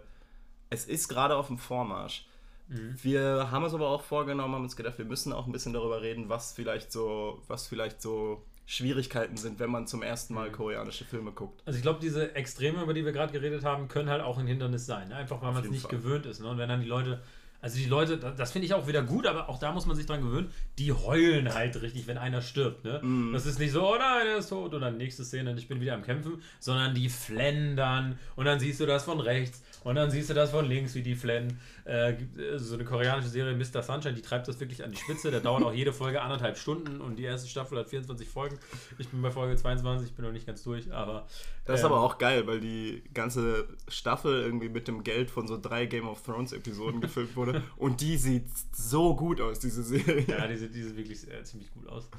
es 0.69 0.85
ist 0.85 1.09
gerade 1.09 1.35
auf 1.35 1.47
dem 1.47 1.57
Vormarsch. 1.57 2.28
Mhm. 2.69 2.95
Wir 3.01 3.51
haben 3.51 3.65
es 3.65 3.73
aber 3.73 3.89
auch 3.89 4.01
vorgenommen, 4.01 4.53
haben 4.53 4.63
uns 4.63 4.75
gedacht, 4.75 4.97
wir 4.97 5.05
müssen 5.05 5.33
auch 5.33 5.45
ein 5.45 5.51
bisschen 5.51 5.73
darüber 5.73 6.01
reden, 6.01 6.29
was 6.29 6.53
vielleicht 6.53 6.91
so, 6.91 7.41
was 7.47 7.67
vielleicht 7.67 8.01
so 8.01 8.43
Schwierigkeiten 8.65 9.35
sind, 9.35 9.59
wenn 9.59 9.71
man 9.71 9.87
zum 9.87 10.03
ersten 10.03 10.35
Mal 10.35 10.49
mhm. 10.49 10.53
koreanische 10.53 11.03
Filme 11.03 11.31
guckt. 11.31 11.61
Also 11.65 11.77
ich 11.77 11.83
glaube, 11.83 11.99
diese 12.01 12.35
Extreme, 12.35 12.83
über 12.83 12.93
die 12.93 13.03
wir 13.03 13.11
gerade 13.11 13.33
geredet 13.33 13.63
haben, 13.63 13.87
können 13.87 14.09
halt 14.09 14.21
auch 14.21 14.37
ein 14.37 14.45
Hindernis 14.45 14.85
sein. 14.85 15.09
Ne? 15.09 15.15
Einfach 15.15 15.41
weil 15.41 15.53
man 15.53 15.63
es 15.63 15.71
nicht 15.71 15.81
Fall. 15.81 15.91
gewöhnt 15.91 16.25
ist. 16.25 16.39
Ne? 16.39 16.47
Und 16.47 16.59
wenn 16.59 16.69
dann 16.69 16.81
die 16.81 16.87
Leute 16.87 17.21
also 17.61 17.77
die 17.77 17.85
Leute, 17.85 18.17
das 18.17 18.53
finde 18.53 18.67
ich 18.67 18.73
auch 18.73 18.87
wieder 18.87 19.01
gut, 19.01 19.27
aber 19.27 19.49
auch 19.49 19.59
da 19.59 19.73
muss 19.73 19.85
man 19.85 19.95
sich 19.95 20.05
dran 20.05 20.21
gewöhnen, 20.21 20.49
die 20.77 20.93
heulen 20.93 21.53
halt 21.53 21.81
richtig, 21.81 22.07
wenn 22.07 22.17
einer 22.17 22.41
stirbt. 22.41 22.85
Ne? 22.85 23.01
Mm. 23.03 23.33
Das 23.33 23.45
ist 23.45 23.59
nicht 23.59 23.71
so, 23.71 23.85
oh 23.85 23.97
nein, 23.97 24.27
er 24.27 24.37
ist 24.37 24.47
tot 24.47 24.73
und 24.73 24.81
dann 24.81 24.95
nächste 24.95 25.25
Szene, 25.25 25.53
ich 25.57 25.67
bin 25.67 25.81
wieder 25.81 25.93
am 25.93 26.03
Kämpfen, 26.03 26.41
sondern 26.61 26.95
die 26.95 27.09
flendern 27.09 28.17
und 28.37 28.45
dann 28.45 28.61
siehst 28.61 28.79
du 28.79 28.85
das 28.85 29.03
von 29.03 29.19
rechts 29.19 29.61
und 29.83 29.95
dann 29.95 30.11
siehst 30.11 30.29
du 30.29 30.33
das 30.33 30.51
von 30.51 30.65
links, 30.65 30.95
wie 30.95 31.01
die 31.01 31.15
flennen. 31.15 31.59
Äh, 31.85 32.13
so 32.57 32.75
eine 32.75 32.83
koreanische 32.83 33.29
Serie 33.29 33.55
Mr. 33.55 33.81
Sunshine, 33.81 34.13
die 34.13 34.21
treibt 34.21 34.47
das 34.47 34.59
wirklich 34.59 34.83
an 34.83 34.91
die 34.91 34.97
Spitze. 34.97 35.31
Da 35.31 35.39
dauert 35.39 35.63
auch 35.63 35.73
jede 35.73 35.93
Folge 35.93 36.21
anderthalb 36.21 36.57
Stunden 36.57 37.01
und 37.01 37.17
die 37.17 37.23
erste 37.23 37.47
Staffel 37.47 37.77
hat 37.77 37.89
24 37.89 38.27
Folgen. 38.27 38.57
Ich 38.97 39.09
bin 39.09 39.21
bei 39.21 39.31
Folge 39.31 39.55
22, 39.55 40.09
ich 40.09 40.15
bin 40.15 40.25
noch 40.25 40.31
nicht 40.31 40.45
ganz 40.45 40.63
durch, 40.63 40.91
aber. 40.91 41.27
Das 41.65 41.79
ist 41.79 41.85
ähm, 41.85 41.91
aber 41.91 42.01
auch 42.01 42.17
geil, 42.17 42.45
weil 42.47 42.59
die 42.59 43.03
ganze 43.13 43.67
Staffel 43.87 44.41
irgendwie 44.41 44.69
mit 44.69 44.87
dem 44.87 45.03
Geld 45.03 45.31
von 45.31 45.47
so 45.47 45.59
drei 45.59 45.85
Game 45.85 46.07
of 46.07 46.21
Thrones 46.23 46.51
Episoden 46.51 47.01
gefilmt 47.01 47.35
wurde 47.35 47.63
und 47.77 48.01
die 48.01 48.17
sieht 48.17 48.49
so 48.73 49.15
gut 49.15 49.39
aus, 49.39 49.59
diese 49.59 49.83
Serie. 49.83 50.25
Ja, 50.27 50.47
die 50.47 50.57
sieht, 50.57 50.75
die 50.75 50.83
sieht 50.83 50.97
wirklich 50.97 51.31
äh, 51.31 51.43
ziemlich 51.43 51.71
gut 51.71 51.87
aus. 51.87 52.09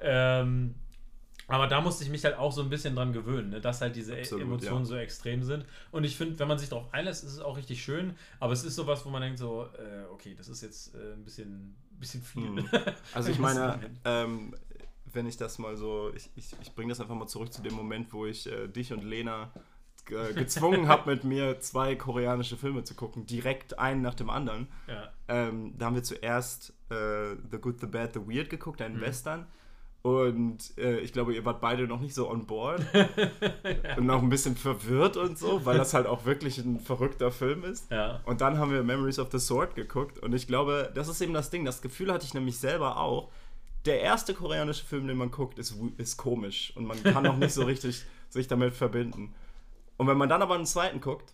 Ähm, 0.00 0.74
aber 1.48 1.66
da 1.66 1.80
musste 1.80 2.04
ich 2.04 2.10
mich 2.10 2.24
halt 2.24 2.36
auch 2.36 2.52
so 2.52 2.62
ein 2.62 2.70
bisschen 2.70 2.94
dran 2.94 3.12
gewöhnen, 3.12 3.50
ne? 3.50 3.60
dass 3.60 3.80
halt 3.80 3.96
diese 3.96 4.16
Absolut, 4.16 4.44
Emotionen 4.44 4.80
ja. 4.80 4.86
so 4.86 4.96
extrem 4.96 5.42
sind. 5.42 5.64
Und 5.90 6.04
ich 6.04 6.16
finde, 6.16 6.38
wenn 6.38 6.48
man 6.48 6.58
sich 6.58 6.68
darauf 6.68 6.92
einlässt, 6.92 7.24
ist 7.24 7.32
es 7.32 7.40
auch 7.40 7.56
richtig 7.56 7.82
schön. 7.82 8.14
Aber 8.40 8.52
es 8.52 8.64
ist 8.64 8.74
sowas, 8.74 9.04
wo 9.04 9.10
man 9.10 9.22
denkt 9.22 9.38
so, 9.38 9.66
äh, 9.78 10.04
okay, 10.12 10.34
das 10.36 10.48
ist 10.48 10.62
jetzt 10.62 10.94
äh, 10.94 11.14
ein 11.14 11.24
bisschen, 11.24 11.74
bisschen 11.98 12.22
viel. 12.22 12.50
Mhm. 12.50 12.68
Also 13.14 13.30
ich 13.30 13.38
meine, 13.38 13.78
ähm, 14.04 14.54
wenn 15.12 15.26
ich 15.26 15.36
das 15.36 15.58
mal 15.58 15.76
so, 15.76 16.12
ich, 16.14 16.30
ich, 16.36 16.54
ich 16.60 16.74
bringe 16.74 16.90
das 16.90 17.00
einfach 17.00 17.14
mal 17.14 17.26
zurück 17.26 17.52
zu 17.52 17.62
dem 17.62 17.74
Moment, 17.74 18.12
wo 18.12 18.26
ich 18.26 18.50
äh, 18.50 18.68
dich 18.68 18.92
und 18.92 19.04
Lena 19.04 19.52
gezwungen 20.34 20.88
habe, 20.88 21.10
mit 21.10 21.24
mir 21.24 21.60
zwei 21.60 21.94
koreanische 21.94 22.56
Filme 22.56 22.84
zu 22.84 22.94
gucken, 22.94 23.26
direkt 23.26 23.78
einen 23.78 24.02
nach 24.02 24.14
dem 24.14 24.30
anderen. 24.30 24.68
Ja. 24.88 25.12
Ähm, 25.28 25.74
da 25.78 25.86
haben 25.86 25.94
wir 25.94 26.02
zuerst 26.02 26.70
äh, 26.90 27.36
The 27.50 27.58
Good, 27.58 27.80
The 27.80 27.86
Bad, 27.86 28.14
The 28.14 28.20
Weird 28.20 28.50
geguckt, 28.50 28.82
einen 28.82 28.96
mhm. 28.96 29.02
Western. 29.02 29.46
Und 30.02 30.76
äh, 30.78 30.98
ich 30.98 31.12
glaube, 31.12 31.32
ihr 31.32 31.44
wart 31.44 31.60
beide 31.60 31.86
noch 31.86 32.00
nicht 32.00 32.12
so 32.12 32.28
on 32.28 32.44
board 32.44 32.84
ja. 32.92 33.96
und 33.96 34.06
noch 34.06 34.20
ein 34.20 34.28
bisschen 34.28 34.56
verwirrt 34.56 35.16
und 35.16 35.38
so, 35.38 35.64
weil 35.64 35.78
das 35.78 35.94
halt 35.94 36.08
auch 36.08 36.24
wirklich 36.24 36.58
ein 36.58 36.80
verrückter 36.80 37.30
Film 37.30 37.62
ist. 37.62 37.88
Ja. 37.92 38.20
Und 38.24 38.40
dann 38.40 38.58
haben 38.58 38.72
wir 38.72 38.82
Memories 38.82 39.20
of 39.20 39.28
the 39.30 39.38
Sword 39.38 39.76
geguckt 39.76 40.18
und 40.18 40.34
ich 40.34 40.48
glaube, 40.48 40.90
das 40.92 41.06
ist 41.08 41.20
eben 41.20 41.32
das 41.32 41.50
Ding. 41.50 41.64
Das 41.64 41.82
Gefühl 41.82 42.12
hatte 42.12 42.26
ich 42.26 42.34
nämlich 42.34 42.58
selber 42.58 42.96
auch. 42.96 43.30
Der 43.84 44.00
erste 44.00 44.34
koreanische 44.34 44.84
Film, 44.84 45.06
den 45.06 45.16
man 45.16 45.30
guckt, 45.30 45.58
ist, 45.58 45.76
ist 45.98 46.16
komisch 46.16 46.72
und 46.76 46.84
man 46.84 47.00
kann 47.02 47.24
auch 47.26 47.36
nicht 47.36 47.54
so 47.54 47.62
richtig 47.64 48.04
sich 48.28 48.48
damit 48.48 48.74
verbinden. 48.74 49.34
Und 49.98 50.08
wenn 50.08 50.18
man 50.18 50.28
dann 50.28 50.42
aber 50.42 50.56
einen 50.56 50.66
zweiten 50.66 51.00
guckt, 51.00 51.32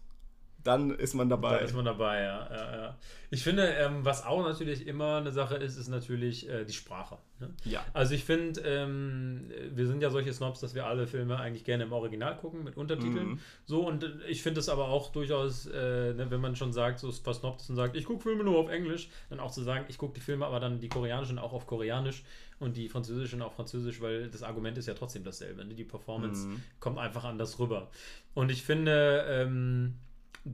dann 0.64 0.90
ist 0.90 1.14
man 1.14 1.28
dabei. 1.28 1.56
Dann 1.56 1.64
ist 1.64 1.74
man 1.74 1.84
dabei, 1.84 2.22
ja. 2.22 2.48
ja, 2.50 2.76
ja. 2.76 2.98
Ich 3.30 3.42
finde, 3.42 3.64
ähm, 3.64 4.04
was 4.04 4.24
auch 4.24 4.42
natürlich 4.42 4.86
immer 4.86 5.16
eine 5.16 5.30
Sache 5.30 5.56
ist, 5.56 5.76
ist 5.76 5.88
natürlich 5.88 6.48
äh, 6.48 6.64
die 6.64 6.72
Sprache. 6.72 7.18
Ne? 7.38 7.50
Ja. 7.64 7.84
Also 7.92 8.14
ich 8.14 8.24
finde, 8.24 8.60
ähm, 8.62 9.50
wir 9.70 9.86
sind 9.86 10.02
ja 10.02 10.10
solche 10.10 10.32
Snobs, 10.32 10.60
dass 10.60 10.74
wir 10.74 10.86
alle 10.86 11.06
Filme 11.06 11.38
eigentlich 11.38 11.64
gerne 11.64 11.84
im 11.84 11.92
Original 11.92 12.36
gucken, 12.36 12.64
mit 12.64 12.76
Untertiteln. 12.76 13.28
Mhm. 13.28 13.40
So, 13.66 13.86
und 13.86 14.02
äh, 14.02 14.10
ich 14.28 14.42
finde 14.42 14.60
es 14.60 14.68
aber 14.68 14.88
auch 14.88 15.12
durchaus, 15.12 15.66
äh, 15.66 16.14
ne, 16.14 16.26
wenn 16.30 16.40
man 16.40 16.56
schon 16.56 16.72
sagt, 16.72 16.98
so 16.98 17.12
versnobbt 17.12 17.60
ist 17.60 17.70
und 17.70 17.76
sagt, 17.76 17.96
ich 17.96 18.04
gucke 18.04 18.22
Filme 18.22 18.42
nur 18.42 18.58
auf 18.58 18.68
Englisch, 18.68 19.10
dann 19.30 19.40
auch 19.40 19.52
zu 19.52 19.62
sagen, 19.62 19.84
ich 19.88 19.98
gucke 19.98 20.14
die 20.14 20.20
Filme 20.20 20.46
aber 20.46 20.58
dann 20.58 20.80
die 20.80 20.88
koreanischen 20.88 21.38
auch 21.38 21.52
auf 21.52 21.66
Koreanisch 21.66 22.24
und 22.58 22.76
die 22.76 22.88
französischen 22.88 23.42
auf 23.42 23.54
Französisch, 23.54 24.00
weil 24.00 24.28
das 24.28 24.42
Argument 24.42 24.76
ist 24.78 24.86
ja 24.86 24.94
trotzdem 24.94 25.22
dasselbe. 25.22 25.64
Ne? 25.64 25.74
Die 25.74 25.84
Performance 25.84 26.48
mhm. 26.48 26.62
kommt 26.80 26.98
einfach 26.98 27.24
anders 27.24 27.58
rüber. 27.58 27.90
Und 28.34 28.50
ich 28.50 28.62
finde, 28.62 29.24
ähm, 29.28 29.94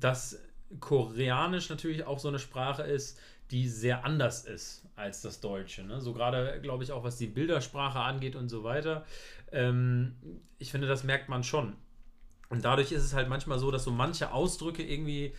dass 0.00 0.40
Koreanisch 0.80 1.68
natürlich 1.68 2.04
auch 2.04 2.18
so 2.18 2.28
eine 2.28 2.38
Sprache 2.38 2.82
ist, 2.82 3.18
die 3.50 3.68
sehr 3.68 4.04
anders 4.04 4.44
ist 4.44 4.84
als 4.96 5.20
das 5.20 5.40
Deutsche. 5.40 5.84
Ne? 5.84 6.00
So 6.00 6.12
gerade, 6.12 6.60
glaube 6.62 6.84
ich, 6.84 6.92
auch 6.92 7.04
was 7.04 7.16
die 7.16 7.26
Bildersprache 7.26 8.00
angeht 8.00 8.36
und 8.36 8.48
so 8.48 8.64
weiter. 8.64 9.04
Ähm, 9.52 10.16
ich 10.58 10.70
finde, 10.70 10.86
das 10.86 11.04
merkt 11.04 11.28
man 11.28 11.44
schon. 11.44 11.74
Und 12.48 12.64
dadurch 12.64 12.92
ist 12.92 13.02
es 13.02 13.14
halt 13.14 13.28
manchmal 13.28 13.58
so, 13.58 13.70
dass 13.70 13.84
so 13.84 13.90
manche 13.90 14.32
Ausdrücke 14.32 14.82
irgendwie, 14.82 15.34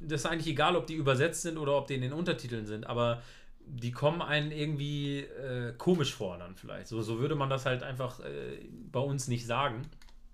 das 0.00 0.22
ist 0.22 0.26
eigentlich 0.26 0.48
egal, 0.48 0.76
ob 0.76 0.86
die 0.86 0.94
übersetzt 0.94 1.42
sind 1.42 1.58
oder 1.58 1.76
ob 1.76 1.86
die 1.86 1.94
in 1.94 2.02
den 2.02 2.12
Untertiteln 2.12 2.66
sind, 2.66 2.86
aber 2.86 3.22
die 3.60 3.92
kommen 3.92 4.22
einen 4.22 4.50
irgendwie 4.50 5.20
äh, 5.20 5.74
komisch 5.76 6.14
vor 6.14 6.38
dann 6.38 6.56
vielleicht. 6.56 6.88
So, 6.88 7.02
so 7.02 7.18
würde 7.18 7.34
man 7.34 7.50
das 7.50 7.66
halt 7.66 7.82
einfach 7.82 8.20
äh, 8.20 8.66
bei 8.90 9.00
uns 9.00 9.28
nicht 9.28 9.46
sagen. 9.46 9.82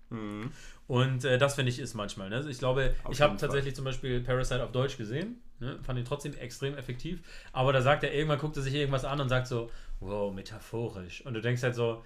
Mhm. 0.09 0.51
Und 0.87 1.25
äh, 1.25 1.37
das 1.37 1.55
finde 1.55 1.71
ich 1.71 1.79
ist 1.79 1.93
manchmal. 1.95 2.29
Ne? 2.29 2.45
Ich 2.49 2.59
glaube, 2.59 2.95
auf 3.03 3.11
ich 3.11 3.21
habe 3.21 3.37
tatsächlich 3.37 3.75
zum 3.75 3.85
Beispiel 3.85 4.21
Parasite 4.21 4.63
auf 4.63 4.71
Deutsch 4.71 4.97
gesehen. 4.97 5.41
Ne? 5.59 5.79
Fand 5.83 5.97
ihn 5.97 6.05
trotzdem 6.05 6.33
extrem 6.35 6.77
effektiv. 6.77 7.21
Aber 7.53 7.73
da 7.73 7.81
sagt 7.81 8.03
er 8.03 8.13
irgendwann, 8.13 8.39
guckt 8.39 8.55
er 8.57 8.63
sich 8.63 8.73
irgendwas 8.73 9.05
an 9.05 9.19
und 9.19 9.29
sagt 9.29 9.47
so, 9.47 9.71
wow, 9.99 10.33
metaphorisch. 10.33 11.25
Und 11.25 11.33
du 11.33 11.41
denkst 11.41 11.63
halt 11.63 11.75
so, 11.75 12.03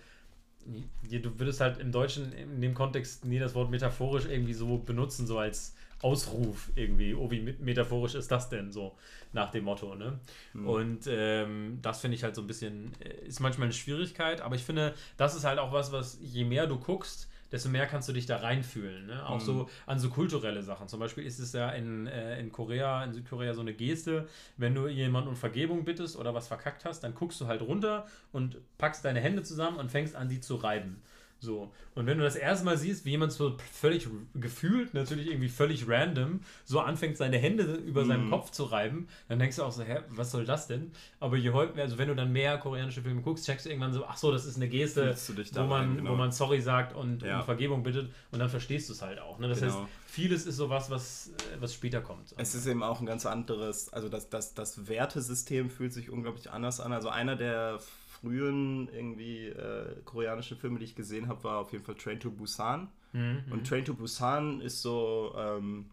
du 0.66 1.40
würdest 1.40 1.62
halt 1.62 1.80
im 1.80 1.92
Deutschen 1.92 2.32
in 2.34 2.62
dem 2.62 2.74
Kontext 2.74 3.26
nie 3.26 3.40
das 3.40 3.56
Wort 3.56 3.70
metaphorisch 3.70 4.26
irgendwie 4.26 4.54
so 4.54 4.78
benutzen, 4.78 5.26
so 5.26 5.38
als 5.40 5.76
Ausruf 6.02 6.72
irgendwie. 6.76 7.14
Oh, 7.14 7.30
wie 7.30 7.42
metaphorisch 7.60 8.16
ist 8.16 8.32
das 8.32 8.50
denn 8.50 8.72
so 8.72 8.96
nach 9.34 9.52
dem 9.52 9.66
Motto, 9.66 9.96
ne? 9.96 10.20
Mhm. 10.54 10.68
Und 10.68 11.08
ähm, 11.08 11.80
das 11.82 12.02
finde 12.02 12.16
ich 12.16 12.24
halt 12.24 12.36
so 12.36 12.42
ein 12.42 12.48
bisschen, 12.48 12.94
äh, 13.02 13.28
ist 13.28 13.40
manchmal 13.40 13.66
eine 13.66 13.74
Schwierigkeit, 13.74 14.42
aber 14.42 14.56
ich 14.56 14.64
finde, 14.64 14.94
das 15.18 15.36
ist 15.36 15.44
halt 15.44 15.60
auch 15.60 15.74
was, 15.74 15.92
was 15.92 16.18
je 16.22 16.46
mehr 16.46 16.68
du 16.68 16.80
guckst, 16.80 17.30
desto 17.52 17.70
mehr 17.70 17.88
kannst 17.88 18.08
du 18.10 18.14
dich 18.14 18.26
da 18.26 18.38
reinfühlen. 18.38 19.08
Ne? 19.08 19.26
Auch 19.28 19.40
mhm. 19.40 19.46
so 19.46 19.70
an 19.86 20.00
so 20.00 20.10
kulturelle 20.10 20.64
Sachen. 20.64 20.88
Zum 20.88 21.00
Beispiel 21.00 21.26
ist 21.26 21.40
es 21.40 21.54
ja 21.54 21.70
in, 21.72 22.08
äh, 22.08 22.40
in 22.40 22.52
Korea, 22.52 23.04
in 23.04 23.14
Südkorea 23.14 23.54
so 23.54 23.62
eine 23.62 23.74
Geste, 23.74 24.28
wenn 24.58 24.76
du 24.76 24.88
jemanden 24.88 25.30
um 25.30 25.36
Vergebung 25.36 25.86
bittest 25.86 26.18
oder 26.18 26.34
was 26.34 26.48
verkackt 26.48 26.86
hast, 26.86 27.02
dann 27.02 27.16
guckst 27.16 27.40
du 27.42 27.48
halt 27.48 27.62
runter 27.62 28.06
und 28.32 28.58
packst 28.78 29.04
deine 29.06 29.20
Hände 29.20 29.44
zusammen 29.44 29.78
und 29.78 29.92
fängst 29.92 30.16
an, 30.16 30.30
die 30.30 30.40
zu 30.40 30.56
reiben. 30.56 31.02
So. 31.42 31.72
Und 31.96 32.06
wenn 32.06 32.18
du 32.18 32.24
das 32.24 32.36
erste 32.36 32.66
Mal 32.66 32.78
siehst, 32.78 33.06
wie 33.06 33.12
jemand 33.12 33.32
so 33.32 33.58
völlig 33.72 34.08
gefühlt, 34.36 34.94
natürlich 34.94 35.28
irgendwie 35.28 35.50
völlig 35.50 35.88
random, 35.88 36.42
so 36.66 36.80
anfängt, 36.82 37.18
seine 37.18 37.38
Hände 37.38 37.64
über 37.64 38.04
mm. 38.04 38.08
seinem 38.08 38.26
mhm. 38.26 38.30
Kopf 38.30 38.52
zu 38.52 38.66
reiben, 38.66 39.08
dann 39.28 39.40
denkst 39.40 39.56
du 39.56 39.64
auch 39.64 39.72
so, 39.72 39.84
hä, 39.84 40.00
was 40.10 40.32
soll 40.32 40.46
das 40.46 40.68
denn? 40.68 40.92
Aber 41.20 41.38
je 41.38 41.52
häufiger, 41.52 41.82
also 41.82 41.98
wenn 41.98 42.10
du 42.10 42.16
dann 42.16 42.32
mehr 42.32 42.58
koreanische 42.58 43.02
Filme 43.02 43.22
guckst, 43.22 43.46
checkst 43.46 43.66
du 43.66 43.70
irgendwann 43.70 43.94
so, 43.94 44.06
ach 44.06 44.18
so, 44.18 44.32
das 44.32 44.46
ist 44.46 44.58
eine 44.58 44.68
Geste, 44.68 45.16
wo 45.54 45.62
man, 45.62 45.70
rein, 45.72 45.98
genau. 45.98 46.12
wo 46.12 46.16
man 46.16 46.32
sorry 46.32 46.62
sagt 46.62 46.96
und 46.96 47.22
ja. 47.22 47.40
um 47.40 47.46
Vergebung 47.46 47.84
bittet 47.84 48.12
und 48.32 48.40
dann 48.40 48.50
verstehst 48.50 48.90
du 48.90 48.94
es 48.94 49.02
halt 49.02 49.20
auch. 49.20 49.40
Ne? 49.40 49.48
Das 49.48 49.62
genau. 49.62 49.74
heißt, 49.74 49.88
vieles 50.08 50.46
ist 50.46 50.58
sowas, 50.58 50.90
was, 50.90 51.32
was 51.60 51.74
später 51.74 52.02
kommt. 52.02 52.34
Es 52.38 52.54
ist 52.54 52.66
eben 52.66 52.84
auch 52.84 53.00
ein 53.00 53.06
ganz 53.06 53.26
anderes, 53.26 53.94
also 53.94 54.10
das, 54.10 54.30
das, 54.30 54.54
das 54.54 54.88
Wertesystem 54.88 55.70
fühlt 55.70 55.94
sich 55.94 56.10
unglaublich 56.10 56.52
anders 56.52 56.80
an. 56.80 56.92
Also 56.92 57.10
einer 57.10 57.36
der 57.36 57.80
frühen 58.22 58.90
irgendwie 58.90 59.48
äh, 59.48 59.96
koreanischen 60.06 60.58
Filme, 60.58 60.80
die 60.80 60.86
ich 60.86 60.96
gesehen 60.96 61.28
habe, 61.28 61.44
war 61.44 61.60
auf 61.60 61.72
jeden 61.72 61.84
Fall 61.84 61.96
Train 61.96 62.20
to 62.20 62.32
Busan. 62.32 62.90
Mhm. 63.14 63.44
Und 63.50 63.68
Train 63.68 63.86
to 63.86 63.94
Busan 63.94 64.62
ist 64.62 64.82
so, 64.82 65.34
ähm, 65.38 65.90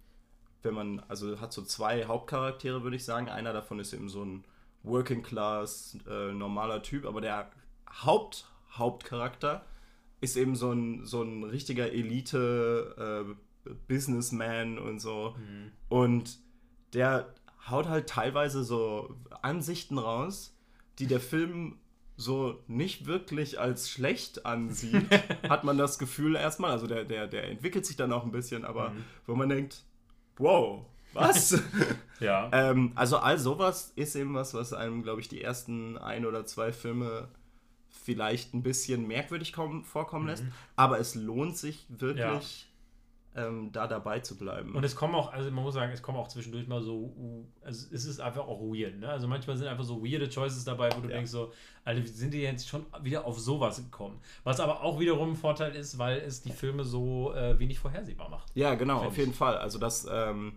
wenn 0.62 0.75
man, 0.75 1.01
also 1.09 1.41
hat 1.41 1.53
so 1.53 1.62
zwei 1.62 2.05
Hauptcharaktere, 2.05 2.83
würde 2.83 2.97
ich 2.97 3.05
sagen. 3.05 3.29
Einer 3.29 3.53
davon 3.53 3.79
ist 3.79 3.93
eben 3.93 4.09
so 4.09 4.25
ein 4.25 4.45
Working 4.83 5.23
Class, 5.23 5.99
äh, 6.09 6.33
normaler 6.33 6.83
Typ, 6.83 7.07
aber 7.07 7.21
der 7.21 7.51
Haupt, 8.05 8.47
Hauptcharakter 8.73 9.65
ist 10.21 10.37
eben 10.37 10.57
so 10.57 10.73
ein, 10.73 11.05
so 11.05 11.23
ein 11.23 11.45
richtiger 11.45 11.93
Elite 11.93 13.37
äh, 13.67 13.71
Businessman 13.89 14.79
und 14.79 15.01
so. 15.01 15.35
Mhm. 15.39 15.73
Und 15.89 16.39
der 16.95 17.35
haut 17.69 17.89
halt 17.89 18.09
teilweise 18.09 18.65
so 18.65 19.17
Ansichten 19.43 19.99
raus, 19.99 20.57
die 20.99 21.07
der 21.07 21.21
Film 21.21 21.79
so 22.16 22.62
nicht 22.66 23.07
wirklich 23.07 23.61
als 23.61 23.90
schlecht 23.90 24.46
ansieht, 24.46 25.07
hat 25.48 25.64
man 25.64 25.76
das 25.76 25.98
Gefühl 25.98 26.37
erstmal. 26.37 26.70
Also 26.70 26.87
der, 26.87 27.05
der, 27.05 27.26
der 27.26 27.48
entwickelt 27.48 27.85
sich 27.85 27.96
dann 27.96 28.12
auch 28.12 28.24
ein 28.24 28.33
bisschen, 28.33 28.64
aber 28.64 28.90
mhm. 28.90 29.05
wo 29.26 29.35
man 29.35 29.48
denkt, 29.48 29.83
wow, 30.38 30.87
Was? 31.12 31.62
ja. 32.20 32.48
ähm, 32.52 32.92
also 32.94 33.18
all 33.18 33.38
sowas 33.38 33.92
ist 33.96 34.16
eben 34.16 34.35
was, 34.35 34.55
was 34.55 34.72
einem, 34.72 35.02
glaube 35.02 35.20
ich, 35.20 35.29
die 35.29 35.42
ersten 35.42 35.98
ein 35.98 36.24
oder 36.24 36.46
zwei 36.46 36.72
Filme 36.72 37.29
vielleicht 37.88 38.55
ein 38.55 38.62
bisschen 38.62 39.07
merkwürdig 39.07 39.52
kommen, 39.52 39.85
vorkommen 39.85 40.29
lässt. 40.29 40.44
Aber 40.76 40.98
es 41.00 41.14
lohnt 41.14 41.57
sich 41.57 41.87
wirklich, 41.88 42.65
ähm, 43.37 43.70
da 43.72 43.87
dabei 43.87 44.20
zu 44.20 44.37
bleiben. 44.37 44.75
Und 44.75 44.83
es 44.85 44.96
kommen 44.96 45.14
auch, 45.14 45.33
also 45.33 45.51
man 45.51 45.62
muss 45.62 45.75
sagen, 45.75 45.92
es 45.92 46.03
kommen 46.03 46.16
auch 46.18 46.29
zwischendurch 46.29 46.66
mal 46.66 46.83
so, 46.83 47.44
also 47.62 47.87
es 47.94 48.05
ist 48.07 48.18
einfach 48.20 48.46
auch 48.46 48.61
weird, 48.62 48.99
ne? 48.99 49.09
Also 49.09 49.29
manchmal 49.29 49.57
sind 49.57 49.68
einfach 49.68 49.85
so 49.85 50.03
weirde 50.03 50.29
Choices 50.29 50.64
dabei, 50.64 50.88
wo 50.96 51.01
du 51.01 51.09
Ja. 51.09 51.16
denkst 51.16 51.31
so, 51.31 51.53
Alter, 51.85 52.07
sind 52.07 52.33
die 52.33 52.40
jetzt 52.40 52.66
schon 52.68 52.87
wieder 53.03 53.25
auf 53.27 53.38
sowas 53.38 53.77
gekommen? 53.77 54.18
Was 54.44 54.59
aber 54.59 54.83
auch 54.83 54.99
wiederum 54.99 55.33
ein 55.33 55.37
Vorteil 55.37 55.77
ist, 55.77 55.99
weil 55.99 56.18
es 56.18 56.42
die 56.42 56.51
Filme 56.53 56.85
so 56.85 57.33
äh, 57.35 57.59
wenig 57.59 57.79
vorhersehbar 57.79 58.29
macht. 58.31 58.51
Ja, 58.55 58.75
genau, 58.75 59.01
auf 59.03 59.12
ich. 59.12 59.18
jeden 59.18 59.35
Fall. 59.35 59.57
Also 59.59 59.79
das, 59.79 60.07
ähm, 60.11 60.55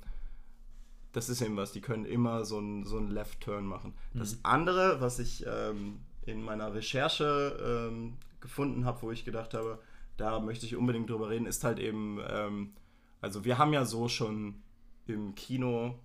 das 1.11 1.27
ist 1.29 1.41
eben 1.41 1.57
was, 1.57 1.71
die 1.71 1.81
können 1.81 2.05
immer 2.05 2.45
so 2.45 2.57
einen 2.59 2.85
so 2.85 2.97
einen 2.97 3.09
Left-Turn 3.11 3.65
machen. 3.65 3.93
Das 4.13 4.33
Mhm. 4.33 4.39
andere, 4.43 5.01
was 5.01 5.19
ich 5.19 5.45
ähm, 5.45 5.99
in 6.25 6.41
meiner 6.43 6.73
Recherche 6.73 7.89
ähm, 7.91 8.17
gefunden 8.39 8.85
habe, 8.85 9.01
wo 9.01 9.11
ich 9.11 9.25
gedacht 9.25 9.53
habe, 9.53 9.79
da 10.19 10.39
möchte 10.39 10.65
ich 10.65 10.75
unbedingt 10.75 11.09
drüber 11.09 11.29
reden, 11.29 11.45
ist 11.45 11.63
halt 11.63 11.79
eben, 11.79 12.19
ähm, 12.29 12.73
also 13.21 13.45
wir 13.45 13.57
haben 13.57 13.73
ja 13.73 13.85
so 13.85 14.07
schon 14.07 14.61
im 15.07 15.35
Kino 15.35 15.95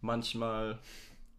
manchmal, 0.00 0.78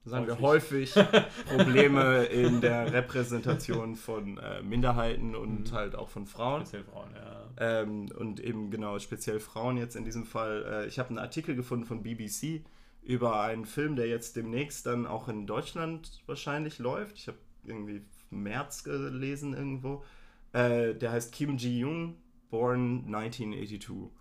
sagen 0.05 0.27
wir 0.27 0.39
häufig, 0.39 0.93
Probleme 1.55 2.23
in 2.25 2.61
der 2.61 2.91
Repräsentation 2.93 3.95
von 3.95 4.37
äh, 4.37 4.61
Minderheiten 4.63 5.35
und 5.35 5.71
Mhm. 5.71 5.75
halt 5.75 5.95
auch 5.95 6.09
von 6.09 6.25
Frauen. 6.25 6.61
Speziell 6.61 6.83
Frauen, 6.83 7.09
ja. 7.15 7.49
Ähm, 7.57 8.07
und 8.17 8.39
eben 8.39 8.71
genau 8.71 8.97
speziell 8.99 9.39
Frauen 9.39 9.77
jetzt 9.77 9.95
in 9.95 10.05
diesem 10.05 10.25
Fall. 10.25 10.65
Äh, 10.67 10.87
ich 10.87 10.99
habe 10.99 11.09
einen 11.09 11.19
Artikel 11.19 11.55
gefunden 11.55 11.85
von 11.85 12.01
BBC 12.01 12.63
über 13.03 13.41
einen 13.41 13.65
Film, 13.65 13.95
der 13.95 14.07
jetzt 14.07 14.35
demnächst 14.35 14.85
dann 14.85 15.05
auch 15.05 15.27
in 15.27 15.47
Deutschland 15.47 16.21
wahrscheinlich 16.27 16.79
läuft. 16.79 17.17
Ich 17.17 17.27
habe 17.27 17.37
irgendwie 17.65 18.03
März 18.29 18.83
gelesen 18.83 19.53
irgendwo. 19.53 20.03
Äh, 20.53 20.95
der 20.95 21.11
heißt 21.11 21.31
Kim 21.31 21.57
Ji-young, 21.57 22.15
Born 22.49 23.05
1982. 23.13 24.11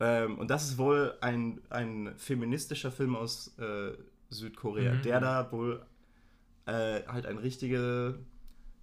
Ähm, 0.00 0.38
und 0.38 0.48
das 0.50 0.64
ist 0.68 0.78
wohl 0.78 1.14
ein, 1.20 1.60
ein 1.70 2.12
feministischer 2.16 2.90
Film 2.90 3.16
aus 3.16 3.56
äh, 3.58 3.92
Südkorea, 4.30 4.94
Mhm. 4.94 5.02
der 5.02 5.20
da 5.20 5.52
wohl 5.52 5.84
äh, 6.66 7.02
halt 7.06 7.26
ein 7.26 7.38
richtige, 7.38 8.18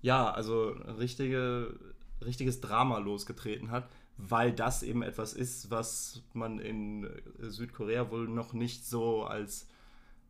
ja, 0.02 0.30
also 0.32 0.70
richtige, 1.00 1.78
richtiges 2.24 2.62
Drama 2.62 3.00
losgetreten 3.00 3.72
hat, 3.72 3.90
weil 4.18 4.54
das 4.54 4.84
eben 4.84 5.02
etwas 5.02 5.34
ist, 5.34 5.72
was 5.72 6.22
man 6.34 6.60
in 6.60 7.10
Südkorea 7.40 8.12
wohl 8.12 8.28
noch 8.28 8.54
nicht 8.54 8.86
so 8.86 9.24
als 9.24 9.68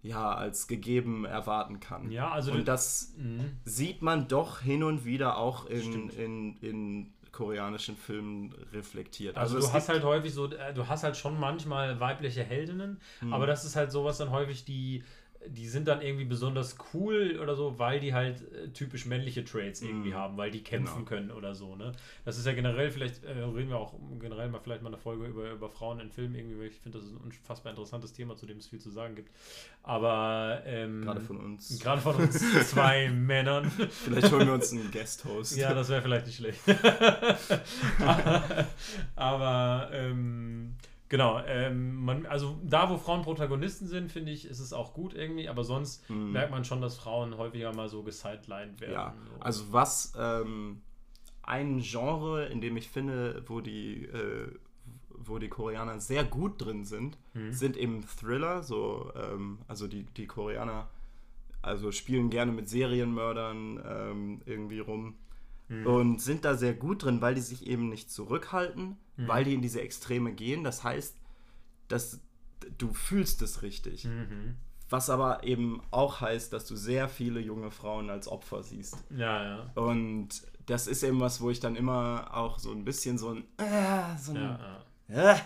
ja, 0.03 0.33
als 0.33 0.67
gegeben 0.67 1.25
erwarten 1.25 1.79
kann. 1.79 2.09
Ja, 2.11 2.31
also 2.31 2.51
und 2.51 2.67
das 2.67 3.13
Mhm. 3.17 3.51
sieht 3.63 4.01
man 4.01 4.27
doch 4.27 4.59
hin 4.61 4.83
und 4.83 5.05
wieder 5.05 5.37
auch 5.37 5.65
in, 5.67 6.09
in, 6.09 6.57
in 6.61 7.13
koreanischen 7.31 7.95
Filmen 7.95 8.53
reflektiert. 8.73 9.37
Also, 9.37 9.57
es 9.57 9.65
du 9.67 9.73
hast 9.73 9.89
halt 9.89 10.03
häufig 10.03 10.33
so, 10.33 10.51
äh, 10.51 10.73
du 10.73 10.87
hast 10.87 11.03
halt 11.03 11.15
schon 11.15 11.39
manchmal 11.39 11.99
weibliche 11.99 12.43
Heldinnen, 12.43 12.99
Mhm. 13.21 13.33
aber 13.33 13.45
das 13.47 13.63
ist 13.63 13.75
halt 13.75 13.91
sowas 13.91 14.17
dann 14.17 14.31
häufig, 14.31 14.65
die, 14.65 15.03
die 15.47 15.67
sind 15.67 15.87
dann 15.87 16.01
irgendwie 16.01 16.25
besonders 16.25 16.75
cool 16.93 17.39
oder 17.41 17.55
so, 17.55 17.79
weil 17.79 17.99
die 17.99 18.13
halt 18.13 18.41
äh, 18.53 18.69
typisch 18.69 19.05
männliche 19.05 19.43
Traits 19.43 19.81
irgendwie 19.81 20.09
Mhm. 20.11 20.15
haben, 20.15 20.37
weil 20.37 20.51
die 20.51 20.61
kämpfen 20.63 20.97
Genau. 20.97 21.05
können 21.07 21.31
oder 21.31 21.55
so, 21.55 21.75
ne? 21.75 21.93
Das 22.25 22.37
ist 22.37 22.45
ja 22.45 22.53
generell, 22.53 22.91
vielleicht 22.91 23.23
äh, 23.23 23.31
reden 23.31 23.69
wir 23.69 23.77
auch 23.77 23.95
generell 24.19 24.49
mal 24.49 24.59
vielleicht 24.59 24.83
mal 24.83 24.89
eine 24.89 24.97
Folge 24.97 25.25
über, 25.25 25.51
über 25.51 25.69
Frauen 25.69 25.99
in 25.99 26.11
Filmen 26.11 26.35
irgendwie, 26.35 26.59
weil 26.59 26.67
ich 26.67 26.75
finde, 26.79 26.99
das 26.99 27.07
ist 27.07 27.13
ein 27.13 27.17
unfassbar 27.21 27.71
interessantes 27.71 28.13
Thema, 28.13 28.35
zu 28.35 28.45
dem 28.45 28.57
es 28.57 28.67
viel 28.67 28.79
zu 28.79 28.91
sagen 28.91 29.15
gibt. 29.15 29.31
Aber 29.83 30.61
ähm, 30.65 31.01
gerade 31.01 31.21
von 31.21 31.37
uns. 31.37 31.79
gerade 31.79 32.01
von 32.01 32.15
uns 32.17 32.39
zwei 32.69 33.09
Männern. 33.09 33.71
Vielleicht 33.71 34.31
holen 34.31 34.45
wir 34.47 34.53
uns 34.53 34.71
einen 34.71 34.91
Guest-Host. 34.91 35.57
Ja, 35.57 35.73
das 35.73 35.89
wäre 35.89 36.01
vielleicht 36.03 36.27
nicht 36.27 36.35
schlecht. 36.37 36.59
Aber 39.15 39.89
ähm, 39.93 40.75
genau, 41.11 41.41
ähm, 41.45 41.95
man, 42.05 42.25
also 42.25 42.57
da, 42.63 42.89
wo 42.89 42.97
Frauen 42.97 43.21
Protagonisten 43.21 43.85
sind, 43.85 44.11
finde 44.11 44.31
ich, 44.31 44.45
ist 44.45 44.59
es 44.59 44.71
auch 44.71 44.93
gut 44.93 45.13
irgendwie, 45.13 45.49
aber 45.49 45.63
sonst 45.65 46.09
Mhm. 46.09 46.31
merkt 46.31 46.51
man 46.51 46.63
schon, 46.63 46.79
dass 46.81 46.97
Frauen 46.97 47.37
häufiger 47.37 47.73
mal 47.75 47.89
so 47.89 48.01
gesidelined 48.01 48.79
werden. 48.79 48.93
Ja, 48.93 49.13
so. 49.35 49.41
also 49.41 49.73
was 49.73 50.13
ähm, 50.17 50.81
ein 51.43 51.79
Genre, 51.81 52.45
in 52.45 52.61
dem 52.61 52.77
ich 52.77 52.87
finde, 52.89 53.43
wo 53.47 53.59
die, 53.59 54.05
äh, 54.05 54.47
wo 55.09 55.37
die 55.37 55.49
Koreaner 55.49 55.99
sehr 55.99 56.23
gut 56.23 56.63
drin 56.63 56.85
sind, 56.85 57.17
Mhm. 57.33 57.51
sind 57.51 57.75
eben 57.77 58.03
Thriller. 58.07 58.63
So, 58.63 59.11
ähm, 59.15 59.59
also 59.67 59.87
die, 59.87 60.03
die 60.03 60.27
Koreaner 60.27 60.89
also 61.61 61.91
spielen 61.91 62.29
gerne 62.29 62.51
mit 62.53 62.69
Serienmördern 62.69 63.83
ähm, 63.85 64.41
irgendwie 64.45 64.79
rum 64.79 65.15
Mhm. 65.69 65.85
und 65.87 66.21
sind 66.21 66.43
da 66.43 66.55
sehr 66.55 66.73
gut 66.73 67.03
drin, 67.03 67.21
weil 67.21 67.35
die 67.35 67.41
sich 67.41 67.67
eben 67.67 67.87
nicht 67.87 68.09
zurückhalten, 68.11 68.97
Mhm. 69.21 69.27
weil 69.27 69.43
die 69.43 69.53
in 69.53 69.61
diese 69.61 69.81
Extreme 69.81 70.33
gehen. 70.33 70.63
Das 70.63 70.83
heißt, 70.83 71.15
dass 71.87 72.19
du 72.77 72.93
fühlst 72.93 73.41
es 73.41 73.61
richtig. 73.61 74.05
Mhm. 74.05 74.55
Was 74.89 75.09
aber 75.09 75.43
eben 75.45 75.81
auch 75.91 76.19
heißt, 76.21 76.51
dass 76.51 76.65
du 76.65 76.75
sehr 76.75 77.07
viele 77.07 77.39
junge 77.39 77.71
Frauen 77.71 78.09
als 78.09 78.27
Opfer 78.27 78.61
siehst. 78.61 78.97
Ja, 79.09 79.43
ja. 79.43 79.71
Und 79.75 80.29
das 80.65 80.87
ist 80.87 81.03
eben 81.03 81.19
was, 81.21 81.39
wo 81.41 81.49
ich 81.49 81.59
dann 81.61 81.75
immer 81.77 82.29
auch 82.35 82.59
so 82.59 82.71
ein 82.71 82.83
bisschen 82.83 83.17
so 83.17 83.29
ein, 83.29 83.43
äh, 83.57 84.17
so 84.19 84.33
ein 84.33 84.37
Ja, 84.41 84.83
äh, 85.07 85.37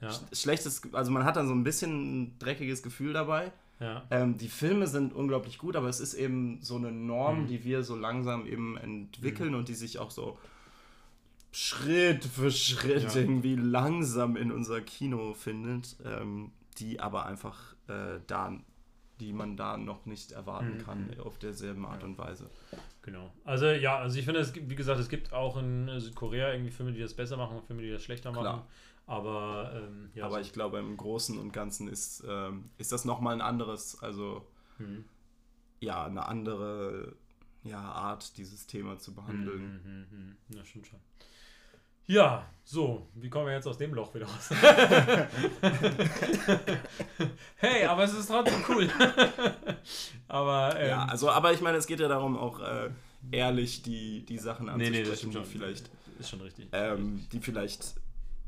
ja. 0.00 0.08
sch- 0.08 0.34
schlechtes, 0.40 0.82
also 0.92 1.10
man 1.10 1.24
hat 1.24 1.36
dann 1.36 1.48
so 1.48 1.52
ein 1.54 1.64
bisschen 1.64 2.22
ein 2.22 2.38
dreckiges 2.38 2.82
Gefühl 2.82 3.12
dabei. 3.12 3.52
ja. 3.80 4.04
Ähm, 4.10 4.36
die 4.38 4.48
Filme 4.48 4.86
sind 4.86 5.14
unglaublich 5.14 5.58
gut, 5.58 5.74
aber 5.74 5.88
es 5.88 6.00
ist 6.00 6.14
eben 6.14 6.58
so 6.62 6.76
eine 6.76 6.92
Norm, 6.92 7.42
Mhm. 7.42 7.46
die 7.48 7.64
wir 7.64 7.82
so 7.82 7.96
langsam 7.96 8.46
eben 8.46 8.76
entwickeln 8.76 9.54
und 9.56 9.68
die 9.68 9.74
sich 9.74 9.98
auch 9.98 10.10
so 10.12 10.38
Schritt 11.52 12.24
für 12.24 12.50
Schritt 12.50 13.02
Ja. 13.14 13.20
irgendwie 13.20 13.56
langsam 13.56 14.36
in 14.36 14.52
unser 14.52 14.80
Kino 14.80 15.34
findet, 15.34 15.96
ähm, 16.04 16.52
die 16.78 17.00
aber 17.00 17.26
einfach 17.26 17.74
äh, 17.88 18.20
da, 18.26 18.56
die 19.18 19.32
man 19.32 19.56
da 19.56 19.76
noch 19.76 20.06
nicht 20.06 20.32
erwarten 20.32 20.76
Mhm. 20.78 20.82
kann 20.84 21.20
auf 21.20 21.38
derselben 21.38 21.84
Art 21.84 22.02
Ja. 22.02 22.06
und 22.08 22.18
Weise. 22.18 22.48
Genau. 23.02 23.32
Also 23.44 23.66
ja, 23.66 23.98
also 23.98 24.18
ich 24.18 24.24
finde, 24.24 24.40
es 24.40 24.52
gibt, 24.52 24.70
wie 24.70 24.76
gesagt, 24.76 25.00
es 25.00 25.08
gibt 25.08 25.32
auch 25.32 25.56
in 25.56 25.90
Südkorea 25.98 26.52
irgendwie 26.52 26.70
Filme, 26.70 26.92
die 26.92 27.00
das 27.00 27.14
besser 27.14 27.36
machen 27.36 27.56
und 27.56 27.66
Filme, 27.66 27.82
die 27.82 27.90
das 27.90 28.02
schlechter 28.04 28.30
machen. 28.30 28.42
Klar. 28.42 28.66
Aber 29.06 29.72
ähm, 29.74 30.10
ja, 30.14 30.26
aber 30.26 30.36
so- 30.36 30.40
ich 30.42 30.52
glaube, 30.52 30.78
im 30.78 30.96
Großen 30.96 31.36
und 31.36 31.52
Ganzen 31.52 31.88
ist, 31.88 32.22
ähm, 32.28 32.70
ist 32.78 32.92
das 32.92 33.04
nochmal 33.04 33.34
ein 33.34 33.40
anderes, 33.40 34.00
also 34.00 34.46
Mhm. 34.78 35.04
ja, 35.80 36.04
eine 36.04 36.26
andere 36.26 37.16
ja, 37.64 37.80
Art, 37.80 38.36
dieses 38.38 38.66
Thema 38.66 38.98
zu 38.98 39.14
behandeln. 39.14 39.82
Mhm, 39.84 39.90
mhm, 40.18 40.26
mhm. 40.48 40.56
Ja, 40.56 40.64
stimmt 40.64 40.86
schon. 40.86 41.00
Ja, 42.10 42.44
so, 42.64 43.06
wie 43.14 43.30
kommen 43.30 43.46
wir 43.46 43.52
jetzt 43.54 43.68
aus 43.68 43.78
dem 43.78 43.94
Loch 43.94 44.12
wieder 44.12 44.26
raus? 44.26 44.50
hey, 47.56 47.84
aber 47.84 48.02
es 48.02 48.12
ist 48.14 48.26
trotzdem 48.26 48.64
cool. 48.68 48.88
aber 50.28 50.74
ähm, 50.76 50.88
Ja, 50.88 51.04
also, 51.04 51.30
aber 51.30 51.52
ich 51.52 51.60
meine, 51.60 51.78
es 51.78 51.86
geht 51.86 52.00
ja 52.00 52.08
darum, 52.08 52.36
auch 52.36 52.58
äh, 52.58 52.90
ehrlich 53.30 53.82
die, 53.82 54.24
die 54.26 54.38
Sachen 54.38 54.66
nee, 54.66 54.72
anzusprechen, 54.72 55.02
nee, 55.04 55.08
das 55.08 55.18
stimmt 55.18 55.34
die 55.34 55.38
schon. 55.38 55.46
vielleicht, 55.46 55.90
Ist 56.18 56.30
schon 56.30 56.40
richtig. 56.40 56.66
ähm, 56.72 57.24
die 57.32 57.38
vielleicht 57.38 57.94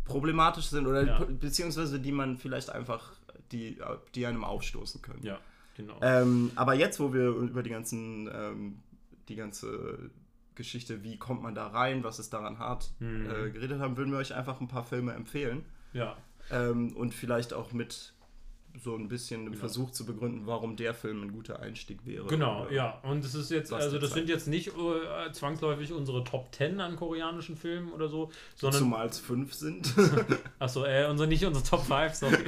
problematisch 0.07 0.65
sind 0.67 0.89
oder 0.89 1.05
Ja. 1.07 1.25
beziehungsweise 1.25 2.01
die 2.01 2.11
man 2.11 2.39
vielleicht 2.39 2.69
einfach, 2.71 3.13
die, 3.53 3.79
die 4.17 4.27
einem 4.27 4.43
aufstoßen 4.43 5.03
können. 5.03 5.23
ja, 5.23 5.39
genau. 5.77 6.01
Ähm, 6.03 6.51
aber 6.57 6.75
jetzt, 6.75 6.99
wo 6.99 7.13
wir 7.15 7.29
über 7.29 7.63
die 7.63 7.71
ganzen, 7.71 8.29
ähm, 8.35 8.81
die 9.29 9.37
ganze 9.37 10.11
Geschichte, 10.55 11.03
wie 11.03 11.17
kommt 11.19 11.43
man 11.43 11.55
da 11.55 11.67
rein, 11.69 12.05
was 12.05 12.19
ist 12.19 12.33
daran 12.33 12.59
hart, 12.59 12.93
Mhm. 13.01 13.27
äh, 13.31 13.51
geredet 13.51 13.81
haben, 13.81 13.97
würden 13.97 14.11
wir 14.13 14.19
euch 14.19 14.35
einfach 14.35 14.61
ein 14.61 14.69
paar 14.69 14.85
Filme 14.85 15.13
empfehlen 15.13 15.65
ja, 15.93 16.17
ähm, 16.51 16.95
und 16.97 17.15
vielleicht 17.15 17.53
auch 17.53 17.73
mit 17.73 18.13
so 18.83 18.97
ein 18.97 19.09
bisschen 19.09 19.47
Genau. 19.47 19.59
Versuch 19.59 19.91
zu 19.91 20.07
begründen, 20.07 20.47
warum 20.47 20.77
der 20.77 20.95
Film 20.95 21.23
ein 21.23 21.33
guter 21.33 21.61
Einstieg 21.61 22.05
wäre. 22.05 22.27
genau, 22.27 22.67
ja. 22.71 22.99
Und 23.03 23.25
es 23.25 23.35
ist 23.35 23.51
jetzt, 23.51 23.73
also 23.73 23.99
das 23.99 24.13
sind 24.13 24.29
jetzt 24.29 24.49
nicht 24.49 24.69
äh, 24.69 25.33
zwangsläufig 25.33 25.93
unsere 25.93 26.25
Top 26.25 26.55
10 26.55 26.81
an 26.81 26.97
koreanischen 26.97 27.57
Filmen 27.57 27.93
oder 27.93 28.09
so, 28.09 28.31
sondern 28.57 28.81
Zumal 28.81 29.07
es 29.07 29.19
fünf 29.19 29.55
sind. 29.55 29.93
Achso, 30.59 30.85
äh, 30.85 31.07
unsere, 31.09 31.29
nicht 31.29 31.45
unsere 31.45 31.65
Top 31.65 31.85
5, 31.85 32.15
sorry. 32.15 32.45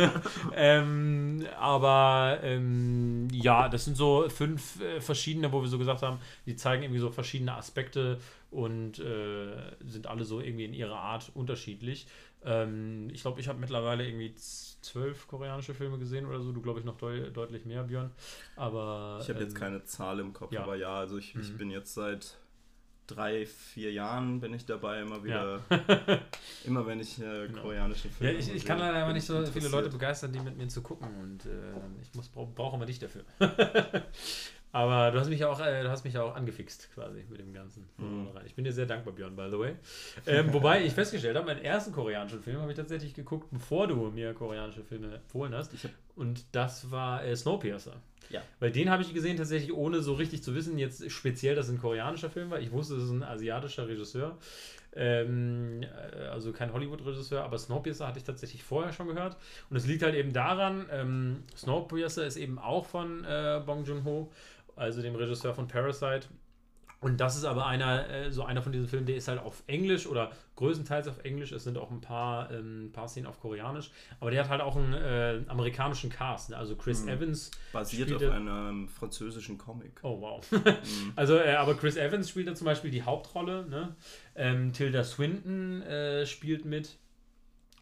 ähm, 0.54 1.46
aber 1.58 2.38
ähm, 2.42 3.28
ja, 3.32 3.68
das 3.68 3.84
sind 3.84 3.96
so 3.96 4.28
fünf 4.28 4.80
äh, 4.80 5.00
verschiedene, 5.00 5.52
wo 5.52 5.62
wir 5.62 5.68
so 5.68 5.78
gesagt 5.78 6.02
haben, 6.02 6.18
die 6.46 6.56
zeigen 6.56 6.82
irgendwie 6.82 7.00
so 7.00 7.10
verschiedene 7.10 7.54
Aspekte 7.54 8.18
und 8.50 8.98
äh, 8.98 9.76
sind 9.84 10.06
alle 10.06 10.24
so 10.24 10.40
irgendwie 10.40 10.64
in 10.64 10.74
ihrer 10.74 10.98
Art 10.98 11.30
unterschiedlich. 11.34 12.06
Ähm, 12.44 13.08
ich 13.12 13.22
glaube, 13.22 13.40
ich 13.40 13.48
habe 13.48 13.58
mittlerweile 13.58 14.06
irgendwie 14.06 14.34
zwölf 14.34 15.26
koreanische 15.26 15.74
Filme 15.74 15.98
gesehen 15.98 16.24
oder 16.26 16.40
so. 16.40 16.52
Du, 16.52 16.62
glaube 16.62 16.78
ich, 16.78 16.84
noch 16.86 16.96
deu 16.96 17.30
deutlich 17.30 17.64
mehr, 17.64 17.82
Björn. 17.84 18.10
Aber 18.56 19.18
Ich 19.22 19.28
habe 19.28 19.40
jetzt 19.40 19.54
ähm, 19.54 19.60
keine 19.60 19.84
Zahl 19.84 20.20
im 20.20 20.32
Kopf, 20.32 20.52
ja. 20.52 20.62
aber 20.62 20.76
ja, 20.76 20.98
also 21.00 21.18
ich, 21.18 21.34
ich 21.36 21.52
Mhm. 21.52 21.58
bin 21.58 21.70
jetzt 21.70 21.94
seit 21.94 22.36
drei, 23.08 23.46
vier 23.46 23.90
Jahren 23.92 24.38
bin 24.38 24.52
ich 24.54 24.66
dabei 24.66 25.00
immer 25.00 25.24
wieder. 25.24 25.60
Ja. 25.70 26.18
immer 26.66 26.86
wenn 26.86 27.00
ich 27.00 27.18
äh, 27.20 27.48
Genau. 27.48 27.62
koreanische 27.62 28.08
Filme 28.10 28.32
Ja, 28.34 28.38
ich, 28.38 28.54
ich 28.54 28.64
kann 28.64 28.78
leider 28.78 29.04
bin 29.06 29.14
nicht 29.14 29.22
ich 29.24 29.26
so 29.28 29.44
viele. 29.46 29.68
Leute 29.68 29.88
begeistern, 29.88 30.30
die 30.32 30.40
mit 30.40 30.56
mir 30.58 30.68
zu 30.68 30.82
gucken 30.82 31.08
und 31.20 31.46
äh, 31.46 32.02
ich 32.02 32.14
muss 32.14 32.28
brauche 32.28 32.52
brauch 32.52 32.74
immer 32.74 32.84
dich 32.86 32.98
dafür. 32.98 33.24
aber 34.72 35.10
du 35.10 35.18
hast 35.18 35.28
mich 35.28 35.44
auch, 35.44 35.60
äh, 35.60 35.82
du 35.82 35.90
hast 35.90 36.04
mich 36.04 36.18
auch 36.18 36.34
angefixt 36.34 36.90
quasi 36.94 37.24
mit 37.28 37.40
dem 37.40 37.52
Ganzen. 37.52 37.88
Mhm. 37.96 38.28
Ich 38.44 38.54
bin 38.54 38.64
dir 38.64 38.72
sehr 38.72 38.86
dankbar, 38.86 39.14
Björn, 39.14 39.34
by 39.34 39.48
the 39.50 39.58
way. 39.58 39.76
Ähm, 40.26 40.52
wobei 40.52 40.84
ich 40.84 40.92
festgestellt 40.92 41.36
habe, 41.36 41.46
meinen 41.46 41.62
ersten 41.62 41.92
koreanischen 41.92 42.42
Film 42.42 42.60
habe 42.60 42.70
ich 42.70 42.76
tatsächlich 42.76 43.14
geguckt, 43.14 43.48
bevor 43.50 43.86
du 43.86 44.10
mir 44.10 44.34
koreanische 44.34 44.82
Filme 44.82 45.14
empfohlen 45.14 45.54
hast. 45.54 45.72
Und 46.16 46.44
das 46.52 46.90
war 46.90 47.24
äh, 47.24 47.34
Snowpiercer. 47.34 47.94
Ja. 48.30 48.42
Weil 48.60 48.70
den 48.70 48.90
habe 48.90 49.02
ich 49.02 49.14
gesehen 49.14 49.36
tatsächlich 49.36 49.72
ohne 49.72 50.02
so 50.02 50.14
richtig 50.14 50.42
zu 50.42 50.54
wissen, 50.54 50.78
jetzt 50.78 51.10
speziell, 51.10 51.54
dass 51.54 51.66
es 51.66 51.72
ein 51.72 51.80
koreanischer 51.80 52.28
Film 52.28 52.50
war. 52.50 52.60
Ich 52.60 52.72
wusste, 52.72 52.96
es 52.96 53.04
ist 53.04 53.10
ein 53.10 53.22
asiatischer 53.22 53.88
Regisseur. 53.88 54.36
Ähm, 54.94 55.82
äh, 55.82 56.24
also 56.26 56.52
kein 56.52 56.72
Hollywood-Regisseur, 56.72 57.42
aber 57.44 57.58
Snowpiercer 57.58 58.06
hatte 58.06 58.18
ich 58.18 58.24
tatsächlich 58.24 58.64
vorher 58.64 58.92
schon 58.92 59.06
gehört. 59.06 59.36
Und 59.70 59.76
es 59.76 59.86
liegt 59.86 60.02
halt 60.02 60.14
eben 60.14 60.32
daran, 60.32 60.86
ähm, 60.90 61.44
Snowpiercer 61.56 62.26
ist 62.26 62.36
eben 62.36 62.58
auch 62.58 62.86
von 62.86 63.24
äh, 63.24 63.62
Bong 63.64 63.84
Joon-ho, 63.84 64.30
also 64.78 65.02
dem 65.02 65.14
Regisseur 65.14 65.54
von 65.54 65.68
Parasite. 65.68 66.28
Und 67.00 67.20
das 67.20 67.36
ist 67.36 67.44
aber 67.44 67.66
einer, 67.66 68.10
äh, 68.10 68.32
so 68.32 68.42
einer 68.42 68.60
von 68.60 68.72
diesen 68.72 68.88
Filmen, 68.88 69.06
der 69.06 69.14
ist 69.14 69.28
halt 69.28 69.38
auf 69.38 69.62
Englisch 69.68 70.04
oder 70.08 70.32
größtenteils 70.56 71.06
auf 71.06 71.24
Englisch. 71.24 71.52
Es 71.52 71.62
sind 71.62 71.78
auch 71.78 71.92
ein 71.92 72.00
paar, 72.00 72.50
ähm, 72.50 72.90
paar 72.92 73.06
Szenen 73.06 73.28
auf 73.28 73.38
Koreanisch. 73.38 73.92
Aber 74.18 74.32
der 74.32 74.42
hat 74.42 74.50
halt 74.50 74.60
auch 74.62 74.74
einen 74.74 74.94
äh, 74.94 75.40
amerikanischen 75.46 76.10
Cast. 76.10 76.50
Ne? 76.50 76.56
Also 76.56 76.74
Chris 76.74 77.04
Mhm. 77.04 77.10
Evans. 77.10 77.52
Basiert 77.72 78.12
auf 78.12 78.22
einem 78.28 78.88
französischen 78.88 79.58
Comic. 79.58 80.00
Oh, 80.02 80.20
wow. 80.20 80.50
Mhm. 80.50 80.62
Also, 81.14 81.36
äh, 81.36 81.54
aber 81.54 81.76
Chris 81.76 81.96
Evans 81.96 82.30
spielt 82.30 82.48
da 82.48 82.56
zum 82.56 82.64
Beispiel 82.64 82.90
die 82.90 83.02
Hauptrolle. 83.04 83.66
Ne? 83.68 83.94
Ähm, 84.34 84.72
Tilda 84.72 85.04
Swinton 85.04 85.82
äh, 85.82 86.26
spielt 86.26 86.64
mit. 86.64 86.98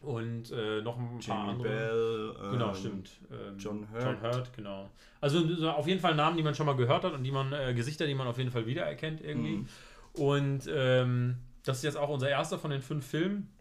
Und 0.01 0.51
äh, 0.51 0.81
noch 0.81 0.97
ein 0.97 1.19
paar 1.19 1.19
Jamie 1.19 1.51
andere. 1.51 1.67
Bell. 1.67 2.51
Genau, 2.51 2.69
ähm, 2.69 2.75
stimmt. 2.75 3.09
Ähm, 3.31 3.57
John 3.57 3.87
Hurt. 3.91 4.03
John 4.03 4.21
Hurt, 4.21 4.53
genau. 4.53 4.89
Also 5.21 5.55
so 5.55 5.69
auf 5.69 5.87
jeden 5.87 5.99
Fall 5.99 6.15
Namen, 6.15 6.37
die 6.37 6.43
man 6.43 6.53
schon 6.53 6.67
mal 6.67 6.75
gehört 6.75 7.03
hat 7.03 7.13
und 7.13 7.23
die 7.23 7.31
man, 7.31 7.51
äh, 7.51 7.73
Gesichter, 7.73 8.05
die 8.05 8.13
man 8.13 8.27
auf 8.27 8.37
jeden 8.37 8.51
Fall 8.51 8.67
wiedererkennt 8.67 9.21
irgendwie. 9.21 9.57
Mhm. 9.57 9.67
Und 10.13 10.69
ähm, 10.71 11.37
das 11.63 11.77
ist 11.77 11.83
jetzt 11.83 11.97
auch 11.97 12.09
unser 12.09 12.29
erster 12.29 12.59
von 12.59 12.71
den 12.71 12.81
fünf 12.81 13.05
Filmen. 13.05 13.51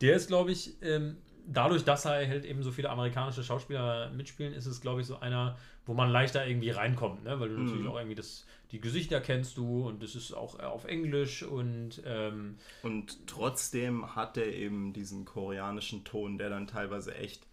Der 0.00 0.16
ist, 0.16 0.28
glaube 0.28 0.52
ich, 0.52 0.76
ähm, 0.82 1.16
dadurch, 1.52 1.84
dass 1.84 2.04
er 2.04 2.26
halt 2.28 2.44
eben 2.44 2.62
so 2.62 2.70
viele 2.72 2.90
amerikanische 2.90 3.44
Schauspieler 3.44 4.10
mitspielen, 4.10 4.54
ist 4.54 4.66
es, 4.66 4.80
glaube 4.80 5.00
ich, 5.00 5.06
so 5.06 5.18
einer, 5.20 5.58
wo 5.86 5.94
man 5.94 6.10
leichter 6.10 6.46
irgendwie 6.46 6.70
reinkommt, 6.70 7.24
ne? 7.24 7.38
weil 7.40 7.48
du 7.48 7.56
Mhm. 7.56 7.64
natürlich 7.64 7.86
auch 7.88 7.96
irgendwie 7.96 8.14
das, 8.14 8.46
die 8.70 8.80
Gesichter 8.80 9.20
kennst 9.20 9.56
du 9.56 9.86
und 9.86 10.02
es 10.02 10.14
ist 10.14 10.32
auch 10.32 10.58
äh, 10.58 10.62
auf 10.62 10.84
Englisch 10.84 11.42
und 11.42 12.02
ähm, 12.06 12.56
Und 12.82 13.26
trotzdem 13.26 14.14
hat 14.14 14.36
er 14.36 14.52
eben 14.52 14.92
diesen 14.92 15.24
koreanischen 15.24 16.04
Ton, 16.04 16.38
der 16.38 16.50
dann 16.50 16.66
teilweise 16.66 17.14
echt 17.14 17.46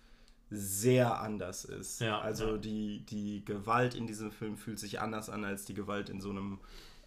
sehr 0.49 1.19
anders 1.19 1.65
ist. 1.65 1.99
Ja, 1.99 2.19
also 2.21 2.51
ja. 2.51 2.57
Die, 2.57 2.99
die 3.05 3.43
Gewalt 3.43 3.95
in 3.95 4.07
diesem 4.07 4.31
Film 4.31 4.55
fühlt 4.57 4.79
sich 4.79 5.01
anders 5.01 5.29
an 5.29 5.43
als 5.43 5.65
die 5.65 5.73
Gewalt 5.73 6.10
in 6.10 6.21
so 6.21 6.29
einem. 6.29 6.60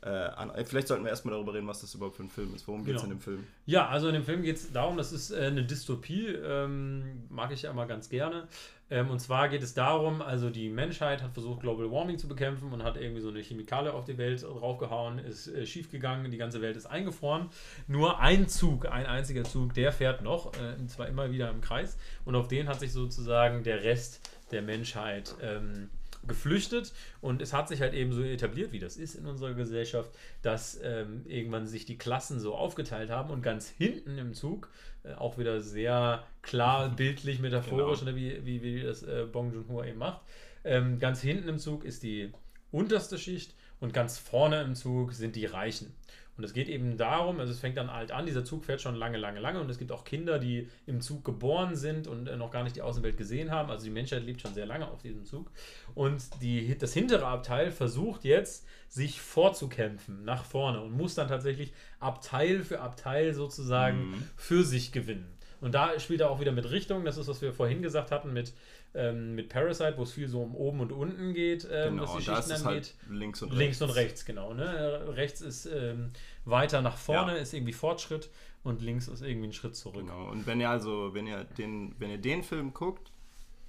Äh, 0.02 0.08
an, 0.08 0.50
äh, 0.50 0.64
vielleicht 0.64 0.88
sollten 0.88 1.04
wir 1.04 1.10
erstmal 1.10 1.34
darüber 1.34 1.52
reden, 1.52 1.66
was 1.66 1.82
das 1.82 1.94
überhaupt 1.94 2.16
für 2.16 2.22
ein 2.22 2.30
Film 2.30 2.54
ist. 2.54 2.66
Worum 2.66 2.84
geht 2.84 2.96
es 2.96 3.02
Genau. 3.02 3.12
in 3.12 3.18
dem 3.18 3.22
Film? 3.22 3.46
Ja, 3.66 3.88
also 3.88 4.08
in 4.08 4.14
dem 4.14 4.24
Film 4.24 4.42
geht 4.42 4.56
es 4.56 4.72
darum, 4.72 4.96
das 4.96 5.12
ist 5.12 5.30
äh, 5.30 5.46
eine 5.46 5.62
Dystopie, 5.62 6.26
ähm, 6.28 7.24
mag 7.28 7.52
ich 7.52 7.62
ja 7.62 7.70
immer 7.70 7.86
ganz 7.86 8.08
gerne. 8.08 8.48
Ähm, 8.92 9.10
und 9.10 9.20
zwar 9.20 9.48
geht 9.50 9.62
es 9.62 9.74
darum, 9.74 10.20
also 10.22 10.48
die 10.50 10.68
Menschheit 10.68 11.22
hat 11.22 11.32
versucht, 11.32 11.60
Global 11.60 11.90
Warming 11.92 12.18
zu 12.18 12.26
bekämpfen 12.28 12.72
und 12.72 12.82
hat 12.82 12.96
irgendwie 12.96 13.20
so 13.20 13.28
eine 13.28 13.40
Chemikalie 13.40 13.92
auf 13.92 14.04
die 14.04 14.16
Welt 14.18 14.42
draufgehauen, 14.42 15.18
ist 15.18 15.46
äh, 15.48 15.66
schiefgegangen, 15.66 16.30
die 16.30 16.38
ganze 16.38 16.60
Welt 16.62 16.76
ist 16.76 16.86
eingefroren. 16.86 17.50
Nur 17.86 18.18
ein 18.20 18.48
Zug, 18.48 18.86
ein 18.90 19.06
einziger 19.06 19.44
Zug, 19.44 19.74
der 19.74 19.92
fährt 19.92 20.22
noch, 20.22 20.52
äh, 20.54 20.80
und 20.80 20.90
zwar 20.90 21.08
immer 21.08 21.30
wieder 21.30 21.50
im 21.50 21.60
Kreis. 21.60 21.98
Und 22.24 22.34
auf 22.34 22.48
den 22.48 22.68
hat 22.68 22.80
sich 22.80 22.92
sozusagen 22.92 23.62
der 23.64 23.84
Rest 23.84 24.28
der 24.50 24.62
Menschheit 24.62 25.36
ähm, 25.42 25.90
geflüchtet 26.26 26.92
und 27.20 27.40
es 27.42 27.52
hat 27.52 27.68
sich 27.68 27.80
halt 27.80 27.94
eben 27.94 28.12
so 28.12 28.22
etabliert, 28.22 28.72
wie 28.72 28.78
das 28.78 28.96
ist 28.96 29.14
in 29.14 29.26
unserer 29.26 29.54
Gesellschaft, 29.54 30.10
dass 30.42 30.78
ähm, 30.82 31.22
irgendwann 31.26 31.66
sich 31.66 31.84
die 31.86 31.98
Klassen 31.98 32.40
so 32.40 32.54
aufgeteilt 32.54 33.10
haben 33.10 33.30
und 33.30 33.42
ganz 33.42 33.68
hinten 33.68 34.18
im 34.18 34.34
Zug, 34.34 34.68
äh, 35.02 35.14
auch 35.14 35.38
wieder 35.38 35.60
sehr 35.60 36.24
klar, 36.42 36.88
bildlich, 36.96 37.40
metaphorisch, 37.40 38.00
Genau. 38.00 38.12
ne, 38.12 38.16
wie, 38.16 38.44
wie, 38.44 38.62
wie 38.62 38.82
das 38.82 39.02
äh, 39.02 39.26
Bong 39.30 39.52
Joon-ho 39.52 39.82
eben 39.84 39.98
macht, 39.98 40.20
ähm, 40.64 40.98
ganz 40.98 41.20
hinten 41.22 41.48
im 41.48 41.58
Zug 41.58 41.84
ist 41.84 42.02
die 42.02 42.32
unterste 42.70 43.18
Schicht 43.18 43.54
und 43.80 43.92
ganz 43.94 44.18
vorne 44.18 44.62
im 44.62 44.74
Zug 44.74 45.14
sind 45.14 45.36
die 45.36 45.46
Reichen. 45.46 45.94
Und 46.40 46.44
es 46.44 46.54
geht 46.54 46.70
eben 46.70 46.96
darum, 46.96 47.38
also 47.38 47.52
es 47.52 47.60
fängt 47.60 47.76
dann 47.76 47.90
alt 47.90 48.12
an, 48.12 48.24
dieser 48.24 48.46
Zug 48.46 48.64
fährt 48.64 48.80
schon 48.80 48.94
lange, 48.94 49.18
lange, 49.18 49.40
lange 49.40 49.60
und 49.60 49.68
es 49.68 49.76
gibt 49.76 49.92
auch 49.92 50.04
Kinder, 50.04 50.38
die 50.38 50.70
im 50.86 51.02
Zug 51.02 51.22
geboren 51.22 51.76
sind 51.76 52.06
und 52.06 52.28
äh, 52.28 52.36
noch 52.38 52.50
gar 52.50 52.62
nicht 52.62 52.76
die 52.76 52.80
Außenwelt 52.80 53.18
gesehen 53.18 53.50
haben. 53.50 53.70
Also 53.70 53.84
die 53.84 53.90
Menschheit 53.90 54.24
lebt 54.24 54.40
schon 54.40 54.54
sehr 54.54 54.64
lange 54.64 54.88
auf 54.88 55.02
diesem 55.02 55.26
Zug. 55.26 55.50
Und 55.94 56.22
die, 56.40 56.78
das 56.78 56.94
hintere 56.94 57.26
Abteil 57.26 57.72
versucht 57.72 58.24
jetzt, 58.24 58.66
sich 58.88 59.20
vorzukämpfen 59.20 60.24
nach 60.24 60.44
vorne 60.44 60.80
und 60.80 60.92
muss 60.96 61.14
dann 61.14 61.28
tatsächlich 61.28 61.74
Abteil 61.98 62.62
für 62.64 62.80
Abteil 62.80 63.34
sozusagen 63.34 64.12
Mhm. 64.12 64.24
für 64.34 64.64
sich 64.64 64.92
gewinnen. 64.92 65.36
Und 65.60 65.74
da 65.74 66.00
spielt 66.00 66.22
er 66.22 66.30
auch 66.30 66.40
wieder 66.40 66.52
mit 66.52 66.70
Richtung, 66.70 67.04
das 67.04 67.18
ist, 67.18 67.28
was 67.28 67.42
wir 67.42 67.52
vorhin 67.52 67.82
gesagt 67.82 68.10
hatten 68.12 68.32
mit, 68.32 68.54
ähm, 68.94 69.34
mit 69.34 69.48
Parasite, 69.48 69.94
wo 69.96 70.02
es 70.02 70.12
viel 70.12 70.28
so 70.28 70.42
um 70.42 70.54
oben 70.54 70.80
und 70.80 70.90
unten 70.92 71.32
geht, 71.32 71.66
ähm, 71.70 71.96
genau, 71.96 72.02
was 72.02 72.16
die 72.16 72.22
Schichten 72.24 72.50
es 72.52 72.64
angeht. 72.66 72.66
halt 72.66 72.94
links 73.10 73.42
und 73.42 73.52
Links 73.52 73.80
rechts. 73.80 73.82
und 73.82 73.90
rechts, 73.90 74.24
genau. 74.24 74.52
Ne? 74.54 75.02
Rechts 75.16 75.40
ist 75.40 75.66
ähm, 75.66 76.10
weiter 76.44 76.82
nach 76.82 76.96
vorne, 76.96 77.32
Ja. 77.36 77.38
ist 77.38 77.54
irgendwie 77.54 77.72
Fortschritt 77.72 78.30
und 78.64 78.82
links 78.82 79.06
ist 79.08 79.22
irgendwie 79.22 79.48
ein 79.48 79.52
Schritt 79.52 79.76
zurück. 79.76 80.02
Genau. 80.06 80.28
Und 80.30 80.46
wenn 80.46 80.60
ihr 80.60 80.68
also, 80.70 81.14
wenn 81.14 81.26
ihr 81.26 81.44
den, 81.44 81.94
wenn 81.98 82.10
ihr 82.10 82.18
den 82.18 82.42
Film 82.42 82.74
guckt, 82.74 83.12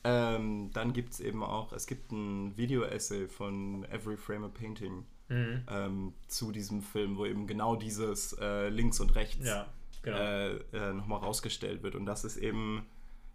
ähm, 0.03 0.71
dann 0.73 0.93
gibt 0.93 1.13
es 1.13 1.19
eben 1.19 1.43
auch, 1.43 1.71
es 1.73 1.85
gibt 1.85 2.11
ein 2.11 2.57
Video-Essay 2.57 3.27
von 3.27 3.85
Every 3.91 4.17
Frame 4.17 4.45
a 4.45 4.49
Painting 4.49 5.05
Mhm. 5.29 5.61
ähm, 5.69 6.13
zu 6.27 6.51
diesem 6.51 6.81
Film, 6.81 7.15
wo 7.17 7.25
eben 7.25 7.47
genau 7.47 7.77
dieses 7.77 8.33
äh, 8.41 8.67
links 8.67 8.99
und 8.99 9.15
rechts 9.15 9.45
Ja, 9.47 9.65
genau. 10.01 10.17
äh, 10.17 10.55
äh, 10.73 10.93
nochmal 10.93 11.19
rausgestellt 11.19 11.83
wird. 11.83 11.95
Und 11.95 12.05
das 12.05 12.25
ist 12.25 12.35
eben, 12.35 12.85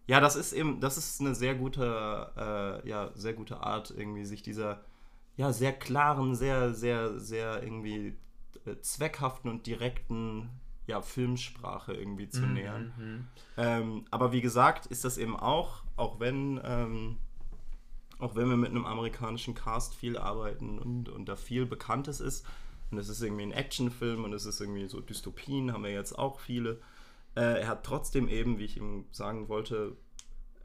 ja, 0.07 0.21
das 0.21 0.37
ist 0.37 0.53
eben, 0.53 0.81
das 0.81 0.99
ist 0.99 1.21
eine 1.21 1.35
sehr 1.35 1.55
gute, 1.55 2.33
äh, 2.85 2.89
ja, 2.89 3.11
sehr 3.15 3.35
gute 3.35 3.61
Art, 3.63 3.91
irgendwie 3.97 4.25
sich 4.25 4.43
dieser, 4.43 4.85
ja, 5.37 5.53
sehr 5.53 5.73
klaren, 5.73 6.35
sehr, 6.35 6.75
sehr, 6.75 7.19
sehr 7.21 7.63
irgendwie 7.63 8.17
äh, 8.65 8.77
zweckhaften 8.81 9.51
und 9.51 9.67
direkten, 9.67 10.51
ja, 10.87 11.03
Filmsprache 11.03 11.95
irgendwie 11.95 12.29
zu 12.29 12.47
Mhm, 12.47 12.53
nähern. 12.53 12.93
mhm. 12.97 13.29
Ähm, 13.57 14.05
aber 14.11 14.33
wie 14.33 14.41
gesagt, 14.41 14.87
ist 14.87 15.05
das 15.05 15.19
eben 15.19 15.37
auch, 15.37 15.83
auch 15.97 16.21
wenn, 16.21 16.61
ähm, 16.65 17.19
auch 18.19 18.35
wenn 18.35 18.49
wir 18.49 18.57
mit 18.57 18.71
einem 18.71 18.87
amerikanischen 18.87 19.55
Cast 19.55 19.95
viel 19.95 20.17
arbeiten 20.17 20.79
und, 20.79 21.09
und 21.09 21.27
da 21.29 21.37
viel 21.37 21.67
Bekanntes 21.67 22.21
ist, 22.21 22.47
und 22.91 22.99
es 22.99 23.09
ist 23.09 23.21
irgendwie 23.21 23.43
ein 23.43 23.53
Actionfilm 23.53 24.25
und 24.25 24.33
es 24.33 24.47
ist 24.47 24.61
irgendwie 24.61 24.87
so 24.89 25.01
Dystopien, 25.01 25.73
haben 25.73 25.83
wir 25.83 25.91
jetzt 25.91 26.17
auch 26.17 26.39
viele. 26.39 26.81
Äh, 27.37 27.61
er 27.61 27.69
hat 27.69 27.85
trotzdem 27.85 28.29
eben, 28.29 28.59
wie 28.59 28.65
ich 28.65 28.77
ihm 28.77 29.05
sagen 29.13 29.49
wollte, 29.49 29.97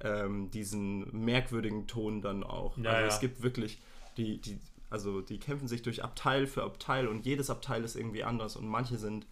ähm, 0.04 0.50
diesen 0.52 1.12
merkwürdigen 1.26 1.86
Ton 1.88 2.22
dann 2.22 2.44
auch. 2.44 2.78
Ja, 2.78 2.92
also 2.92 3.08
es 3.10 3.20
gibt 3.20 3.44
wirklich 3.44 3.80
die, 4.18 4.40
die, 4.42 4.60
also 4.90 5.22
die 5.22 5.38
kämpfen 5.38 5.68
sich 5.68 5.82
durch 5.84 6.04
Abteil 6.04 6.48
für 6.48 6.64
Abteil 6.64 7.08
und 7.08 7.26
jedes 7.26 7.50
Abteil 7.50 7.84
ist 7.84 7.96
irgendwie 7.96 8.24
anders 8.24 8.56
und 8.56 8.68
manche 8.68 8.98
sind 8.98 9.28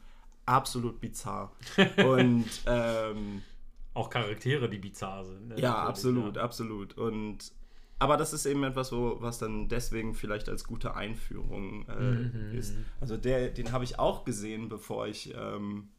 absolut 0.45 0.99
bizarr. 1.01 1.51
und 2.05 2.45
ähm, 2.67 3.41
Auch 3.93 4.09
Charaktere, 4.09 4.69
die 4.69 4.77
bizarr 4.77 5.25
sind. 5.25 5.47
ne? 5.49 5.59
ja, 5.59 5.75
absolut, 5.75 6.35
ja. 6.35 6.43
absolut. 6.43 6.97
Und 6.97 7.51
aber 8.01 8.15
das 8.15 8.31
ist 8.31 8.45
eben 8.45 8.63
etwas, 8.63 8.91
wo, 8.93 9.17
was 9.19 9.39
dann 9.39 9.67
deswegen 9.67 10.13
vielleicht 10.13 10.47
als 10.47 10.63
gute 10.63 10.95
Einführung 10.95 11.85
äh, 11.89 11.95
Mhm. 11.99 12.57
ist. 12.57 12.73
Also 13.01 13.17
der, 13.17 13.49
den 13.49 13.71
habe 13.73 13.83
ich 13.83 13.99
auch 13.99 14.23
gesehen, 14.23 14.69
bevor 14.69 15.07
ich, 15.07 15.33
ähm, 15.35 15.89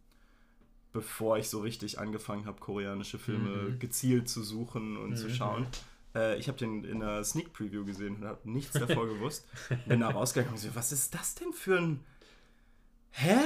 bevor 0.92 1.38
ich 1.38 1.48
so 1.48 1.60
richtig 1.60 1.98
angefangen 1.98 2.46
habe, 2.46 2.60
koreanische 2.60 3.18
Filme 3.18 3.70
Mhm. 3.70 3.78
gezielt 3.78 4.28
zu 4.28 4.42
suchen 4.42 4.96
und 4.96 5.16
zu 5.16 5.26
Mhm. 5.28 5.30
schauen. 5.34 5.66
Äh, 6.14 6.38
ich 6.38 6.48
habe 6.48 6.58
den 6.58 6.84
in 6.84 7.02
einer 7.02 7.22
Sneak 7.22 7.52
Preview 7.52 7.84
gesehen 7.84 8.16
und 8.16 8.24
habe 8.24 8.50
nichts 8.50 8.72
davor 8.72 9.06
gewusst. 9.08 9.46
Bin 9.86 10.00
da 10.00 10.08
rausgegangen 10.10 10.54
und 10.54 10.60
so, 10.60 10.74
was 10.74 10.90
ist 10.92 11.14
das 11.14 11.34
denn 11.36 11.52
für 11.52 11.78
ein 11.78 12.00
Hä? 13.12 13.36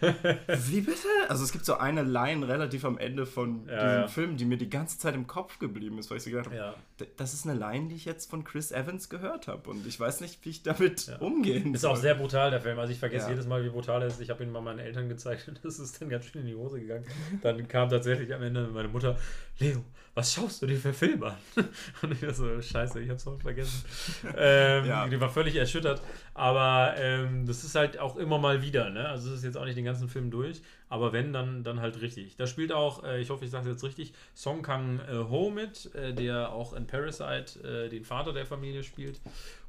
Wie 0.00 0.80
bitte? 0.80 1.08
Also 1.28 1.42
es 1.44 1.52
gibt 1.52 1.64
so 1.64 1.74
eine 1.78 2.02
Line 2.02 2.46
relativ 2.46 2.84
am 2.84 2.96
Ende 2.96 3.26
von 3.26 3.66
Ja, 3.66 3.74
diesem 3.84 4.00
ja. 4.02 4.08
Film, 4.08 4.36
die 4.36 4.44
mir 4.44 4.56
die 4.56 4.70
ganze 4.70 4.98
Zeit 4.98 5.14
im 5.14 5.26
Kopf 5.26 5.58
geblieben 5.58 5.98
ist, 5.98 6.10
weil 6.10 6.18
ich 6.18 6.22
so 6.22 6.30
gedacht 6.30 6.46
habe, 6.46 6.56
Ja. 6.56 6.74
Das 7.16 7.34
ist 7.34 7.46
eine 7.46 7.58
Line, 7.58 7.88
die 7.88 7.96
ich 7.96 8.04
jetzt 8.04 8.30
von 8.30 8.44
Chris 8.44 8.72
Evans 8.72 9.08
gehört 9.08 9.46
habe 9.48 9.68
und 9.70 9.86
ich 9.86 9.98
weiß 9.98 10.20
nicht, 10.20 10.44
wie 10.44 10.50
ich 10.50 10.62
damit 10.62 11.16
umgehen 11.20 11.74
Ist 11.74 11.82
soll. 11.82 11.92
auch 11.92 11.96
sehr 11.96 12.14
brutal, 12.14 12.50
der 12.50 12.60
Film. 12.60 12.78
Also 12.78 12.92
ich 12.92 12.98
vergesse 12.98 13.30
jedes 13.30 13.46
Mal, 13.46 13.64
wie 13.64 13.68
brutal 13.68 14.02
er 14.02 14.08
ist. 14.08 14.20
Ich 14.20 14.30
habe 14.30 14.42
ihn 14.44 14.50
mal 14.50 14.60
meinen 14.60 14.78
Eltern 14.80 15.08
gezeigt 15.08 15.48
und 15.48 15.60
das 15.64 15.78
ist 15.78 16.00
dann 16.00 16.08
ganz 16.08 16.24
schön 16.26 16.42
in 16.42 16.46
die 16.48 16.54
Hose 16.54 16.80
gegangen. 16.80 17.04
Dann 17.42 17.66
kam 17.68 17.88
tatsächlich 17.88 18.32
am 18.34 18.42
Ende 18.42 18.68
meine 18.68 18.88
Mutter, 18.88 19.16
Leo, 19.58 19.84
was 20.14 20.34
schaust 20.34 20.60
du 20.62 20.66
dir 20.66 20.76
für 20.76 20.92
Filme 20.92 21.26
an? 21.26 21.36
Und 22.02 22.10
ich 22.10 22.22
war 22.22 22.34
so, 22.34 22.60
scheiße, 22.60 22.98
ich 23.00 23.08
hab's 23.08 23.22
voll 23.22 23.38
vergessen. 23.38 23.84
ähm. 24.36 25.10
Die 25.12 25.20
war 25.20 25.30
völlig 25.30 25.54
erschüttert. 25.54 26.02
Aber 26.34 26.94
ähm, 26.98 27.46
das 27.46 27.62
ist 27.62 27.76
halt 27.76 28.00
auch 28.00 28.16
immer 28.16 28.38
mal 28.38 28.60
wieder, 28.60 28.67
ne? 28.72 29.08
Also 29.08 29.30
es 29.30 29.38
ist 29.38 29.44
jetzt 29.44 29.56
auch 29.56 29.64
nicht 29.64 29.76
den 29.76 29.84
ganzen 29.84 30.08
Film 30.08 30.30
durch, 30.30 30.60
aber 30.88 31.12
wenn, 31.12 31.32
dann, 31.32 31.64
dann 31.64 31.80
halt 31.80 32.00
richtig. 32.00 32.36
Da 32.36 32.46
spielt 32.46 32.72
auch, 32.72 33.04
äh, 33.04 33.20
ich 33.20 33.30
hoffe, 33.30 33.44
ich 33.44 33.50
sage 33.50 33.68
es 33.68 33.74
jetzt 33.74 33.84
richtig, 33.84 34.12
Song 34.34 34.62
Kang 34.62 35.00
äh, 35.00 35.16
Ho 35.16 35.50
mit, 35.50 35.94
äh, 35.94 36.12
der 36.12 36.52
auch 36.52 36.72
in 36.72 36.86
Parasite 36.86 37.60
äh, 37.62 37.88
den 37.88 38.04
Vater 38.04 38.32
der 38.32 38.46
Familie 38.46 38.82
spielt 38.82 39.20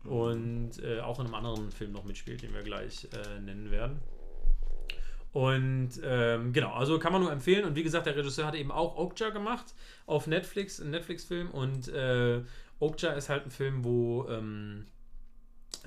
und 0.04 0.82
äh, 0.84 1.00
auch 1.00 1.20
in 1.20 1.26
einem 1.26 1.36
anderen 1.36 1.72
Film 1.72 1.92
noch 1.92 2.04
mitspielt, 2.04 2.42
den 2.42 2.54
wir 2.54 2.64
gleich 2.64 3.08
nennen 3.44 3.72
werden. 3.72 4.00
Und 5.32 5.92
ähm, 6.04 6.54
genau, 6.54 6.74
also 6.74 6.98
kann 6.98 7.14
man 7.14 7.22
nur 7.22 7.32
empfehlen. 7.32 7.66
Und 7.66 7.76
wie 7.76 7.84
gesagt, 7.84 8.08
der 8.08 8.16
Regisseur 8.16 8.48
hat 8.48 8.56
eben 8.56 8.72
auch 8.72 8.98
Okja 8.98 9.30
gemacht 9.30 9.76
auf 10.08 10.28
Netflix, 10.28 10.80
ein 10.80 10.90
Netflix-Film. 10.90 11.52
Und 11.52 11.88
äh, 11.90 12.42
Okja 12.80 13.12
ist 13.12 13.30
halt 13.30 13.46
ein 13.46 13.52
Film, 13.52 13.84
wo 13.84 14.28
ähm, 14.30 14.88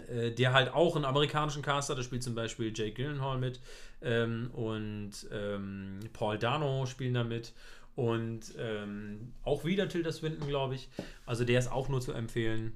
äh, 0.08 0.30
der 0.30 0.52
halt 0.52 0.72
auch 0.72 0.96
einen 0.96 1.04
amerikanischen 1.04 1.62
Cast 1.62 1.90
hat. 1.90 1.98
Da 1.98 2.02
spielt 2.02 2.22
zum 2.22 2.34
Beispiel 2.34 2.72
Jake 2.74 2.92
Gyllenhaal 2.92 3.38
mit 3.38 3.60
ähm, 4.02 4.50
und 4.52 5.12
ähm, 5.32 6.00
Paul 6.12 6.38
Dano 6.38 6.86
spielen 6.86 7.14
da 7.14 7.24
mit. 7.24 7.52
Und 7.94 8.54
ähm, 8.58 9.34
auch 9.42 9.64
wieder 9.64 9.88
Tilda 9.88 10.12
Swinton, 10.12 10.48
glaube 10.48 10.74
ich. 10.74 10.88
Also 11.26 11.44
der 11.44 11.58
ist 11.58 11.70
auch 11.70 11.88
nur 11.88 12.00
zu 12.00 12.12
empfehlen. 12.12 12.72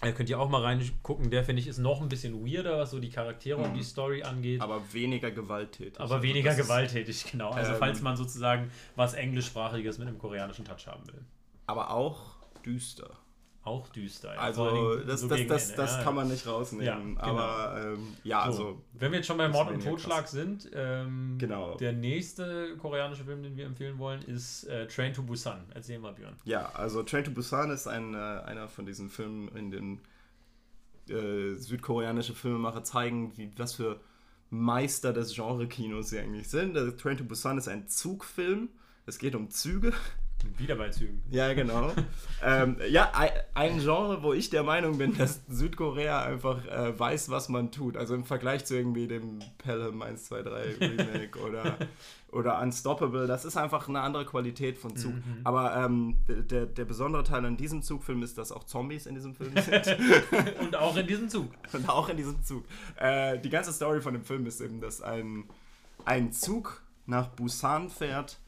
Da 0.00 0.12
könnt 0.12 0.28
ihr 0.28 0.38
auch 0.38 0.48
mal 0.48 0.62
reingucken. 0.62 1.30
Der, 1.30 1.44
finde 1.44 1.60
ich, 1.60 1.68
ist 1.68 1.78
noch 1.78 2.02
ein 2.02 2.08
bisschen 2.08 2.44
weirder, 2.44 2.78
was 2.78 2.90
so 2.90 3.00
die 3.00 3.10
Charaktere 3.10 3.58
und 3.58 3.74
die 3.74 3.82
Story 3.82 4.22
angeht. 4.22 4.60
Aber 4.60 4.82
weniger 4.92 5.30
gewalttätig. 5.30 6.00
Aber 6.00 6.14
Also 6.14 6.22
weniger 6.22 6.50
das 6.50 6.58
gewalttätig, 6.58 7.30
genau. 7.30 7.50
Also 7.50 7.72
ähm, 7.72 7.78
falls 7.78 8.02
man 8.02 8.16
sozusagen 8.16 8.70
was 8.96 9.14
englischsprachiges 9.14 9.98
mit 9.98 10.08
einem 10.08 10.18
koreanischen 10.18 10.64
Touch 10.64 10.86
haben 10.86 11.06
will. 11.06 11.24
Aber 11.66 11.90
auch 11.90 12.36
düster. 12.66 13.10
Auch 13.64 13.88
düster. 13.88 14.38
Also 14.38 14.70
Dingen 14.70 15.06
das, 15.06 15.20
so 15.22 15.28
das, 15.28 15.46
das, 15.46 15.70
Ende, 15.70 15.76
das 15.82 15.96
ja, 15.96 16.02
kann 16.02 16.14
man 16.14 16.28
nicht 16.28 16.46
rausnehmen. 16.46 16.86
Ja, 16.86 16.98
genau. 16.98 17.20
Aber 17.40 17.82
ähm, 17.94 18.08
ja, 18.22 18.40
So, 18.52 18.66
also 18.66 18.82
wenn 18.92 19.10
wir 19.10 19.18
jetzt 19.18 19.26
schon 19.26 19.38
bei 19.38 19.48
Mord 19.48 19.70
und 19.70 19.82
Totschlag 19.82 20.20
krass. 20.22 20.32
sind, 20.32 20.70
ähm, 20.74 21.36
Genau. 21.38 21.74
der 21.78 21.94
nächste 21.94 22.76
koreanische 22.76 23.24
Film, 23.24 23.42
den 23.42 23.56
wir 23.56 23.64
empfehlen 23.64 23.98
wollen, 23.98 24.20
ist 24.22 24.64
äh, 24.64 24.86
Train 24.86 25.14
to 25.14 25.22
Busan. 25.22 25.64
Erzähl 25.74 25.98
mal, 25.98 26.12
Björn. 26.12 26.36
Ja, 26.44 26.66
also 26.74 27.02
Train 27.02 27.24
to 27.24 27.30
Busan 27.30 27.70
ist 27.70 27.86
ein, 27.86 28.12
äh, 28.12 28.18
einer 28.18 28.68
von 28.68 28.84
diesen 28.84 29.08
Filmen, 29.08 29.48
in 29.56 29.70
denen 29.70 30.00
äh, 31.08 31.54
südkoreanische 31.54 32.34
Filmemacher 32.34 32.84
zeigen, 32.84 33.32
wie, 33.38 33.50
was 33.56 33.74
für 33.74 33.98
Meister 34.50 35.12
des 35.14 35.34
Genre-Kinos 35.34 36.10
sie 36.10 36.18
eigentlich 36.18 36.48
sind. 36.48 36.76
Also 36.76 36.92
Train 36.92 37.16
to 37.16 37.24
Busan 37.24 37.56
ist 37.58 37.68
ein 37.68 37.88
Zugfilm. 37.88 38.68
Es 39.06 39.18
geht 39.18 39.34
um 39.34 39.48
Züge. 39.50 39.92
Wieder 40.56 40.76
bei 40.76 40.90
Zügen. 40.90 41.22
Ja, 41.30 41.52
genau. 41.52 41.92
ähm, 42.42 42.76
ja, 42.88 43.10
ein, 43.54 43.78
Genre, 43.78 44.22
wo 44.22 44.32
ich 44.32 44.50
der 44.50 44.62
Meinung 44.62 44.98
bin, 44.98 45.16
dass 45.16 45.40
Südkorea 45.48 46.22
einfach 46.22 46.64
äh, 46.66 46.98
weiß, 46.98 47.30
was 47.30 47.48
man 47.48 47.72
tut. 47.72 47.96
Also 47.96 48.14
im 48.14 48.24
Vergleich 48.24 48.64
zu 48.64 48.76
irgendwie 48.76 49.08
dem 49.08 49.40
Pelham 49.58 50.00
1, 50.02 50.24
2, 50.24 50.42
3 50.42 50.74
Remake 50.80 51.38
oder, 51.40 51.76
oder 52.30 52.60
Unstoppable, 52.60 53.26
das 53.26 53.44
ist 53.44 53.56
einfach 53.56 53.88
eine 53.88 54.00
andere 54.00 54.24
Qualität 54.24 54.78
von 54.78 54.96
Zug. 54.96 55.14
Aber 55.42 55.76
ähm, 55.76 56.16
der, 56.28 56.66
der 56.66 56.84
besondere 56.84 57.24
Teil 57.24 57.44
an 57.44 57.56
diesem 57.56 57.82
Zugfilm 57.82 58.22
ist, 58.22 58.38
dass 58.38 58.52
auch 58.52 58.64
Zombies 58.64 59.06
in 59.06 59.14
diesem 59.14 59.34
Film 59.34 59.52
sind. 59.56 59.96
Und 60.60 60.76
auch 60.76 60.96
in 60.96 61.06
diesem 61.06 61.28
Zug. 61.28 61.50
Und 61.72 61.88
auch 61.88 62.08
in 62.08 62.16
diesem 62.16 62.42
Zug. 62.44 62.64
Äh, 62.96 63.38
die 63.38 63.50
ganze 63.50 63.72
Story 63.72 64.00
von 64.00 64.14
dem 64.14 64.24
Film 64.24 64.46
ist 64.46 64.60
eben, 64.60 64.80
dass 64.80 65.00
ein, 65.00 65.44
ein 66.04 66.32
Zug 66.32 66.82
nach 67.06 67.28
Busan 67.28 67.90
fährt 67.90 68.38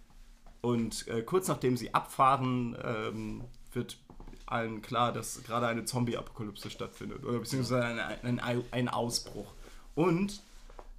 und 0.66 1.06
äh, 1.06 1.22
kurz 1.22 1.46
nachdem 1.46 1.76
sie 1.76 1.94
abfahren, 1.94 2.76
ähm, 2.82 3.44
wird 3.72 3.98
allen 4.46 4.82
klar, 4.82 5.12
dass 5.12 5.44
gerade 5.44 5.68
eine 5.68 5.84
Zombie-Apokalypse 5.84 6.70
stattfindet. 6.70 7.24
Oder 7.24 7.38
beziehungsweise 7.38 7.84
ein, 7.84 8.40
ein, 8.40 8.64
ein, 8.72 8.88
Ausbruch. 8.88 9.54
Und 9.94 10.42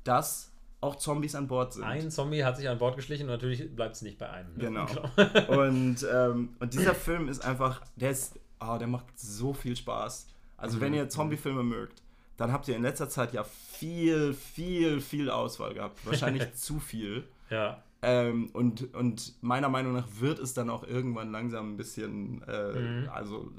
dass 0.06 0.52
auch 0.80 0.96
Zombies 0.96 1.36
an 1.36 1.50
Bord 1.50 1.74
sind. 1.74 1.84
Ein 1.84 2.12
Zombie 2.12 2.46
hat 2.46 2.56
sich 2.56 2.70
an 2.70 2.78
Bord 2.78 2.96
geschlichen 2.96 3.24
und 3.24 3.32
natürlich 3.32 3.76
bleibt 3.76 3.98
es 3.98 4.04
nicht 4.04 4.18
bei 4.18 4.30
einem. 4.30 4.56
ne? 4.56 4.64
Genau. 5.18 5.62
Und, 5.62 6.08
ähm, 6.10 6.56
und 6.60 6.74
dieser 6.74 6.96
Film 6.96 7.28
ist 7.28 7.44
einfach, 7.44 7.82
der 7.98 8.12
ist, 8.12 8.40
oh, 8.62 8.78
der 8.78 8.88
macht 8.88 9.20
so 9.20 9.54
viel 9.54 9.76
Spaß. 9.76 10.28
Also 10.56 10.80
wenn 10.80 10.94
ihr 10.94 11.10
Zombie-Filme 11.10 11.64
mögt, 11.64 12.02
dann 12.38 12.54
habt 12.54 12.70
ihr 12.70 12.76
in 12.78 12.84
letzter 12.84 13.10
Zeit 13.10 13.34
ja 13.34 13.44
viel, 13.44 14.34
viel, 14.34 15.02
viel 15.02 15.30
Auswahl 15.30 15.74
gehabt. 15.74 16.06
Wahrscheinlich 16.06 16.54
zu 16.56 16.80
viel. 16.80 17.28
Ja. 17.50 17.84
Ähm, 18.02 18.50
und, 18.54 18.94
und 18.94 19.34
meiner 19.42 19.70
Meinung 19.70 19.94
nach 19.94 20.08
wird 20.20 20.38
es 20.40 20.54
dann 20.54 20.70
auch 20.70 20.84
irgendwann 20.84 21.32
langsam 21.32 21.74
ein 21.74 21.78
bisschen, 21.78 22.44
äh, 22.44 22.80
Mhm. 22.80 23.10
also 23.10 23.52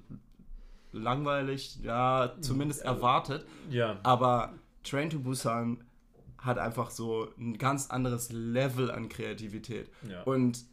langweilig, 0.93 1.79
ja, 1.83 2.35
zumindest 2.41 2.83
erwartet. 2.83 3.47
Ja. 3.71 3.99
Aber 4.03 4.55
Train 4.85 5.11
to 5.11 5.19
Busan 5.19 5.85
hat 6.39 6.59
einfach 6.59 6.91
so 6.91 7.29
ein 7.39 7.59
ganz 7.59 7.91
anderes 7.91 8.31
Level 8.33 8.91
an 8.91 9.09
Kreativität. 9.09 9.91
Ja. 10.09 10.23
Und 10.23 10.65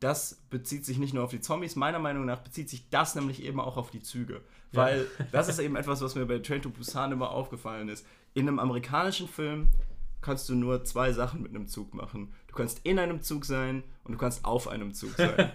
das 0.00 0.42
bezieht 0.50 0.84
sich 0.84 0.98
nicht 0.98 1.14
nur 1.14 1.24
auf 1.24 1.30
die 1.30 1.40
Zombies, 1.40 1.74
meiner 1.74 1.98
Meinung 1.98 2.26
nach 2.26 2.40
bezieht 2.40 2.68
sich 2.68 2.90
das 2.90 3.14
nämlich 3.14 3.42
eben 3.42 3.60
auch 3.60 3.76
auf 3.78 3.90
die 3.90 4.02
Züge. 4.02 4.42
Ja. 4.72 4.82
Weil 4.82 5.06
das 5.32 5.48
ist 5.48 5.58
eben 5.66 5.74
etwas, 5.76 6.02
was 6.02 6.14
mir 6.14 6.26
bei 6.26 6.38
Train 6.38 6.60
to 6.62 6.68
Busan 6.70 7.12
immer 7.12 7.30
aufgefallen 7.30 7.88
ist. 7.88 8.06
In 8.34 8.46
einem 8.46 8.58
amerikanischen 8.58 9.26
Film 9.26 9.68
kannst 10.22 10.48
du 10.48 10.54
nur 10.54 10.82
zwei 10.84 11.12
Sachen 11.12 11.42
mit 11.42 11.50
einem 11.54 11.66
Zug 11.68 11.94
machen. 11.94 12.32
Du 12.48 12.54
kannst 12.54 12.80
in 12.84 12.98
einem 12.98 13.20
Zug 13.22 13.44
sein 13.44 13.82
und 14.04 14.12
du 14.12 14.18
kannst 14.18 14.44
auf 14.44 14.66
einem 14.68 14.92
Zug 14.94 15.10
sein. 15.16 15.50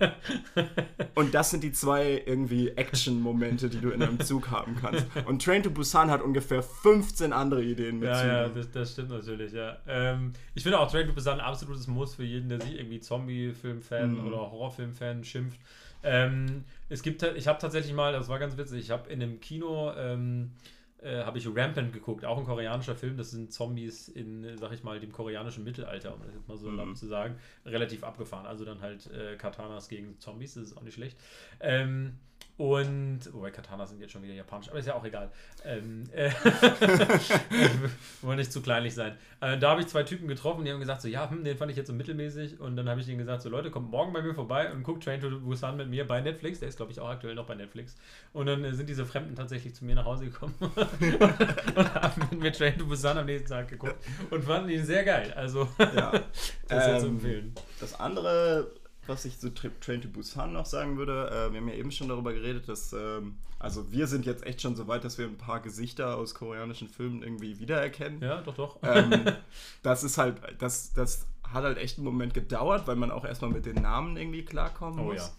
und 1.15 1.34
das 1.34 1.50
sind 1.52 1.63
die 1.63 1.71
zwei 1.71 2.21
irgendwie 2.26 2.69
Action-Momente, 2.69 3.69
die 3.69 3.80
du 3.82 3.89
in 3.89 4.02
einem 4.04 4.19
Zug 4.19 4.50
haben 4.52 4.76
kannst. 4.80 5.06
Und 5.26 5.43
Train 5.43 5.63
to 5.63 5.71
Busan 5.71 6.10
hat 6.12 6.21
ungefähr 6.21 6.62
15 6.62 7.34
andere 7.34 7.63
Ideen 7.63 8.00
mit 8.00 8.10
Ja, 8.10 8.15
Zügen. 8.15 8.28
ja, 8.30 8.47
das, 8.50 8.71
das 8.71 8.91
stimmt 8.93 9.10
natürlich, 9.10 9.52
ja. 9.54 9.78
Ähm, 9.88 10.34
ich 10.54 10.63
finde 10.63 10.80
auch 10.80 10.91
Train 10.91 11.08
to 11.08 11.13
Busan 11.13 11.39
ein 11.39 11.45
absolutes 11.45 11.88
Muss 11.88 12.15
für 12.15 12.24
jeden, 12.24 12.50
der 12.50 12.62
sich 12.62 12.76
irgendwie 12.78 13.00
Zombie-Film-Fan 13.00 14.13
Mhm. 14.19 14.28
oder 14.28 14.38
Horrorfilm-Fan 14.38 15.24
schimpft. 15.24 15.60
Ähm, 16.04 16.63
es 16.89 17.04
gibt, 17.04 17.21
ich 17.24 17.47
habe 17.47 17.60
tatsächlich 17.60 17.93
mal, 17.93 18.12
das 18.13 18.28
war 18.28 18.39
ganz 18.39 18.58
witzig, 18.58 18.80
ich 18.82 18.91
habe 18.91 19.10
in 19.10 19.21
einem 19.21 19.39
Kino, 19.39 19.91
ähm, 19.97 20.52
äh, 21.01 21.23
habe 21.23 21.37
ich 21.37 21.47
Rampant 21.47 21.93
geguckt, 21.93 22.25
auch 22.25 22.37
ein 22.37 22.45
koreanischer 22.45 22.95
Film, 22.95 23.17
das 23.17 23.31
sind 23.31 23.51
Zombies 23.51 24.07
in, 24.07 24.57
sag 24.57 24.71
ich 24.71 24.83
mal, 24.83 24.99
dem 24.99 25.11
koreanischen 25.11 25.63
Mittelalter, 25.63 26.13
um 26.13 26.21
das 26.21 26.33
jetzt 26.33 26.47
mal 26.47 26.57
so 26.57 26.69
Mhm. 26.69 26.95
zu 26.95 27.07
sagen, 27.07 27.35
relativ 27.65 28.03
abgefahren. 28.03 28.45
Also 28.45 28.65
dann 28.65 28.81
halt 28.81 29.09
äh, 29.11 29.35
Katanas 29.35 29.89
gegen 29.89 30.19
Zombies, 30.19 30.53
das 30.53 30.65
ist 30.65 30.77
auch 30.77 30.83
nicht 30.83 30.93
schlecht. 30.95 31.17
Ähm, 31.59 32.17
und, 32.62 33.21
wobei 33.34 33.50
Katanas 33.50 33.89
sind 33.89 34.02
jetzt 34.02 34.12
schon 34.12 34.21
wieder 34.21 34.36
japanisch, 34.36 34.69
aber 34.69 34.78
ist 34.78 34.86
ja 34.86 34.93
auch 34.93 35.04
egal. 35.04 35.32
Ähm, 35.65 36.04
äh, 36.13 36.30
wollen 38.21 38.38
nicht 38.38 38.52
zu 38.52 38.62
kleinlich 38.62 38.93
sein. 38.93 39.17
Äh, 39.39 39.58
da 39.58 39.71
habe 39.71 39.82
ich 39.82 39.88
zwei 39.88 40.04
Typen 40.04 40.28
getroffen, 40.28 40.63
die 40.63 40.71
haben 40.71 40.80
gesagt, 40.80 41.02
so, 41.02 41.08
ja, 41.08 41.28
hm, 41.28 41.43
den 41.43 41.58
fand 41.58 41.71
ich 41.71 41.78
jetzt 41.78 41.88
so 41.88 41.93
mittelmäßig. 41.93 42.60
Und 42.60 42.76
dann 42.76 42.88
habe 42.88 43.00
ich 43.00 43.08
denen 43.08 43.17
gesagt, 43.17 43.41
so, 43.41 43.50
Leute, 43.50 43.71
kommt 43.71 43.89
morgen 43.89 44.13
bei 44.13 44.21
mir 44.21 44.36
vorbei 44.36 44.71
und 44.71 44.84
guckt 44.84 45.04
Train 45.04 45.19
to 45.19 45.39
Busan 45.39 45.76
mit 45.76 45.89
mir 45.89 46.08
bei 46.08 46.21
Netflix. 46.21 46.60
Der 46.60 46.69
ist, 46.69 46.78
glaube 46.78 46.91
ich, 46.91 47.00
auch 47.00 47.10
aktuell 47.10 47.34
noch 47.34 47.47
bei 47.47 47.56
Netflix. 47.56 47.95
Und 48.32 48.45
dann 48.45 48.63
äh, 48.63 48.76
sind 48.76 48.88
diese 48.88 49.08
Fremden 49.08 49.36
tatsächlich 49.36 49.74
zu 49.74 49.84
mir 49.84 49.95
nach 49.95 50.06
Hause 50.06 50.26
gekommen 50.26 50.54
und 50.60 51.93
haben 51.95 52.28
mit 52.30 52.41
mir 52.41 52.52
Train 52.52 52.78
to 52.78 52.86
Busan 52.86 53.17
am 53.17 53.26
nächsten 53.26 53.50
Tag 53.50 53.69
geguckt 53.69 53.95
und 54.30 54.43
fanden 54.43 54.69
ihn 54.69 54.86
sehr 54.86 55.04
geil. 55.04 55.34
Also, 55.36 55.67
Ja. 55.80 56.12
das 56.67 56.88
ist 56.88 57.00
zu 57.02 57.08
Ähm, 57.08 57.15
empfehlen. 57.15 57.56
Das 57.80 58.00
andere, 58.00 58.71
was 59.07 59.25
ich 59.25 59.39
zu 59.39 59.47
Tra- 59.47 59.71
Train 59.81 60.01
to 60.01 60.07
Busan 60.09 60.53
noch 60.53 60.65
sagen 60.65 60.97
würde, 60.97 61.27
äh, 61.29 61.51
wir 61.51 61.59
haben 61.59 61.67
ja 61.67 61.73
eben 61.75 61.91
schon 61.91 62.07
darüber 62.07 62.33
geredet, 62.33 62.69
dass, 62.69 62.93
ähm, 62.93 63.35
also 63.59 63.91
wir 63.91 64.07
sind 64.07 64.25
jetzt 64.25 64.45
echt 64.45 64.61
schon 64.61 64.75
so 64.75 64.87
weit, 64.87 65.03
dass 65.03 65.17
wir 65.17 65.25
ein 65.25 65.37
paar 65.37 65.59
Gesichter 65.59 66.15
aus 66.17 66.33
koreanischen 66.35 66.87
Filmen 66.87 67.23
irgendwie 67.23 67.59
wiedererkennen. 67.59 68.21
Ja, 68.21 68.41
doch, 68.41 68.55
doch. 68.55 68.77
Ähm, 68.83 69.11
das 69.83 70.03
ist 70.03 70.17
halt, 70.17 70.37
das, 70.59 70.93
das 70.93 71.25
hat 71.51 71.63
halt 71.63 71.77
echt 71.77 71.97
einen 71.97 72.05
Moment 72.05 72.33
gedauert, 72.33 72.87
weil 72.87 72.95
man 72.95 73.11
auch 73.11 73.25
erstmal 73.25 73.51
mit 73.51 73.65
den 73.65 73.81
Namen 73.81 74.15
irgendwie 74.17 74.45
klarkommen 74.45 74.99
Oh 74.99 75.03
muss. 75.11 75.17
ja. 75.17 75.29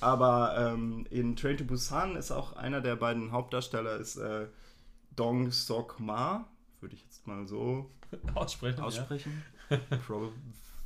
Aber 0.00 0.56
ähm, 0.58 1.06
in 1.10 1.36
Train 1.36 1.56
to 1.56 1.64
Busan 1.64 2.16
ist 2.16 2.32
auch 2.32 2.56
einer 2.56 2.80
der 2.80 2.96
beiden 2.96 3.30
Hauptdarsteller 3.32 3.96
ist 3.96 4.16
äh, 4.16 4.46
Dong 5.16 5.52
Sok 5.52 6.00
Ma, 6.00 6.46
würde 6.80 6.96
ich 6.96 7.02
jetzt 7.02 7.26
mal 7.26 7.46
so 7.46 7.88
Aussprechen. 8.34 8.82
aussprechen. 8.82 9.42
Prob 10.06 10.32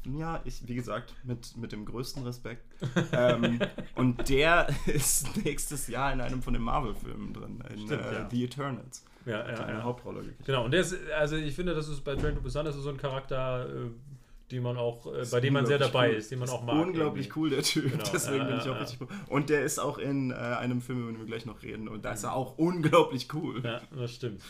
ja, 0.04 0.40
ich, 0.44 0.66
wie 0.66 0.74
gesagt, 0.74 1.14
mit, 1.24 1.56
mit 1.56 1.72
dem 1.72 1.84
größten 1.84 2.22
Respekt. 2.24 2.64
ähm, 3.12 3.61
und 3.94 4.28
der 4.28 4.68
ist 4.87 5.44
nächstes 5.44 5.88
Jahr 5.88 6.12
in 6.12 6.20
einem 6.20 6.42
von 6.42 6.52
den 6.54 6.62
Marvel-Filmen 6.62 7.32
drin, 7.32 7.62
in 7.70 7.87
Stimmt, 7.87 8.02
äh, 8.02 8.14
ja. 8.14 8.28
The 8.30 8.44
Eternals. 8.44 9.04
Ja, 9.26 9.38
Hat 9.38 9.58
ja, 9.58 9.64
eine 9.66 9.78
ja. 9.78 9.84
Hauptrolle 9.84 10.20
gekriegt. 10.20 10.46
Genau, 10.46 10.64
und 10.64 10.70
der 10.70 10.80
ist, 10.80 10.96
also 11.18 11.37
ich 11.37 11.54
finde, 11.54 11.74
das 11.74 11.88
ist 11.88 12.02
bei 12.02 12.14
Train 12.16 12.34
to 12.34 12.40
Busan 12.40 12.64
das 12.64 12.76
ist 12.76 12.82
so 12.82 12.88
ein 12.88 12.96
Charakter, 12.96 13.68
äh, 13.68 13.90
den 14.50 14.62
man 14.62 14.78
auch, 14.78 15.06
äh, 15.06 15.26
bei 15.30 15.40
dem 15.40 15.52
man 15.52 15.66
sehr 15.66 15.78
dabei 15.78 16.11
cool. 16.11 16.16
ist, 16.16 16.30
den 16.30 16.38
man 16.38 16.48
Ist 16.48 16.54
auch 16.54 16.64
mag. 16.64 16.87
Unglaublich 16.87 17.26
irgendwie. 17.26 17.40
cool, 17.40 17.50
der 17.50 17.62
Typ. 17.62 17.90
Genau, 17.90 18.04
Deswegen 18.12 18.46
bin 18.46 18.58
ich 18.58 18.68
auch 18.68 18.80
richtig 18.80 19.00
cool. 19.02 19.08
Und 19.28 19.50
der 19.50 19.62
ist 19.64 19.78
auch 19.78 19.98
in 19.98 20.30
äh, 20.30 20.34
einem 20.34 20.80
Film, 20.80 21.00
über 21.00 21.12
den 21.12 21.18
wir 21.18 21.26
gleich 21.26 21.44
noch 21.44 21.62
reden. 21.62 21.88
Und 21.88 22.04
da 22.04 22.12
ist 22.12 22.24
er 22.24 22.32
auch 22.32 22.56
unglaublich 22.56 23.28
cool. 23.34 23.61
Ja, 23.62 23.82
das 23.94 24.14
stimmt. 24.14 24.40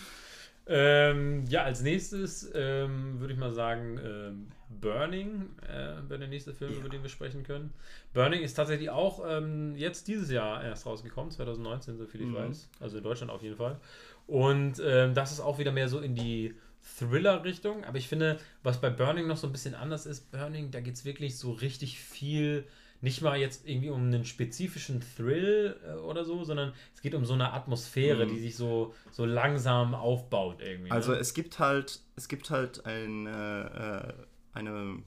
Ähm, 0.69 1.45
ja, 1.49 1.63
als 1.65 1.81
nächstes 1.81 2.51
ähm, 2.55 3.19
würde 3.21 3.33
ich 3.33 3.39
mal 3.39 3.53
sagen, 3.53 3.99
ähm, 4.05 4.49
Burning 4.69 5.49
äh, 5.67 6.09
wäre 6.09 6.19
der 6.19 6.29
nächste 6.29 6.53
Film, 6.53 6.73
Ja. 6.73 6.79
über 6.81 6.89
den 6.91 7.03
wir 7.03 7.09
sprechen 7.09 7.43
können. 7.43 7.73
Burning 8.13 8.43
ist 8.43 8.53
tatsächlich 8.55 8.91
auch 8.91 9.25
ähm, 9.27 9.75
jetzt 9.77 10.09
dieses 10.09 10.31
Jahr 10.31 10.63
erst 10.63 10.85
rausgekommen, 10.85 11.31
2019, 11.31 11.97
so 11.97 12.07
viel 12.07 12.21
ich 12.21 12.27
Mhm. 12.29 12.35
weiß. 12.35 12.69
Also 12.81 12.99
in 12.99 13.03
Deutschland 13.03 13.33
auf 13.33 13.43
jeden 13.43 13.57
Fall. 13.57 13.81
Und 14.27 14.75
ähm, 14.85 15.15
das 15.15 15.33
ist 15.33 15.41
auch 15.41 15.59
wieder 15.59 15.73
mehr 15.73 15.89
so 15.89 16.01
in 16.01 16.15
die 16.15 16.55
Thriller-Richtung, 16.99 17.85
aber 17.85 17.97
ich 17.99 18.09
finde, 18.09 18.39
was 18.63 18.81
bei 18.81 18.91
Burning 18.91 19.27
noch 19.27 19.37
so 19.39 19.47
ein 19.47 19.53
bisschen 19.53 19.75
anders 19.75 20.05
ist, 20.07 20.31
Burning, 20.31 20.71
da 20.71 20.81
geht 20.81 20.95
es 20.95 21.05
wirklich 21.05 21.37
so 21.39 21.53
richtig 21.53 21.99
viel, 21.99 22.65
nicht 23.01 23.23
mal 23.23 23.39
jetzt 23.39 23.69
irgendwie 23.69 23.91
um 23.91 24.03
einen 24.03 24.25
spezifischen 24.25 25.01
Thrill 25.17 25.77
äh, 25.87 25.95
oder 26.01 26.25
so, 26.25 26.43
sondern 26.45 26.73
es 26.95 27.01
geht 27.01 27.15
um 27.15 27.25
so 27.25 27.35
eine 27.35 27.53
Atmosphäre, 27.53 28.27
Mhm. 28.27 28.31
die 28.31 28.41
sich 28.41 28.57
so, 28.57 28.95
so 29.11 29.25
langsam 29.25 29.95
aufbaut 29.95 30.61
irgendwie. 30.61 30.91
Also 30.91 31.13
ne? 31.13 31.19
es 31.19 31.35
gibt 31.35 31.59
halt, 31.59 32.01
es 32.17 32.29
gibt 32.29 32.51
halt 32.51 32.85
ein, 32.87 33.27
äh, 33.27 33.61
äh, 33.63 34.13
eine, 34.53 35.03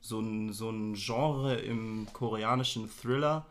so 0.00 0.20
ein, 0.20 0.52
so 0.52 0.70
ein 0.70 0.94
Genre 0.94 1.56
im 1.56 2.06
koreanischen 2.12 2.88
Thriller, 2.88 3.46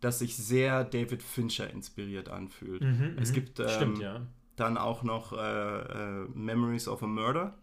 das 0.00 0.18
sich 0.18 0.36
sehr 0.36 0.84
David 0.84 1.22
Fincher 1.22 1.70
inspiriert 1.70 2.28
anfühlt. 2.28 2.82
Mhm, 2.82 3.16
es 3.18 3.30
mhm. 3.30 3.34
gibt 3.34 3.60
ähm, 3.60 3.68
Stimmt, 3.68 3.98
ja. 4.00 4.26
dann 4.56 4.76
auch 4.76 5.02
noch 5.02 5.32
äh, 5.32 5.38
äh, 5.38 6.28
Memories 6.34 6.86
of 6.86 7.02
a 7.02 7.06
Murder. 7.06 7.54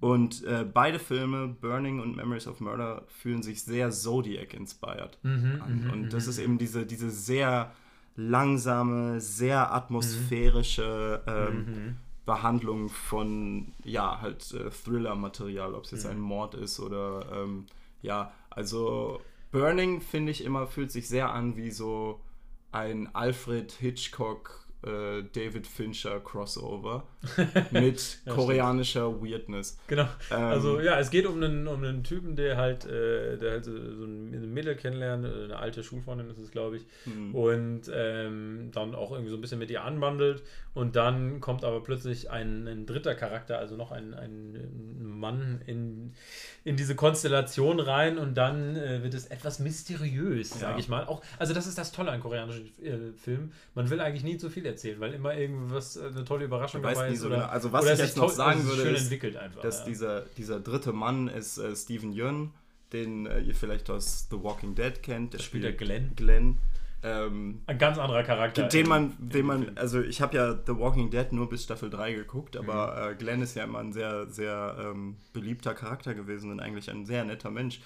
Und 0.00 0.42
äh, 0.44 0.64
beide 0.64 0.98
Filme, 0.98 1.48
Burning 1.48 2.00
und 2.00 2.16
Memories 2.16 2.46
of 2.46 2.60
Murder, 2.60 3.04
fühlen 3.08 3.42
sich 3.42 3.62
sehr 3.62 3.90
Zodiac-inspired 3.90 5.18
Mhm, 5.22 5.60
an. 5.60 5.84
mhm, 5.84 5.90
Und 5.90 6.12
das 6.12 6.26
mhm, 6.26 6.30
ist 6.30 6.38
eben 6.38 6.58
diese, 6.58 6.86
diese 6.86 7.10
sehr 7.10 7.72
langsame, 8.16 9.20
sehr 9.20 9.72
atmosphärische 9.72 11.22
ähm, 11.26 11.54
mhm. 11.56 11.96
Behandlung 12.26 12.88
von, 12.88 13.72
ja, 13.84 14.20
halt 14.20 14.52
äh, 14.52 14.70
Thriller-Material, 14.70 15.74
ob 15.74 15.84
es 15.84 15.90
jetzt 15.90 16.04
Mhm. 16.04 16.10
ein 16.12 16.20
Mord 16.20 16.54
ist 16.54 16.80
oder, 16.80 17.26
ähm, 17.34 17.66
ja, 18.02 18.32
also 18.50 19.20
Burning, 19.50 20.00
finde 20.00 20.32
ich 20.32 20.44
immer, 20.44 20.66
fühlt 20.66 20.92
sich 20.92 21.08
sehr 21.08 21.32
an 21.32 21.56
wie 21.56 21.70
so 21.70 22.20
ein 22.72 23.14
Alfred 23.14 23.72
Hitchcock, 23.72 24.66
äh, 24.82 25.22
David 25.32 25.66
Fincher 25.66 26.20
Crossover 26.20 27.06
mit 27.70 28.18
Ja, 28.24 28.32
koreanischer 28.34 29.20
Weirdness. 29.22 29.78
Genau. 29.86 30.08
Ähm, 30.30 30.36
Also 30.38 30.80
ja, 30.80 30.98
es 30.98 31.10
geht 31.10 31.26
um 31.26 31.36
einen, 31.42 31.66
um 31.68 31.82
einen 31.84 32.02
Typen, 32.02 32.34
der 32.36 32.56
halt, 32.56 32.86
äh, 32.86 33.36
der 33.36 33.50
halt 33.52 33.64
so, 33.64 33.72
so 33.72 34.04
ein 34.04 34.52
Mädel 34.54 34.74
kennenlernt, 34.76 35.24
äh, 35.26 35.44
eine 35.44 35.58
alte 35.58 35.82
Schulfreundin 35.84 36.30
ist 36.30 36.38
es, 36.38 36.50
glaube 36.50 36.76
ich, 36.78 36.86
Mhm. 37.06 37.34
und 37.34 37.82
ähm, 37.92 38.70
dann 38.72 38.94
auch 38.94 39.12
irgendwie 39.12 39.30
so 39.30 39.36
ein 39.36 39.40
bisschen 39.40 39.58
mit 39.58 39.70
ihr 39.70 39.84
anwandelt 39.84 40.42
und 40.74 40.96
dann 40.96 41.40
kommt 41.40 41.64
aber 41.64 41.82
plötzlich 41.82 42.30
ein, 42.30 42.66
ein 42.66 42.86
dritter 42.86 43.14
Charakter, 43.14 43.58
also 43.58 43.76
noch 43.76 43.90
ein, 43.92 44.14
ein 44.14 44.96
Mann 45.02 45.60
in, 45.66 46.14
in 46.64 46.76
diese 46.76 46.94
Konstellation 46.94 47.80
rein 47.80 48.18
und 48.18 48.34
dann 48.34 48.76
äh, 48.76 49.02
wird 49.02 49.14
es 49.14 49.26
etwas 49.26 49.58
mysteriös, 49.58 50.50
sage 50.50 50.72
Ja. 50.72 50.78
ich 50.78 50.88
mal. 50.88 51.04
Auch, 51.06 51.22
also 51.38 51.52
das 51.54 51.66
ist 51.66 51.76
das 51.76 51.92
Tolle 51.92 52.10
an 52.12 52.20
koreanischen 52.20 52.66
äh, 52.82 53.12
Filmen. 53.16 53.52
Man 53.74 53.90
will 53.90 54.00
eigentlich 54.00 54.24
nie 54.24 54.38
zu 54.38 54.48
viel 54.50 54.64
erzählen, 54.70 54.98
weil 55.00 55.14
immer 55.14 55.34
irgendwas 55.36 55.96
äh, 55.96 56.06
eine 56.06 56.24
tolle 56.24 56.44
Überraschung 56.46 56.82
dabei 56.82 57.10
ist 57.10 57.20
so 57.20 57.26
oder, 57.26 57.36
genau. 57.36 57.48
Also 57.48 57.72
was 57.72 57.84
ich 57.90 57.98
jetzt 57.98 58.16
noch 58.16 58.30
sagen 58.30 58.64
würde, 58.64 58.82
ist, 58.90 59.12
einfach. 59.12 59.60
dass 59.62 59.80
ja. 59.80 59.84
dieser, 59.86 60.20
dieser 60.36 60.60
dritte 60.60 60.92
Mann 60.92 61.28
ist 61.28 61.58
äh, 61.58 61.74
Steven 61.76 62.12
Yeun, 62.12 62.52
den 62.92 63.26
äh, 63.26 63.40
ihr 63.40 63.54
vielleicht 63.54 63.90
aus 63.90 64.26
The 64.30 64.42
Walking 64.42 64.74
Dead 64.74 65.02
kennt. 65.02 65.32
Der 65.32 65.38
Das 65.38 65.44
spielt 65.46 65.64
der 65.64 65.72
Glenn. 65.72 66.12
Glenn. 66.16 66.58
Ähm, 67.02 67.62
Ein 67.66 67.78
ganz 67.78 67.96
anderer 67.98 68.22
Charakter. 68.22 68.68
den 68.68 68.86
man, 68.86 69.14
den 69.18 69.46
man, 69.46 69.78
also 69.78 70.00
ich 70.02 70.20
habe 70.20 70.36
ja 70.36 70.52
The 70.66 70.76
Walking 70.76 71.10
Dead 71.10 71.32
nur 71.32 71.48
bis 71.48 71.64
Staffel 71.64 71.88
3 71.88 72.12
geguckt, 72.12 72.56
aber 72.58 73.06
Mhm. 73.06 73.12
äh, 73.12 73.14
Glenn 73.16 73.40
ist 73.42 73.54
ja 73.56 73.64
immer 73.64 73.78
ein 73.78 73.92
sehr, 73.94 74.26
sehr 74.28 74.76
ähm, 74.78 75.16
beliebter 75.32 75.72
Charakter 75.74 76.14
gewesen 76.14 76.50
und 76.50 76.60
eigentlich 76.60 76.90
ein 76.90 77.06
sehr 77.06 77.24
netter 77.24 77.50
Mensch. 77.50 77.80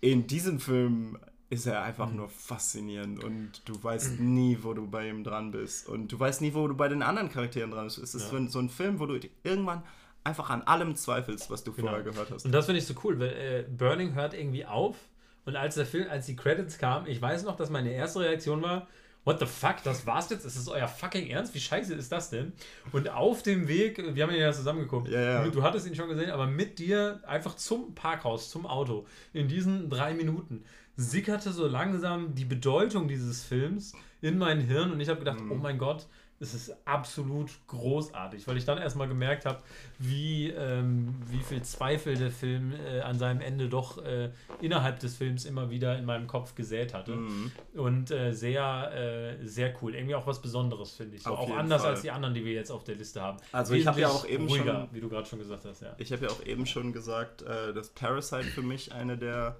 In 0.00 0.26
diesem 0.26 0.58
Film 0.58 1.18
ist 1.48 1.66
er 1.66 1.82
einfach 1.82 2.10
Mhm. 2.10 2.16
nur 2.16 2.28
faszinierend 2.28 3.22
und 3.22 3.62
du 3.68 3.82
weißt 3.82 4.18
nie, 4.20 4.58
wo 4.62 4.74
du 4.74 4.86
bei 4.88 5.08
ihm 5.08 5.22
dran 5.22 5.52
bist 5.52 5.88
und 5.88 6.10
du 6.10 6.18
weißt 6.18 6.40
nie, 6.40 6.54
wo 6.54 6.66
du 6.66 6.74
bei 6.74 6.88
den 6.88 7.02
anderen 7.02 7.28
Charakteren 7.30 7.70
dran 7.70 7.84
bist. 7.84 7.98
Es 7.98 8.14
ist 8.14 8.22
Ja. 8.24 8.28
so, 8.30 8.36
ein, 8.36 8.48
so 8.48 8.58
ein 8.58 8.68
Film, 8.68 8.98
wo 8.98 9.06
du 9.06 9.18
irgendwann 9.44 9.82
einfach 10.24 10.50
an 10.50 10.62
allem 10.62 10.96
zweifelst, 10.96 11.48
was 11.50 11.62
du 11.62 11.72
Genau. 11.72 11.88
vorher 11.88 12.02
gehört 12.04 12.30
hast. 12.32 12.44
Und 12.44 12.52
das 12.52 12.66
finde 12.66 12.80
ich 12.80 12.86
so 12.86 12.94
cool, 13.04 13.18
weil 13.20 13.28
äh, 13.28 13.64
Burning 13.68 14.14
hört 14.14 14.34
irgendwie 14.34 14.64
auf 14.66 14.96
und 15.44 15.54
als 15.54 15.76
der 15.76 15.86
Film, 15.86 16.08
als 16.10 16.26
die 16.26 16.34
Credits 16.34 16.78
kamen, 16.78 17.06
ich 17.06 17.22
weiß 17.22 17.44
noch, 17.44 17.54
dass 17.56 17.70
meine 17.70 17.92
erste 17.92 18.18
Reaktion 18.20 18.60
war, 18.62 18.88
what 19.24 19.38
the 19.38 19.46
fuck, 19.46 19.76
das 19.84 20.04
war's 20.06 20.28
jetzt? 20.30 20.44
Ist 20.44 20.56
das 20.56 20.68
euer 20.68 20.86
fucking 20.88 21.28
Ernst? 21.28 21.52
Wie 21.54 21.60
scheiße 21.60 21.94
ist 21.94 22.10
das 22.12 22.30
denn? 22.30 22.52
Und 22.92 23.08
auf 23.08 23.42
dem 23.44 23.66
Weg, 23.68 23.98
wir 24.14 24.22
haben 24.24 24.32
ihn 24.32 24.40
ja 24.40 24.52
zusammen 24.52 24.80
geguckt, 24.80 25.08
Ja, 25.08 25.20
ja. 25.20 25.44
Du, 25.44 25.50
du 25.50 25.62
hattest 25.62 25.86
ihn 25.86 25.94
schon 25.94 26.08
gesehen, 26.08 26.30
aber 26.30 26.46
mit 26.48 26.78
dir 26.80 27.20
einfach 27.26 27.54
zum 27.56 27.94
Parkhaus, 27.94 28.50
zum 28.50 28.66
Auto, 28.66 29.06
in 29.32 29.46
diesen 29.48 29.88
drei 29.90 30.14
Minuten, 30.14 30.64
sickerte 30.96 31.52
so 31.52 31.66
langsam 31.66 32.34
die 32.34 32.44
Bedeutung 32.44 33.08
dieses 33.08 33.44
Films 33.44 33.92
in 34.20 34.38
mein 34.38 34.60
Hirn 34.60 34.92
und 34.92 35.00
ich 35.00 35.08
habe 35.08 35.18
gedacht, 35.18 35.40
Mhm. 35.40 35.52
oh 35.52 35.54
mein 35.56 35.78
Gott, 35.78 36.06
es 36.38 36.52
ist 36.52 36.74
absolut 36.86 37.50
großartig, 37.66 38.46
weil 38.46 38.58
ich 38.58 38.66
dann 38.66 38.76
erstmal 38.76 39.08
gemerkt 39.08 39.46
habe, 39.46 39.62
wie, 39.98 40.50
ähm, 40.50 41.14
wie 41.30 41.42
viel 41.42 41.62
Zweifel 41.62 42.14
der 42.14 42.30
Film 42.30 42.74
äh, 42.74 43.00
an 43.00 43.18
seinem 43.18 43.40
Ende 43.40 43.70
doch 43.70 44.04
äh, 44.04 44.28
innerhalb 44.60 45.00
des 45.00 45.16
Films 45.16 45.46
immer 45.46 45.70
wieder 45.70 45.98
in 45.98 46.04
meinem 46.04 46.26
Kopf 46.26 46.54
gesät 46.54 46.92
hatte. 46.92 47.12
Mhm. 47.16 47.52
Und 47.74 48.10
äh, 48.10 48.32
sehr, 48.34 48.92
äh, 49.40 49.46
sehr 49.46 49.72
cool. 49.80 49.94
Irgendwie 49.94 50.14
auch 50.14 50.26
was 50.26 50.42
Besonderes, 50.42 50.90
finde 50.92 51.16
ich. 51.16 51.22
So, 51.22 51.30
auch 51.30 51.56
anders 51.56 51.80
Fall. 51.82 51.92
als 51.92 52.02
die 52.02 52.10
anderen, 52.10 52.34
die 52.34 52.44
wir 52.44 52.52
jetzt 52.52 52.70
auf 52.70 52.84
der 52.84 52.96
Liste 52.96 53.22
haben. 53.22 53.38
Also 53.52 53.72
ich 53.72 53.86
habe 53.86 53.98
ja 53.98 54.08
Wesentlich 54.08 54.26
auch 54.26 54.34
eben 54.34 54.46
ruhiger, 54.46 54.80
schon 54.80 54.88
wie 54.94 55.00
du 55.00 55.08
gerade 55.08 55.26
schon 55.26 55.38
gesagt 55.38 55.64
hast, 55.64 55.80
ja. 55.80 55.94
Ich 55.96 56.12
habe 56.12 56.26
ja 56.26 56.30
auch 56.30 56.44
eben 56.44 56.66
schon 56.66 56.92
gesagt, 56.92 57.40
äh, 57.42 57.72
dass 57.72 57.88
Parasite 57.88 58.44
für 58.44 58.62
mich 58.62 58.92
eine 58.92 59.16
der, 59.16 59.56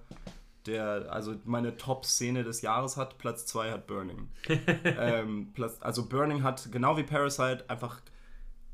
der 0.66 1.06
also 1.10 1.34
meine 1.44 1.76
Top-Szene 1.76 2.44
des 2.44 2.62
Jahres 2.62 2.96
hat. 2.96 3.18
Platz 3.18 3.46
2 3.46 3.70
hat 3.70 3.86
Burning. 3.86 4.28
ähm, 4.84 5.52
Platz, 5.52 5.78
also 5.80 6.06
Burning 6.06 6.42
hat 6.42 6.70
genau 6.72 6.96
wie 6.96 7.02
Parasite 7.02 7.64
einfach 7.68 8.00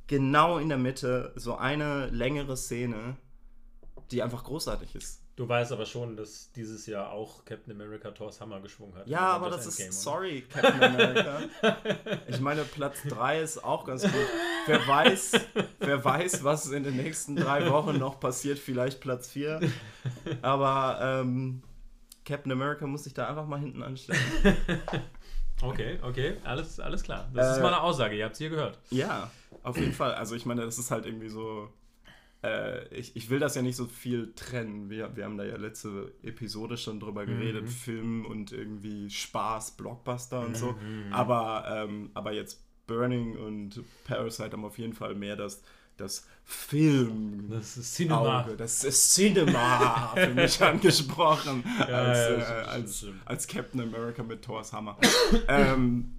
genau 0.06 0.58
in 0.58 0.68
der 0.68 0.78
Mitte 0.78 1.32
so 1.36 1.56
eine 1.56 2.06
längere 2.08 2.56
Szene, 2.56 3.16
die 4.10 4.22
einfach 4.22 4.44
großartig 4.44 4.94
ist. 4.94 5.22
Du 5.34 5.48
weißt 5.48 5.72
aber 5.72 5.86
schon, 5.86 6.14
dass 6.14 6.52
dieses 6.52 6.86
Jahr 6.86 7.10
auch 7.10 7.46
Captain 7.46 7.72
America 7.72 8.10
Thor's 8.10 8.38
Hammer 8.42 8.60
geschwungen 8.60 8.94
hat. 8.94 9.08
Ja, 9.08 9.30
in 9.30 9.42
aber 9.42 9.48
das 9.48 9.66
ist, 9.66 9.80
Endgame, 9.80 9.88
oder? 9.88 10.02
sorry, 10.02 10.44
Captain 10.52 10.82
America. 10.82 11.40
Ich 12.28 12.40
meine, 12.40 12.64
Platz 12.64 13.02
3 13.08 13.40
ist 13.40 13.64
auch 13.64 13.86
ganz 13.86 14.02
gut. 14.02 14.12
Wer 14.66 14.86
weiß, 14.86 15.32
wer 15.80 16.04
weiß, 16.04 16.44
was 16.44 16.70
in 16.70 16.82
den 16.82 16.96
nächsten 16.96 17.34
drei 17.34 17.70
Wochen 17.70 17.98
noch 17.98 18.20
passiert, 18.20 18.58
vielleicht 18.58 19.00
Platz 19.00 19.30
4. 19.30 19.60
Aber 20.42 20.98
ähm, 21.00 21.62
Captain 22.24 22.52
America 22.52 22.86
muss 22.86 23.04
sich 23.04 23.14
da 23.14 23.28
einfach 23.28 23.46
mal 23.46 23.58
hinten 23.60 23.82
anstellen. 23.82 24.20
Okay, 25.60 25.98
okay, 26.02 26.36
alles, 26.42 26.80
alles 26.80 27.02
klar. 27.04 27.30
Das 27.32 27.52
ist 27.52 27.58
Äh, 27.58 27.62
mal 27.62 27.68
eine 27.68 27.82
Aussage, 27.82 28.16
ihr 28.16 28.24
habt 28.24 28.32
es 28.32 28.38
hier 28.38 28.50
gehört. 28.50 28.80
Ja, 28.90 29.30
auf 29.62 29.76
jeden 29.76 29.92
Fall. 29.92 30.12
Also 30.14 30.34
ich 30.34 30.44
meine, 30.44 30.64
das 30.64 30.76
ist 30.78 30.90
halt 30.90 31.06
irgendwie 31.06 31.28
so. 31.28 31.68
Äh, 32.42 32.88
ich, 32.92 33.14
ich 33.14 33.30
will 33.30 33.38
das 33.38 33.54
ja 33.54 33.62
nicht 33.62 33.76
so 33.76 33.86
viel 33.86 34.32
trennen. 34.34 34.90
Wir, 34.90 35.14
wir 35.14 35.24
haben 35.24 35.38
da 35.38 35.44
ja 35.44 35.56
letzte 35.56 36.12
Episode 36.24 36.76
schon 36.76 36.98
drüber 36.98 37.26
geredet. 37.26 37.62
Mhm. 37.64 37.68
Film 37.68 38.26
und 38.26 38.50
irgendwie 38.50 39.08
Spaß, 39.08 39.76
Blockbuster 39.76 40.40
und 40.40 40.56
so. 40.56 40.72
Mhm. 40.72 41.12
Aber, 41.12 41.64
ähm, 41.68 42.10
aber 42.14 42.32
jetzt 42.32 42.64
Burning 42.88 43.36
und 43.36 43.80
Parasite 44.04 44.50
haben 44.52 44.64
auf 44.64 44.78
jeden 44.78 44.94
Fall 44.94 45.14
mehr 45.14 45.36
das, 45.36 45.62
das 46.02 46.26
Film. 46.44 47.48
Das 47.50 47.76
ist 47.76 47.94
Cinema. 47.94 48.42
Auge, 48.42 48.56
das 48.56 48.84
ist 48.84 49.14
Cinema 49.14 50.12
für 50.14 50.28
mich 50.28 50.60
angesprochen 50.60 51.64
Ja, 51.78 51.84
als, 51.84 52.18
ja, 52.18 52.34
äh, 52.34 52.42
stimmt, 52.42 52.68
als, 52.68 52.98
stimmt. 52.98 53.20
als 53.24 53.46
Captain 53.46 53.80
America 53.80 54.22
mit 54.22 54.42
Thors 54.42 54.72
Hammer. 54.72 54.98
ähm, 55.48 56.14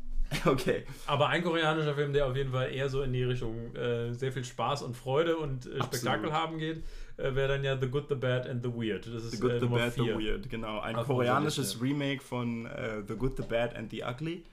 okay. 0.46 0.86
Aber 1.06 1.28
ein 1.28 1.44
koreanischer 1.44 1.94
Film, 1.94 2.14
der 2.14 2.28
auf 2.28 2.36
jeden 2.36 2.52
Fall 2.52 2.72
eher 2.72 2.90
so 2.90 3.02
in 3.04 3.14
die 3.14 3.24
Richtung 3.24 3.76
äh, 3.76 4.14
sehr 4.14 4.32
viel 4.32 4.46
Spaß 4.46 4.84
und 4.84 4.96
Freude 4.96 5.38
und 5.38 5.66
äh, 5.66 5.84
Spektakel 5.84 6.32
haben 6.32 6.58
geht, 6.58 6.84
äh, 7.18 7.36
wäre 7.36 7.50
dann 7.50 7.64
ja 7.64 7.78
The 7.78 7.88
Good, 7.88 8.06
The 8.10 8.16
Bad 8.16 8.48
and 8.48 8.64
The 8.64 8.70
Weird. 8.74 9.06
Das 9.06 9.26
ist 9.26 9.32
The 9.32 9.40
Good, 9.40 9.52
äh, 9.52 9.60
the 9.60 9.68
Bad, 9.68 9.94
the 9.94 10.04
vier. 10.04 10.18
Weird, 10.18 10.50
genau. 10.50 10.80
Ein 10.80 10.96
Auf 10.96 11.08
koreanisches 11.08 11.82
Remake 11.82 12.24
von 12.24 12.66
äh, 12.66 13.04
The 13.08 13.16
Good, 13.16 13.38
the 13.38 13.44
Bad 13.44 13.76
and 13.76 13.92
the 13.92 14.04
Ugly. 14.04 14.44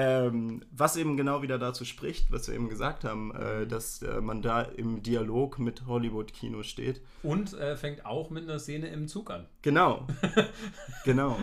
Ähm, 0.00 0.62
was 0.70 0.96
eben 0.96 1.16
genau 1.16 1.42
wieder 1.42 1.58
dazu 1.58 1.84
spricht, 1.84 2.30
was 2.30 2.46
wir 2.46 2.54
eben 2.54 2.68
gesagt 2.68 3.04
haben, 3.04 3.34
äh, 3.34 3.66
dass 3.66 4.02
äh, 4.02 4.20
man 4.20 4.42
da 4.42 4.62
im 4.62 5.02
Dialog 5.02 5.58
mit 5.58 5.86
Hollywood-Kino 5.86 6.62
steht. 6.62 7.00
Und 7.22 7.54
äh, 7.54 7.76
fängt 7.76 8.06
auch 8.06 8.30
mit 8.30 8.44
einer 8.44 8.60
Szene 8.60 8.88
im 8.88 9.08
Zug 9.08 9.30
an. 9.30 9.46
Genau. 9.62 10.06
genau. 11.04 11.38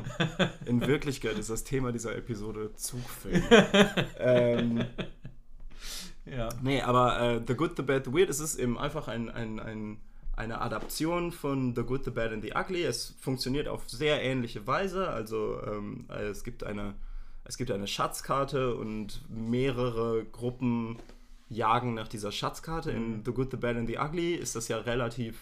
In 0.65 0.79
Wirklichkeit 0.81 1.37
ist 1.37 1.49
das 1.49 1.63
Thema 1.65 1.91
dieser 1.91 2.15
Episode 2.15 2.73
Zugfilm. 2.75 3.43
ähm, 4.19 4.85
Ja. 6.25 6.49
Nee, 6.61 6.81
aber 6.81 7.19
äh, 7.19 7.41
The 7.45 7.53
Good, 7.53 7.77
The 7.77 7.83
Bad, 7.83 8.05
The 8.05 8.13
Weird, 8.13 8.29
es 8.29 8.39
ist 8.39 8.55
eben 8.55 8.77
einfach 8.77 9.07
ein, 9.07 9.29
ein, 9.29 9.59
ein, 9.59 9.97
eine 10.35 10.59
Adaption 10.59 11.31
von 11.31 11.75
The 11.75 11.83
Good, 11.83 12.05
The 12.05 12.11
Bad 12.11 12.33
and 12.33 12.43
The 12.43 12.53
Ugly. 12.55 12.83
Es 12.83 13.15
funktioniert 13.19 13.67
auf 13.67 13.87
sehr 13.87 14.21
ähnliche 14.23 14.65
Weise. 14.65 15.09
Also 15.09 15.61
ähm, 15.65 16.05
äh, 16.09 16.23
es, 16.23 16.43
gibt 16.43 16.63
eine, 16.63 16.95
es 17.45 17.57
gibt 17.57 17.71
eine 17.71 17.87
Schatzkarte 17.87 18.75
und 18.75 19.21
mehrere 19.29 20.25
Gruppen 20.25 20.97
jagen 21.47 21.93
nach 21.93 22.07
dieser 22.07 22.31
Schatzkarte. 22.31 22.91
In 22.91 23.23
The 23.23 23.31
Good, 23.31 23.51
The 23.51 23.57
Bad 23.57 23.77
and 23.77 23.87
The 23.87 23.99
Ugly 23.99 24.33
ist 24.33 24.55
das 24.55 24.67
ja 24.67 24.79
relativ, 24.79 25.39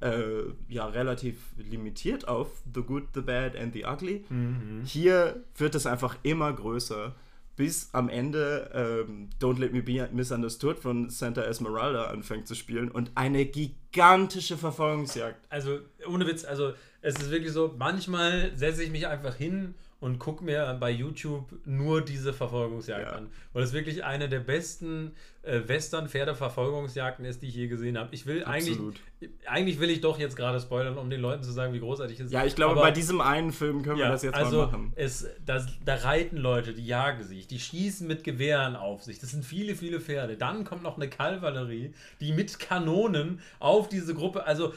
äh, 0.00 0.44
ja, 0.68 0.86
relativ 0.86 1.36
limitiert 1.58 2.26
auf 2.26 2.48
The 2.74 2.82
Good, 2.82 3.08
The 3.14 3.20
Bad 3.20 3.54
and 3.54 3.74
The 3.74 3.84
Ugly. 3.84 4.24
Mhm. 4.28 4.82
Hier 4.84 5.44
wird 5.56 5.74
es 5.74 5.86
einfach 5.86 6.16
immer 6.22 6.52
größer 6.52 7.14
bis 7.56 7.90
am 7.92 8.08
Ende 8.08 8.70
ähm, 8.72 9.28
Don't 9.38 9.58
Let 9.58 9.74
Me 9.74 9.82
Be 9.82 10.08
Misunderstood 10.10 10.78
von 10.78 11.10
Santa 11.10 11.42
Esmeralda 11.42 12.04
anfängt 12.04 12.48
zu 12.48 12.54
spielen 12.54 12.90
und 12.90 13.10
eine 13.16 13.44
gigantische 13.44 14.56
Verfolgungsjagd. 14.56 15.36
Also, 15.50 15.80
ohne 16.08 16.26
Witz, 16.26 16.46
also 16.46 16.72
es 17.02 17.16
ist 17.16 17.30
wirklich 17.30 17.52
so, 17.52 17.74
manchmal 17.76 18.56
setze 18.56 18.82
ich 18.82 18.90
mich 18.90 19.06
einfach 19.06 19.34
hin 19.34 19.74
und 20.00 20.18
gucke 20.18 20.42
mir 20.42 20.76
bei 20.80 20.90
YouTube 20.90 21.52
nur 21.64 22.02
diese 22.02 22.32
Verfolgungsjagd 22.32 23.06
ja. 23.06 23.12
an. 23.12 23.28
Weil 23.52 23.62
es 23.62 23.72
wirklich 23.72 24.02
eine 24.04 24.28
der 24.28 24.40
besten 24.40 25.12
äh, 25.42 25.66
Western-Pferde-Verfolgungsjagden 25.66 27.24
ist, 27.24 27.40
die 27.42 27.48
ich 27.48 27.54
je 27.54 27.66
gesehen 27.66 27.96
habe. 27.96 28.10
Ich 28.12 28.26
will 28.26 28.44
Absolut. 28.44 29.00
eigentlich, 29.20 29.30
eigentlich 29.46 29.80
will 29.80 29.88
ich 29.88 30.02
doch 30.02 30.18
jetzt 30.18 30.36
gerade 30.36 30.60
spoilern, 30.60 30.98
um 30.98 31.08
den 31.08 31.20
Leuten 31.20 31.42
zu 31.42 31.50
sagen, 31.50 31.72
wie 31.72 31.80
großartig 31.80 32.20
es 32.20 32.26
ist. 32.26 32.32
Ja, 32.32 32.44
ich 32.44 32.54
glaube, 32.54 32.72
Aber, 32.72 32.82
bei 32.82 32.90
diesem 32.90 33.22
einen 33.22 33.52
Film 33.52 33.82
können 33.82 33.98
ja, 33.98 34.06
wir 34.06 34.12
das 34.12 34.22
jetzt 34.22 34.34
also 34.34 34.58
mal 34.58 34.66
machen. 34.66 34.92
Es, 34.96 35.26
das, 35.46 35.66
da 35.84 35.94
reiten 35.94 36.36
Leute, 36.36 36.74
die 36.74 36.84
jagen 36.84 37.22
sich, 37.24 37.46
die 37.46 37.58
schießen 37.58 38.06
mit 38.06 38.22
Gewehren 38.22 38.76
auf 38.76 39.02
sich. 39.02 39.18
Das 39.18 39.30
sind 39.30 39.44
viele, 39.44 39.74
viele 39.74 40.00
Pferde. 40.00 40.36
Dann 40.36 40.64
kommt 40.64 40.82
noch 40.82 40.96
eine 40.96 41.08
Kavallerie, 41.08 41.94
die 42.20 42.32
mit 42.32 42.58
Kanonen 42.58 43.40
auf 43.60 43.88
diese 43.88 44.14
Gruppe, 44.14 44.44
also 44.44 44.74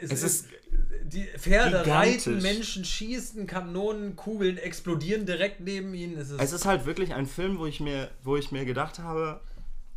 es, 0.00 0.12
es 0.12 0.22
ist, 0.22 0.22
ist 0.22 0.48
die 1.04 1.26
Pferde 1.38 1.82
Gigantisch. 1.82 2.26
reiten, 2.26 2.42
Menschen 2.42 2.84
schießen, 2.84 3.46
Kanonen, 3.46 4.16
Kugeln 4.16 4.56
explodieren 4.56 5.26
direkt 5.26 5.60
neben 5.60 5.92
ihnen. 5.94 6.16
Es 6.16 6.30
ist, 6.30 6.40
es 6.40 6.52
ist 6.52 6.64
halt 6.64 6.86
wirklich 6.86 7.12
ein 7.12 7.26
Film, 7.26 7.58
wo 7.58 7.66
ich 7.66 7.80
mir, 7.80 8.10
wo 8.22 8.36
ich 8.36 8.50
mir 8.50 8.64
gedacht 8.64 8.98
habe, 8.98 9.40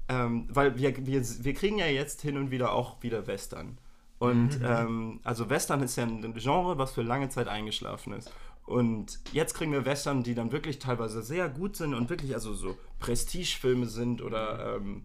ähm, 0.10 0.48
weil 0.50 0.78
wir, 0.78 1.06
wir, 1.06 1.24
wir 1.24 1.54
kriegen 1.54 1.78
ja 1.78 1.86
jetzt 1.86 2.22
hin 2.22 2.38
und 2.38 2.52
wieder 2.52 2.74
auch 2.74 3.02
wieder 3.04 3.28
Western. 3.28 3.78
Und 4.18 4.60
mhm. 4.60 4.66
ähm, 4.66 5.20
also 5.24 5.50
Western 5.50 5.82
ist 5.82 5.96
ja 5.96 6.04
ein 6.04 6.34
Genre, 6.34 6.78
was 6.78 6.92
für 6.92 7.04
lange 7.04 7.30
Zeit 7.30 7.48
eingeschlafen 7.48 8.14
ist. 8.14 8.32
Und 8.66 9.20
jetzt 9.32 9.54
kriegen 9.54 9.72
wir 9.72 9.86
Western, 9.86 10.24
die 10.24 10.36
dann 10.36 10.52
wirklich 10.52 10.78
teilweise 10.80 11.22
sehr 11.24 11.48
gut 11.48 11.76
sind 11.76 11.94
und 11.94 12.10
wirklich 12.10 12.34
also 12.34 12.54
so 12.54 12.78
Prestigefilme 13.00 13.86
sind 13.86 14.22
oder, 14.22 14.80
mhm. 14.80 14.88
ähm, 14.88 15.04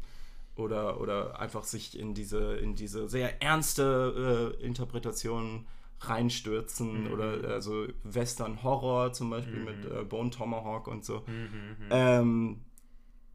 oder, 0.57 1.01
oder 1.01 1.41
einfach 1.41 1.65
sich 1.65 1.99
in 1.99 2.15
diese, 2.15 2.57
in 2.57 2.75
diese 2.75 3.09
sehr 3.09 3.43
ernste 3.43 4.55
äh, 4.61 4.65
Interpretation 4.65 5.67
reinstürzen 6.01 7.05
mhm. 7.05 7.13
oder 7.13 7.49
also 7.49 7.87
Western 8.03 8.63
Horror 8.63 9.13
zum 9.13 9.31
Beispiel 9.31 9.61
mhm. 9.61 9.65
mit 9.65 9.85
äh, 9.85 10.05
Bone 10.05 10.31
Tomahawk 10.31 10.89
und 10.89 11.05
so. 11.05 11.23
Mhm. 11.27 11.33
mhm. 11.33 11.89
Ähm, 11.91 12.61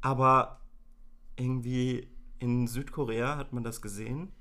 aber 0.02 0.59
irgendwie 1.40 2.08
in 2.40 2.68
Südkorea 2.68 3.38
hat 3.38 3.54
man 3.54 3.64
das 3.64 3.82
gesehen. 3.82 4.32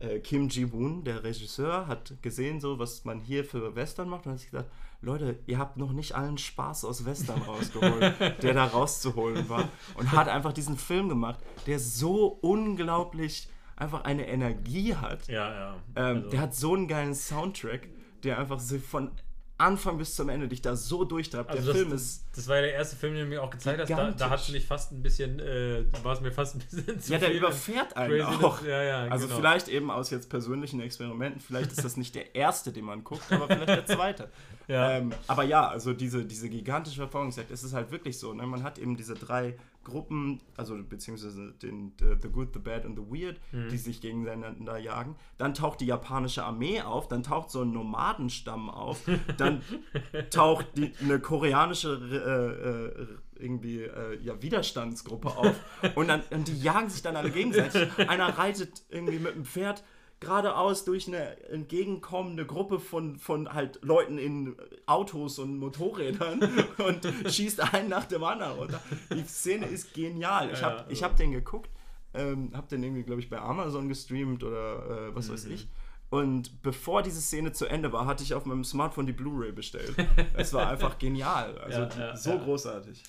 Äh, 0.00 0.20
Kim 0.20 0.48
Ji-woon, 0.48 1.02
der 1.04 1.24
Regisseur, 1.24 1.86
hat 1.86 2.22
gesehen, 2.22 2.60
so 2.60 2.78
was 2.78 3.04
man 3.04 3.20
hier 3.20 3.44
für 3.44 3.74
Western 3.74 4.08
macht 4.08 4.26
und 4.26 4.32
hat 4.32 4.38
sich 4.38 4.50
gesagt, 4.50 4.70
Leute, 5.00 5.38
ihr 5.46 5.58
habt 5.58 5.76
noch 5.76 5.92
nicht 5.92 6.14
allen 6.14 6.38
Spaß 6.38 6.84
aus 6.84 7.04
Western 7.04 7.42
rausgeholt, 7.42 8.14
der 8.42 8.54
da 8.54 8.64
rauszuholen 8.64 9.48
war. 9.48 9.68
Und 9.94 10.12
hat 10.12 10.28
einfach 10.28 10.52
diesen 10.52 10.76
Film 10.76 11.08
gemacht, 11.08 11.38
der 11.66 11.78
so 11.78 12.26
unglaublich 12.26 13.48
einfach 13.76 14.04
eine 14.04 14.26
Energie 14.26 14.94
hat. 14.94 15.28
Ja, 15.28 15.52
ja. 15.52 15.74
Ähm, 15.96 16.16
also. 16.16 16.30
Der 16.30 16.40
hat 16.40 16.54
so 16.54 16.74
einen 16.74 16.88
geilen 16.88 17.14
Soundtrack, 17.14 17.88
der 18.24 18.38
einfach 18.38 18.58
so 18.58 18.78
von 18.78 19.12
Anfang 19.58 19.98
bis 19.98 20.14
zum 20.14 20.28
Ende 20.28 20.46
dich 20.46 20.62
da 20.62 20.76
so 20.76 21.04
durchtreibt. 21.04 21.50
Also 21.50 21.64
der 21.64 21.72
das, 21.72 21.82
Film 21.82 21.92
ist. 21.92 22.24
Das 22.34 22.46
war 22.46 22.56
ja 22.56 22.62
der 22.62 22.74
erste 22.74 22.94
Film, 22.96 23.14
den 23.14 23.24
du 23.24 23.28
mir 23.28 23.42
auch 23.42 23.50
gezeigt 23.50 23.80
hast. 23.80 23.90
Da, 23.90 24.12
da 24.12 24.30
hat 24.30 24.40
es 24.40 24.48
mich 24.50 24.64
fast 24.64 24.92
ein 24.92 25.02
bisschen, 25.02 25.40
äh, 25.40 25.84
war 26.04 26.14
es 26.14 26.20
mir 26.20 26.30
fast 26.30 26.54
ein 26.54 26.60
bisschen 26.60 27.00
zu 27.00 27.12
Ja, 27.12 27.18
der 27.18 27.34
überfährt 27.34 27.96
einen 27.96 28.22
auch. 28.22 28.62
Ja, 28.62 28.82
ja, 28.82 28.98
also 29.08 29.26
genau. 29.26 29.38
vielleicht 29.38 29.66
eben 29.66 29.90
aus 29.90 30.10
jetzt 30.10 30.30
persönlichen 30.30 30.80
Experimenten, 30.80 31.40
vielleicht 31.40 31.72
ist 31.72 31.84
das 31.84 31.96
nicht 31.96 32.14
der 32.14 32.36
erste, 32.36 32.72
den 32.72 32.84
man 32.84 33.02
guckt, 33.02 33.30
aber 33.32 33.48
vielleicht 33.48 33.68
der 33.68 33.86
zweite. 33.86 34.30
Ja. 34.68 34.92
Ähm, 34.92 35.12
aber 35.26 35.44
ja, 35.44 35.66
also 35.66 35.92
diese, 35.92 36.24
diese 36.24 36.48
gigantische 36.48 37.02
Erfahrungsjagd, 37.02 37.50
es 37.50 37.64
ist 37.64 37.72
halt 37.72 37.90
wirklich 37.90 38.18
so. 38.18 38.32
Ne? 38.32 38.46
Man 38.46 38.62
hat 38.62 38.78
eben 38.78 38.96
diese 38.96 39.14
drei 39.14 39.56
Gruppen, 39.82 40.40
also 40.56 40.76
beziehungsweise 40.82 41.52
den 41.62 41.92
the, 41.98 42.14
the 42.20 42.28
Good, 42.28 42.50
the 42.52 42.58
Bad 42.58 42.84
und 42.84 42.96
the 42.96 43.02
Weird, 43.02 43.40
mhm. 43.52 43.70
die 43.70 43.78
sich 43.78 44.00
gegeneinander 44.00 44.76
jagen. 44.78 45.16
Dann 45.38 45.54
taucht 45.54 45.80
die 45.80 45.86
japanische 45.86 46.44
Armee 46.44 46.82
auf, 46.82 47.08
dann 47.08 47.22
taucht 47.22 47.50
so 47.50 47.62
ein 47.62 47.72
Nomadenstamm 47.72 48.68
auf, 48.68 49.00
dann 49.38 49.62
taucht 50.30 50.66
die, 50.76 50.92
eine 51.00 51.18
koreanische 51.18 51.98
äh, 51.98 53.02
äh, 53.02 53.42
irgendwie 53.42 53.82
äh, 53.82 54.18
ja, 54.20 54.40
Widerstandsgruppe 54.42 55.28
auf 55.28 55.54
und, 55.94 56.08
dann, 56.08 56.22
und 56.30 56.48
die 56.48 56.60
jagen 56.60 56.90
sich 56.90 57.02
dann 57.02 57.16
alle 57.16 57.30
gegenseitig. 57.30 57.88
Einer 58.08 58.36
reitet 58.36 58.82
irgendwie 58.90 59.18
mit 59.18 59.34
dem 59.34 59.44
Pferd 59.44 59.82
geradeaus 60.20 60.84
durch 60.84 61.06
eine 61.06 61.40
entgegenkommende 61.48 62.44
Gruppe 62.44 62.80
von, 62.80 63.18
von 63.18 63.52
halt 63.52 63.78
Leuten 63.82 64.18
in 64.18 64.56
Autos 64.86 65.38
und 65.38 65.58
Motorrädern 65.58 66.40
und 66.78 67.06
schießt 67.30 67.72
einen 67.72 67.88
nach 67.88 68.06
dem 68.06 68.24
anderen 68.24 68.58
runter. 68.58 68.80
Die 69.14 69.24
Szene 69.24 69.66
ist 69.66 69.94
genial. 69.94 70.50
Ich 70.52 70.62
habe 70.62 70.76
ja, 70.76 70.84
also. 70.86 71.04
hab 71.04 71.16
den 71.16 71.32
geguckt, 71.32 71.70
ähm, 72.14 72.50
habe 72.54 72.66
den 72.68 72.82
irgendwie, 72.82 73.04
glaube 73.04 73.20
ich, 73.20 73.30
bei 73.30 73.38
Amazon 73.38 73.88
gestreamt 73.88 74.42
oder 74.42 75.08
äh, 75.08 75.14
was 75.14 75.28
mhm. 75.28 75.32
weiß 75.34 75.44
ich. 75.46 75.68
Und 76.10 76.62
bevor 76.62 77.02
diese 77.02 77.20
Szene 77.20 77.52
zu 77.52 77.66
Ende 77.66 77.92
war, 77.92 78.06
hatte 78.06 78.22
ich 78.22 78.32
auf 78.32 78.46
meinem 78.46 78.64
Smartphone 78.64 79.06
die 79.06 79.12
Blu-ray 79.12 79.52
bestellt. 79.52 79.94
Es 80.34 80.52
war 80.52 80.68
einfach 80.68 80.98
genial. 80.98 81.58
Also 81.58 81.80
ja, 81.80 81.88
ja, 81.98 82.16
so 82.16 82.38
großartig. 82.38 83.02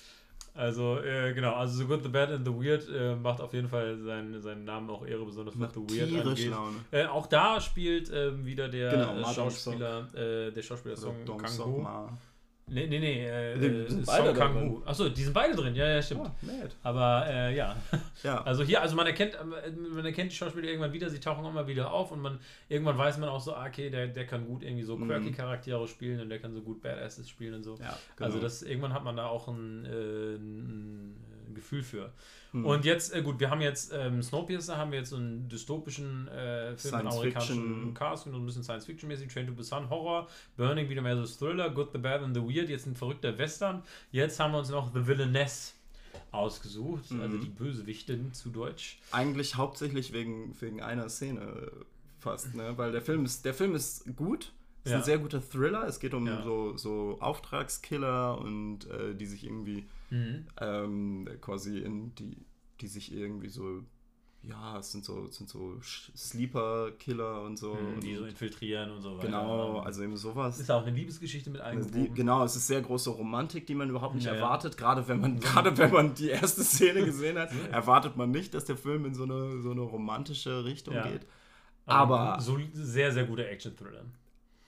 Also, 0.60 0.98
äh, 0.98 1.32
genau, 1.32 1.54
also 1.54 1.78
The 1.78 1.86
Good, 1.86 2.02
The 2.02 2.10
Bad 2.10 2.30
and 2.32 2.46
The 2.46 2.52
Weird 2.52 2.86
äh, 2.90 3.16
macht 3.16 3.40
auf 3.40 3.54
jeden 3.54 3.68
Fall 3.68 3.96
seinen, 3.96 4.38
seinen 4.42 4.64
Namen 4.64 4.90
auch 4.90 5.06
Ehre, 5.06 5.24
besonders 5.24 5.58
was 5.58 5.72
The 5.72 5.80
Weird 5.80 6.26
angeht. 6.26 6.52
Äh, 6.90 7.06
auch 7.06 7.26
da 7.26 7.58
spielt 7.62 8.12
ähm, 8.12 8.44
wieder 8.44 8.68
der 8.68 8.90
genau, 8.90 9.32
Schauspieler, 9.32 10.06
äh, 10.14 10.52
der 10.52 10.60
Schauspieler 10.62 10.96
Song 10.98 11.14
Kang-ho. 11.24 12.10
Nee, 12.70 12.86
nee, 12.86 13.00
nee. 13.00 13.26
Äh, 13.26 13.58
die 13.58 14.02
beide 14.06 14.32
Kang 14.32 14.54
Hu. 14.54 14.82
Achso, 14.84 15.08
die 15.08 15.24
sind 15.24 15.34
beide 15.34 15.54
drin, 15.56 15.74
ja, 15.74 15.88
ja, 15.88 16.00
stimmt. 16.00 16.22
Oh, 16.24 16.48
Aber 16.84 17.26
äh, 17.28 17.56
ja. 17.56 17.76
ja. 18.22 18.42
Also 18.42 18.62
hier, 18.62 18.80
also 18.80 18.94
man 18.94 19.06
erkennt, 19.06 19.34
äh, 19.34 19.70
man 19.70 20.04
erkennt 20.04 20.30
die 20.30 20.36
Schauspieler 20.36 20.68
irgendwann 20.68 20.92
wieder, 20.92 21.10
sie 21.10 21.18
tauchen 21.18 21.44
immer 21.44 21.66
wieder 21.66 21.92
auf 21.92 22.12
und 22.12 22.20
man 22.20 22.38
irgendwann 22.68 22.96
weiß 22.96 23.18
man 23.18 23.28
auch 23.28 23.40
so, 23.40 23.54
ah, 23.54 23.66
okay, 23.66 23.90
der, 23.90 24.06
der 24.06 24.26
kann 24.26 24.46
gut 24.46 24.62
irgendwie 24.62 24.84
so 24.84 24.96
mhm. 24.96 25.08
quirky 25.08 25.32
Charaktere 25.32 25.86
spielen 25.88 26.20
und 26.20 26.28
der 26.28 26.38
kann 26.38 26.54
so 26.54 26.62
gut 26.62 26.80
Badasses 26.80 27.28
spielen 27.28 27.54
und 27.54 27.64
so. 27.64 27.74
Ja, 27.74 27.98
genau. 28.16 28.26
Also 28.26 28.40
das 28.40 28.62
irgendwann 28.62 28.94
hat 28.94 29.02
man 29.02 29.16
da 29.16 29.26
auch 29.26 29.48
ein, 29.48 29.84
äh, 29.84 30.36
ein 30.36 31.16
Gefühl 31.54 31.82
für. 31.82 32.12
Mhm. 32.52 32.66
Und 32.66 32.84
jetzt, 32.84 33.14
äh, 33.14 33.22
gut, 33.22 33.40
wir 33.40 33.50
haben 33.50 33.60
jetzt 33.60 33.92
ähm, 33.94 34.22
Snowpiercer, 34.22 34.76
haben 34.76 34.92
wir 34.92 34.98
jetzt 34.98 35.10
so 35.10 35.16
einen 35.16 35.48
dystopischen 35.48 36.28
äh, 36.28 36.76
Film 36.76 36.96
mit 36.96 37.06
amerikanischen 37.06 37.94
Cast, 37.94 38.24
so 38.24 38.30
ein 38.30 38.46
bisschen 38.46 38.62
Science-Fiction-mäßig, 38.62 39.32
Train 39.32 39.46
to 39.46 39.52
Busan, 39.52 39.88
Horror, 39.88 40.28
Burning 40.56 40.88
wieder 40.88 41.02
mehr 41.02 41.16
so 41.16 41.26
Thriller, 41.26 41.70
Good, 41.70 41.92
the 41.92 41.98
Bad 41.98 42.22
and 42.22 42.34
the 42.34 42.42
Weird, 42.42 42.68
jetzt 42.68 42.86
ein 42.86 42.96
verrückter 42.96 43.36
Western. 43.38 43.82
Jetzt 44.10 44.40
haben 44.40 44.52
wir 44.52 44.58
uns 44.58 44.70
noch 44.70 44.92
The 44.92 45.06
Villainess 45.06 45.74
ausgesucht, 46.32 47.10
mhm. 47.10 47.20
also 47.20 47.38
die 47.38 47.48
Bösewichtin 47.48 48.32
zu 48.32 48.50
Deutsch. 48.50 48.98
Eigentlich 49.10 49.56
hauptsächlich 49.56 50.12
wegen, 50.12 50.54
wegen 50.60 50.80
einer 50.82 51.08
Szene 51.08 51.70
fast, 52.18 52.54
ne? 52.54 52.76
Weil 52.76 52.92
der 52.92 53.02
Film 53.02 53.24
ist, 53.24 53.44
der 53.44 53.54
Film 53.54 53.74
ist 53.74 54.16
gut. 54.16 54.52
Es 54.82 54.86
ist 54.86 54.92
ja. 54.92 54.98
ein 54.98 55.04
sehr 55.04 55.18
guter 55.18 55.42
Thriller. 55.42 55.86
Es 55.86 56.00
geht 56.00 56.14
um 56.14 56.26
ja. 56.26 56.42
so, 56.42 56.76
so 56.76 57.18
Auftragskiller 57.20 58.38
und 58.38 58.88
äh, 58.88 59.14
die 59.14 59.26
sich 59.26 59.44
irgendwie 59.44 59.86
mhm. 60.08 60.46
ähm, 60.58 61.28
quasi 61.40 61.78
in 61.78 62.14
die, 62.14 62.36
die 62.80 62.86
sich 62.86 63.12
irgendwie 63.12 63.48
so, 63.50 63.82
ja, 64.42 64.78
es 64.78 64.90
sind 64.90 65.04
so, 65.04 65.26
es 65.26 65.36
sind 65.36 65.50
so 65.50 65.78
Sleeper-Killer 65.82 67.42
und 67.42 67.58
so. 67.58 67.74
Mhm, 67.74 68.00
die 68.00 68.16
so 68.16 68.24
infiltrieren 68.24 68.90
und 68.90 69.02
so 69.02 69.18
weiter. 69.18 69.26
Genau, 69.26 69.80
also 69.80 70.02
eben 70.02 70.16
sowas. 70.16 70.58
Ist 70.58 70.70
auch 70.70 70.86
eine 70.86 70.96
Liebesgeschichte 70.96 71.50
mit 71.50 71.60
eingebunden. 71.60 72.14
Genau, 72.14 72.42
es 72.42 72.56
ist 72.56 72.66
sehr 72.66 72.80
große 72.80 73.10
Romantik, 73.10 73.66
die 73.66 73.74
man 73.74 73.90
überhaupt 73.90 74.14
nicht 74.14 74.26
ja, 74.26 74.34
erwartet. 74.34 74.78
Gerade 74.78 75.06
wenn 75.08 75.20
man, 75.20 75.40
gerade 75.40 75.76
wenn 75.76 75.92
man 75.92 76.14
die 76.14 76.30
erste 76.30 76.62
Szene 76.64 77.04
gesehen 77.04 77.38
hat, 77.38 77.50
erwartet 77.70 78.16
man 78.16 78.30
nicht, 78.30 78.54
dass 78.54 78.64
der 78.64 78.78
Film 78.78 79.04
in 79.04 79.14
so 79.14 79.24
eine, 79.24 79.60
so 79.60 79.72
eine 79.72 79.82
romantische 79.82 80.64
Richtung 80.64 80.94
geht. 80.94 81.26
Aber, 81.84 82.20
Aber 82.20 82.40
so 82.40 82.58
sehr, 82.72 83.12
sehr 83.12 83.24
guter 83.24 83.46
Action-Thriller. 83.46 84.04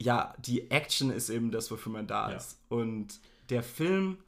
Ja, 0.02 0.34
die 0.38 0.70
Action 0.70 1.10
ist 1.10 1.30
eben 1.30 1.50
das, 1.50 1.70
wofür 1.70 1.92
man 1.92 2.06
da 2.06 2.32
ist. 2.32 2.60
Und 2.68 3.20
der 3.50 3.62
Film 3.62 4.18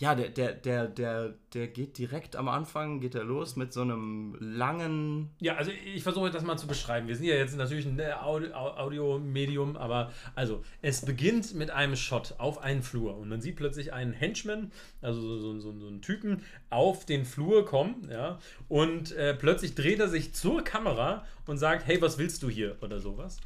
ja, 0.00 0.14
der, 0.14 0.30
der, 0.30 0.54
der, 0.54 0.88
der, 0.88 1.34
der 1.52 1.68
geht 1.68 1.98
direkt 1.98 2.34
am 2.34 2.48
Anfang, 2.48 3.00
geht 3.00 3.14
er 3.14 3.22
los 3.22 3.56
mit 3.56 3.74
so 3.74 3.82
einem 3.82 4.34
langen. 4.40 5.28
Ja, 5.40 5.56
also 5.56 5.70
ich 5.94 6.02
versuche 6.02 6.30
das 6.30 6.42
mal 6.42 6.56
zu 6.56 6.66
beschreiben. 6.66 7.06
Wir 7.06 7.16
sind 7.16 7.26
ja 7.26 7.34
jetzt 7.34 7.54
natürlich 7.54 7.84
ein 7.84 8.00
Audio-Medium, 8.00 9.76
aber 9.76 10.10
also 10.34 10.64
es 10.80 11.04
beginnt 11.04 11.54
mit 11.54 11.70
einem 11.70 11.96
Shot 11.96 12.36
auf 12.38 12.62
einen 12.62 12.82
Flur 12.82 13.18
und 13.18 13.28
man 13.28 13.42
sieht 13.42 13.56
plötzlich 13.56 13.92
einen 13.92 14.14
Henchman, 14.14 14.72
also 15.02 15.20
so, 15.20 15.38
so, 15.38 15.60
so, 15.60 15.78
so 15.78 15.88
einen 15.88 16.00
Typen, 16.00 16.44
auf 16.70 17.04
den 17.04 17.26
Flur 17.26 17.66
kommen, 17.66 18.08
ja, 18.10 18.38
und 18.70 19.12
äh, 19.12 19.34
plötzlich 19.34 19.74
dreht 19.74 20.00
er 20.00 20.08
sich 20.08 20.32
zur 20.32 20.64
Kamera 20.64 21.26
und 21.46 21.58
sagt, 21.58 21.86
hey, 21.86 22.00
was 22.00 22.16
willst 22.16 22.42
du 22.42 22.48
hier 22.48 22.78
oder 22.80 23.00
sowas. 23.00 23.36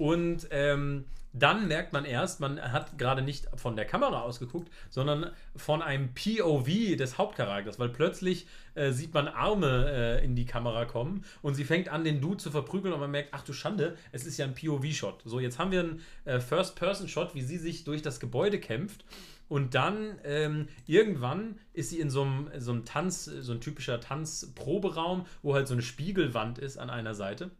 Und 0.00 0.48
ähm, 0.50 1.04
dann 1.34 1.68
merkt 1.68 1.92
man 1.92 2.06
erst, 2.06 2.40
man 2.40 2.58
hat 2.58 2.96
gerade 2.96 3.20
nicht 3.20 3.46
von 3.54 3.76
der 3.76 3.84
Kamera 3.84 4.22
ausgeguckt, 4.22 4.72
sondern 4.88 5.30
von 5.54 5.82
einem 5.82 6.14
POV 6.14 6.96
des 6.96 7.18
Hauptcharakters, 7.18 7.78
weil 7.78 7.90
plötzlich 7.90 8.46
äh, 8.74 8.92
sieht 8.92 9.12
man 9.12 9.28
Arme 9.28 9.90
äh, 9.92 10.24
in 10.24 10.36
die 10.36 10.46
Kamera 10.46 10.86
kommen 10.86 11.22
und 11.42 11.52
sie 11.52 11.64
fängt 11.64 11.90
an, 11.90 12.02
den 12.02 12.22
Dude 12.22 12.38
zu 12.38 12.50
verprügeln 12.50 12.94
und 12.94 13.00
man 13.00 13.10
merkt, 13.10 13.28
ach 13.32 13.42
du 13.42 13.52
Schande, 13.52 13.94
es 14.10 14.24
ist 14.24 14.38
ja 14.38 14.46
ein 14.46 14.54
POV-Shot. 14.54 15.20
So, 15.26 15.38
jetzt 15.38 15.58
haben 15.58 15.70
wir 15.70 15.80
einen 15.80 16.00
äh, 16.24 16.40
First-Person-Shot, 16.40 17.34
wie 17.34 17.42
sie 17.42 17.58
sich 17.58 17.84
durch 17.84 18.00
das 18.00 18.20
Gebäude 18.20 18.58
kämpft. 18.58 19.04
Und 19.50 19.74
dann 19.74 20.18
ähm, 20.24 20.68
irgendwann 20.86 21.58
ist 21.74 21.90
sie 21.90 22.00
in 22.00 22.08
so 22.08 22.22
einem, 22.22 22.48
so 22.56 22.72
einem 22.72 22.86
Tanz, 22.86 23.26
so 23.26 23.52
ein 23.52 23.60
typischer 23.60 24.00
Tanzproberaum, 24.00 25.26
wo 25.42 25.54
halt 25.54 25.68
so 25.68 25.74
eine 25.74 25.82
Spiegelwand 25.82 26.58
ist 26.58 26.78
an 26.78 26.88
einer 26.88 27.14
Seite. 27.14 27.50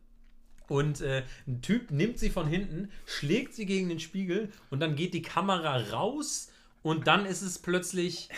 Und 0.70 1.00
äh, 1.00 1.24
ein 1.48 1.62
Typ 1.62 1.90
nimmt 1.90 2.20
sie 2.20 2.30
von 2.30 2.46
hinten, 2.46 2.92
schlägt 3.04 3.54
sie 3.54 3.66
gegen 3.66 3.88
den 3.88 3.98
Spiegel 3.98 4.52
und 4.70 4.78
dann 4.78 4.94
geht 4.94 5.14
die 5.14 5.20
Kamera 5.20 5.76
raus 5.90 6.52
und 6.82 7.08
dann 7.08 7.26
ist 7.26 7.42
es 7.42 7.58
plötzlich, 7.58 8.28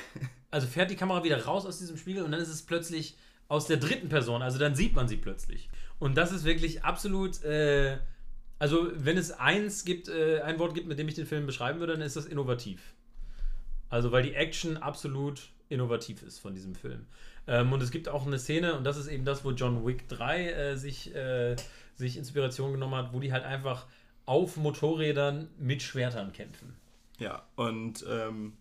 also 0.51 0.67
fährt 0.67 0.91
die 0.91 0.97
Kamera 0.97 1.25
wieder 1.25 1.45
raus 1.45 1.67
aus 1.67 1.79
diesem 1.79 1.99
Spiegel 1.99 2.23
und 2.23 2.33
dann 2.33 2.41
ist 2.41 2.49
es 2.49 2.63
plötzlich 2.63 3.19
aus 3.49 3.67
der 3.67 3.77
dritten 3.77 4.09
Person, 4.09 4.41
also 4.41 4.59
dann 4.59 4.75
sieht 4.75 4.97
man 4.97 5.09
sie 5.09 5.19
plötzlich. 5.19 5.69
Und 5.99 6.17
das 6.17 6.33
ist 6.33 6.45
wirklich 6.45 6.85
absolut, 6.85 7.45
äh, 7.45 7.99
also 8.59 8.91
wenn 8.95 9.19
es 9.19 9.33
eins 9.33 9.85
gibt, 9.85 10.09
äh, 10.09 10.41
ein 10.41 10.59
Wort 10.59 10.73
gibt, 10.73 10.89
mit 10.89 10.99
dem 10.99 11.09
ich 11.09 11.15
den 11.15 11.27
Film 11.27 11.45
beschreiben 11.45 11.81
würde, 11.81 11.93
dann 11.93 12.01
ist 12.03 12.17
das 12.17 12.25
innovativ. 12.25 12.95
Also 13.91 14.11
weil 14.11 14.23
die 14.23 14.33
Action 14.33 14.79
absolut 14.79 15.51
innovativ 15.69 16.23
ist 16.23 16.39
von 16.39 16.55
diesem 16.55 16.75
Film. 16.75 17.05
Ähm, 17.47 17.73
und 17.73 17.83
es 17.83 17.91
gibt 17.91 18.09
auch 18.09 18.27
eine 18.27 18.39
Szene, 18.39 18.77
und 18.77 18.85
das 18.85 18.97
ist 18.97 19.09
eben 19.09 19.25
das, 19.25 19.45
wo 19.45 19.51
John 19.51 19.85
Wick 19.87 20.09
3 20.09 20.51
äh, 20.51 20.77
sich, 20.77 21.15
äh, 21.15 21.57
sich 21.97 22.17
Inspiration 22.17 22.73
genommen 22.73 22.95
hat, 22.95 23.13
wo 23.13 23.21
die 23.21 23.33
halt 23.33 23.45
einfach 23.45 23.87
auf 24.27 24.57
Motorrädern 24.57 25.49
mit 25.59 25.83
Schwertern 25.83 26.33
kämpfen. 26.33 26.77
Ja, 27.19 27.43
und 27.57 28.05
ähm, 28.09 28.55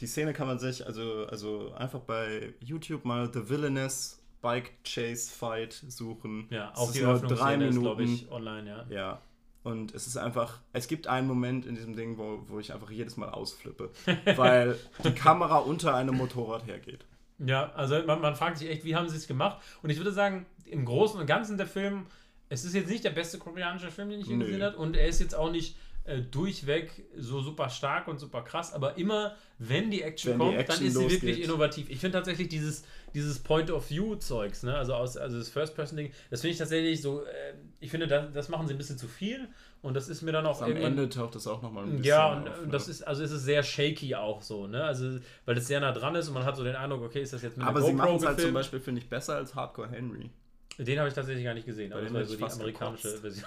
die 0.00 0.06
Szene 0.06 0.32
kann 0.32 0.46
man 0.46 0.58
sich 0.58 0.86
also, 0.86 1.26
also 1.26 1.72
einfach 1.74 2.00
bei 2.00 2.54
YouTube 2.60 3.04
mal 3.04 3.30
The 3.32 3.48
Villainous 3.48 4.20
Bike 4.40 4.72
Chase 4.84 5.30
Fight 5.30 5.72
suchen. 5.88 6.46
Ja, 6.50 6.72
auch 6.74 6.92
die 6.92 7.00
nur 7.00 7.18
drei 7.20 7.54
ist, 7.54 7.80
glaube 7.80 8.02
Minuten. 8.02 8.24
ich, 8.24 8.30
online, 8.30 8.68
ja. 8.68 8.86
Ja. 8.90 9.22
Und 9.62 9.94
es 9.94 10.06
ist 10.06 10.18
einfach, 10.18 10.60
es 10.74 10.88
gibt 10.88 11.06
einen 11.06 11.26
Moment 11.26 11.64
in 11.64 11.74
diesem 11.74 11.96
Ding, 11.96 12.18
wo, 12.18 12.42
wo 12.48 12.58
ich 12.60 12.74
einfach 12.74 12.90
jedes 12.90 13.16
Mal 13.16 13.30
ausflippe, 13.30 13.90
weil 14.36 14.78
die 15.02 15.12
Kamera 15.12 15.58
unter 15.58 15.94
einem 15.94 16.16
Motorrad 16.16 16.66
hergeht. 16.66 17.06
Ja, 17.38 17.72
also 17.74 18.00
man, 18.06 18.20
man 18.20 18.36
fragt 18.36 18.58
sich 18.58 18.68
echt, 18.68 18.84
wie 18.84 18.94
haben 18.94 19.08
sie 19.08 19.16
es 19.16 19.26
gemacht? 19.26 19.62
Und 19.82 19.90
ich 19.90 19.98
würde 19.98 20.12
sagen, 20.12 20.46
im 20.66 20.84
Großen 20.84 21.20
und 21.20 21.26
Ganzen 21.26 21.56
der 21.56 21.66
Film, 21.66 22.06
es 22.48 22.64
ist 22.64 22.74
jetzt 22.74 22.88
nicht 22.88 23.04
der 23.04 23.10
beste 23.10 23.38
koreanische 23.38 23.90
Film, 23.90 24.10
den 24.10 24.20
ich 24.20 24.26
je 24.26 24.36
gesehen 24.36 24.62
habe. 24.62 24.76
Und 24.76 24.96
er 24.96 25.08
ist 25.08 25.20
jetzt 25.20 25.34
auch 25.34 25.50
nicht 25.50 25.76
äh, 26.04 26.20
durchweg 26.20 27.04
so 27.16 27.40
super 27.40 27.70
stark 27.70 28.08
und 28.08 28.18
super 28.18 28.42
krass. 28.42 28.72
Aber 28.74 28.98
immer, 28.98 29.36
wenn 29.58 29.90
die 29.90 30.02
Action 30.02 30.32
Wenn 30.32 30.38
die 30.38 30.44
kommt, 30.44 30.58
Action 30.58 30.76
dann 30.78 30.86
ist 30.86 30.92
sie 30.94 31.02
losgeht. 31.02 31.22
wirklich 31.22 31.44
innovativ. 31.44 31.90
Ich 31.90 31.98
finde 31.98 32.18
tatsächlich 32.18 32.48
dieses, 32.48 32.84
dieses 33.14 33.38
Point-of-View-Zeugs, 33.38 34.64
ne? 34.64 34.76
also, 34.76 34.94
aus, 34.94 35.16
also 35.16 35.38
das 35.38 35.48
First-Person-Ding, 35.48 36.12
das 36.30 36.42
finde 36.42 36.52
ich 36.52 36.58
tatsächlich 36.58 37.00
so, 37.00 37.22
äh, 37.22 37.54
ich 37.80 37.90
finde, 37.90 38.06
das, 38.06 38.32
das 38.32 38.48
machen 38.48 38.66
sie 38.68 38.74
ein 38.74 38.78
bisschen 38.78 38.98
zu 38.98 39.08
viel. 39.08 39.48
Und 39.80 39.94
das 39.94 40.08
ist 40.08 40.22
mir 40.22 40.32
dann 40.32 40.46
auch 40.46 40.62
Am. 40.62 40.74
Ende 40.74 41.10
taucht 41.10 41.34
das 41.34 41.46
auch 41.46 41.60
nochmal 41.60 41.84
ein 41.84 41.90
bisschen 41.90 42.04
Ja, 42.04 42.32
und 42.32 42.48
auf, 42.48 42.58
und 42.58 42.66
ne? 42.66 42.72
das 42.72 42.88
ist, 42.88 43.02
also 43.02 43.22
es 43.22 43.30
ist 43.30 43.44
sehr 43.44 43.62
shaky 43.62 44.14
auch 44.14 44.40
so, 44.40 44.66
ne? 44.66 44.82
Also, 44.82 45.18
weil 45.44 45.58
es 45.58 45.66
sehr 45.66 45.78
nah 45.80 45.92
dran 45.92 46.14
ist 46.14 46.28
und 46.28 46.34
man 46.34 46.44
hat 46.44 46.56
so 46.56 46.64
den 46.64 46.74
Eindruck, 46.74 47.02
okay, 47.02 47.20
ist 47.20 47.34
das 47.34 47.42
jetzt 47.42 47.58
mit 47.58 47.66
Aber 47.66 47.82
sie 47.82 47.92
machen 47.92 48.16
es 48.16 48.24
halt 48.24 48.40
zum? 48.40 48.54
Beispiel, 48.54 48.80
finde 48.80 49.02
ich, 49.02 49.10
besser 49.10 49.36
als 49.36 49.54
Hardcore 49.54 49.90
Henry. 49.90 50.30
Den 50.78 50.98
habe 50.98 51.08
ich 51.08 51.14
tatsächlich 51.14 51.44
gar 51.44 51.54
nicht 51.54 51.66
gesehen, 51.66 51.92
aber 51.92 52.02
das 52.02 52.12
war 52.12 52.24
so 52.24 52.36
die 52.36 52.42
amerikanische 52.44 53.20
gekotzt. 53.20 53.20
Version. 53.20 53.46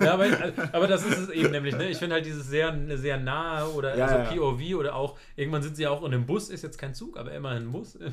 ja, 0.00 0.14
aber, 0.14 0.26
aber 0.72 0.86
das 0.86 1.04
ist 1.04 1.18
es 1.18 1.28
eben 1.28 1.50
nämlich, 1.50 1.76
ne? 1.76 1.90
Ich 1.90 1.98
finde 1.98 2.14
halt 2.14 2.24
dieses 2.24 2.46
sehr, 2.46 2.74
sehr 2.96 3.18
nahe 3.18 3.68
oder 3.70 3.96
Ja, 3.96 4.06
also 4.06 4.34
ja. 4.34 4.40
POV 4.52 4.78
oder 4.78 4.94
auch, 4.94 5.18
irgendwann 5.36 5.62
sind 5.62 5.76
sie 5.76 5.82
ja 5.82 5.90
auch 5.90 6.00
in 6.02 6.14
einem 6.14 6.24
Bus, 6.26 6.48
ist 6.48 6.62
jetzt 6.62 6.78
kein 6.78 6.94
Zug, 6.94 7.18
aber 7.18 7.32
immerhin 7.32 7.64
ein 7.64 7.72
Bus. 7.72 7.98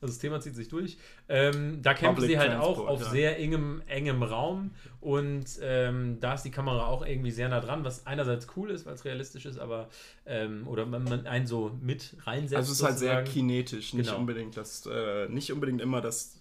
Also 0.00 0.12
das 0.12 0.18
Thema 0.18 0.40
zieht 0.40 0.54
sich 0.54 0.68
durch. 0.68 0.98
Ähm, 1.28 1.80
da 1.82 1.94
kämpfen 1.94 2.16
Public 2.16 2.30
sie 2.30 2.38
halt 2.38 2.52
Transport, 2.52 2.78
auch 2.78 2.86
auf 2.86 3.00
ja. 3.00 3.10
sehr 3.10 3.38
engem, 3.38 3.82
engem 3.86 4.22
Raum 4.22 4.72
und 5.00 5.46
ähm, 5.62 6.18
da 6.20 6.34
ist 6.34 6.42
die 6.42 6.50
Kamera 6.50 6.86
auch 6.86 7.04
irgendwie 7.06 7.30
sehr 7.30 7.48
nah 7.48 7.60
dran, 7.60 7.84
was 7.84 8.06
einerseits 8.06 8.46
cool 8.56 8.70
ist, 8.70 8.84
weil 8.86 8.94
es 8.94 9.04
realistisch 9.04 9.46
ist, 9.46 9.58
aber 9.58 9.88
ähm, 10.26 10.68
oder 10.68 10.84
man, 10.84 11.04
man 11.04 11.26
einen 11.26 11.46
so 11.46 11.72
mit 11.80 12.14
reinsetzt. 12.24 12.56
Also 12.56 12.72
es 12.72 12.78
ist 12.78 12.84
halt 12.84 12.98
sehr 12.98 13.18
sozusagen. 13.20 13.32
kinetisch, 13.32 13.94
nicht 13.94 14.06
Genau. 14.08 14.18
unbedingt 14.18 14.56
das, 14.56 14.86
äh, 14.86 15.28
nicht 15.28 15.50
unbedingt 15.52 15.80
immer 15.80 16.00
das 16.02 16.36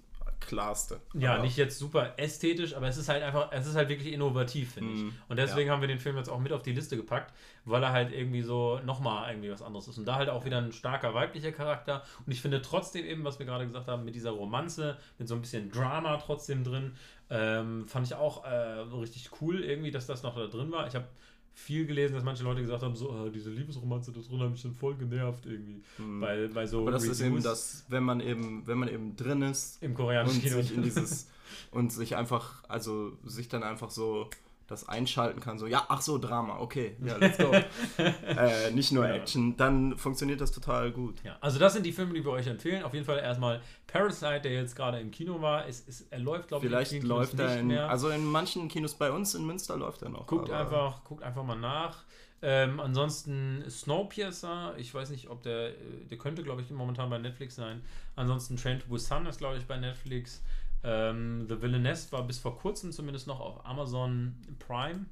klarste. 0.47 0.99
Ja, 1.13 1.33
Aber 1.33 1.43
nicht 1.43 1.57
jetzt 1.57 1.79
super 1.79 2.13
ästhetisch, 2.17 2.75
aber 2.75 2.87
es 2.87 2.97
ist 2.97 3.09
halt 3.09 3.23
einfach, 3.23 3.51
es 3.51 3.65
ist 3.67 3.75
halt 3.75 3.89
wirklich 3.89 4.13
innovativ, 4.13 4.73
finde 4.73 4.93
ich. 4.93 5.01
Mhm, 5.03 5.13
Und 5.27 5.37
deswegen 5.37 5.69
haben 5.69 5.81
wir 5.81 5.87
den 5.87 5.99
Film 5.99 6.17
jetzt 6.17 6.29
auch 6.29 6.39
mit 6.39 6.51
auf 6.51 6.61
die 6.61 6.73
Liste 6.73 6.97
gepackt, 6.97 7.33
weil 7.65 7.81
er 7.83 7.91
halt 7.91 8.11
irgendwie 8.11 8.41
so 8.41 8.79
nochmal 8.85 9.31
irgendwie 9.31 9.51
was 9.51 9.61
anderes 9.61 9.87
ist. 9.87 9.97
Und 9.97 10.05
da 10.05 10.15
halt 10.15 10.29
auch 10.29 10.45
wieder 10.45 10.57
ein 10.57 10.71
starker 10.71 11.13
weiblicher 11.13 11.51
Charakter. 11.51 12.03
Und 12.25 12.31
ich 12.31 12.41
finde 12.41 12.61
trotzdem 12.61 13.05
eben, 13.05 13.23
was 13.23 13.39
wir 13.39 13.45
gerade 13.45 13.65
gesagt 13.65 13.87
haben, 13.87 14.05
mit 14.05 14.15
dieser 14.15 14.31
Romanze, 14.31 14.97
mit 15.17 15.27
so 15.27 15.35
ein 15.35 15.41
bisschen 15.41 15.71
Drama 15.71 16.17
trotzdem 16.17 16.63
drin, 16.63 16.95
ähm, 17.29 17.87
fand 17.87 18.07
ich 18.07 18.15
auch 18.15 18.45
äh, 18.45 18.49
richtig 18.49 19.29
cool 19.41 19.63
irgendwie, 19.63 19.91
dass 19.91 20.05
das 20.07 20.23
noch 20.23 20.35
da 20.35 20.47
drin 20.47 20.71
war. 20.71 20.87
Ich 20.87 20.95
habe 20.95 21.05
viel 21.53 21.85
gelesen, 21.85 22.15
dass 22.15 22.23
manche 22.23 22.43
Leute 22.43 22.61
gesagt 22.61 22.83
haben, 22.83 22.95
so, 22.95 23.25
äh, 23.25 23.31
diese 23.31 23.49
Liebesromanze 23.51 24.11
da 24.11 24.19
drin 24.19 24.39
hat 24.39 24.51
mich 24.51 24.61
dann 24.63 24.73
voll 24.73 24.95
genervt 24.95 25.45
irgendwie. 25.45 25.83
Bei, 26.19 26.47
bei 26.47 26.65
so 26.65 26.81
Mhm. 26.81 26.87
Aber 26.87 26.91
das 26.91 27.05
ist 27.05 27.21
eben 27.21 27.35
Reviews 27.35 27.43
das, 27.43 27.85
wenn 27.89 28.03
man 28.03 28.19
eben, 28.19 28.65
wenn 28.65 28.77
man 28.79 28.89
eben 28.89 29.15
drin 29.15 29.41
ist 29.43 29.81
im 29.81 29.91
und 29.91 29.97
koreanischen 29.97 30.41
Kino. 30.41 30.61
sich 30.61 30.75
in 30.75 30.83
dieses 30.83 31.29
und 31.71 31.91
sich 31.91 32.15
einfach, 32.15 32.63
also 32.67 33.17
sich 33.23 33.47
dann 33.49 33.63
einfach 33.63 33.91
so 33.91 34.29
das 34.67 34.87
einschalten 34.87 35.39
kann, 35.41 35.59
so, 35.59 35.67
ja, 35.67 35.85
ach 35.89 36.01
so, 36.01 36.17
Drama, 36.17 36.59
okay, 36.59 36.95
ja, 37.05 37.17
let's 37.19 37.37
go. 37.37 37.51
äh, 37.97 38.71
nicht 38.71 38.91
nur 38.91 39.07
Ja. 39.07 39.15
Action, 39.15 39.55
dann 39.57 39.97
funktioniert 39.97 40.41
das 40.41 40.51
total 40.51 40.91
gut. 40.91 41.21
Ja, 41.23 41.37
also 41.41 41.59
das 41.59 41.73
sind 41.73 41.85
die 41.85 41.91
Filme, 41.91 42.13
die 42.13 42.23
wir 42.23 42.31
euch 42.31 42.47
empfehlen. 42.47 42.83
Auf 42.83 42.93
jeden 42.93 43.05
Fall 43.05 43.19
erstmal 43.19 43.61
Parasite, 43.87 44.41
der 44.41 44.53
jetzt 44.53 44.75
gerade 44.75 44.99
im 44.99 45.11
Kino 45.11 45.41
war. 45.41 45.67
Es, 45.67 45.87
es, 45.87 46.01
er 46.09 46.19
läuft, 46.19 46.47
glaube 46.47 46.65
ich, 46.65 46.71
Vielleicht 46.71 46.93
in 46.93 47.01
vielen 47.01 47.11
Kinos 47.11 47.17
läuft 47.31 47.39
er 47.39 47.49
nicht 47.49 47.59
in, 47.59 47.67
mehr. 47.67 47.89
also 47.89 48.09
in 48.09 48.25
manchen 48.25 48.67
Kinos 48.69 48.93
bei 48.95 49.11
uns 49.11 49.35
in 49.35 49.45
Münster 49.45 49.77
läuft 49.77 50.01
er 50.01 50.09
noch. 50.09 50.27
guckt, 50.27 50.49
einfach, 50.49 51.03
guckt 51.03 51.23
einfach 51.23 51.43
mal 51.43 51.55
nach. 51.59 52.03
Ähm, 52.45 52.79
ansonsten 52.81 53.63
Snowpiercer, 53.69 54.73
ich 54.77 54.93
weiß 54.93 55.09
nicht, 55.11 55.29
ob 55.29 55.43
der, 55.43 55.69
äh, 55.69 55.73
der 56.09 56.17
könnte, 56.17 56.43
glaube 56.43 56.61
ich, 56.61 56.69
momentan 56.71 57.09
bei 57.09 57.17
Netflix 57.17 57.55
sein. 57.55 57.81
Ansonsten 58.15 58.57
Train 58.57 58.79
to 58.79 58.87
Busan 58.87 59.25
ist, 59.27 59.37
glaube 59.37 59.57
ich, 59.57 59.65
bei 59.65 59.77
Netflix. 59.77 60.41
Ähm, 60.83 61.45
The 61.47 61.61
Villainess 61.61 62.11
war 62.11 62.23
bis 62.23 62.39
vor 62.39 62.57
kurzem 62.57 62.91
zumindest 62.91 63.27
noch 63.27 63.39
auf 63.39 63.65
Amazon 63.65 64.35
Prime. 64.59 65.05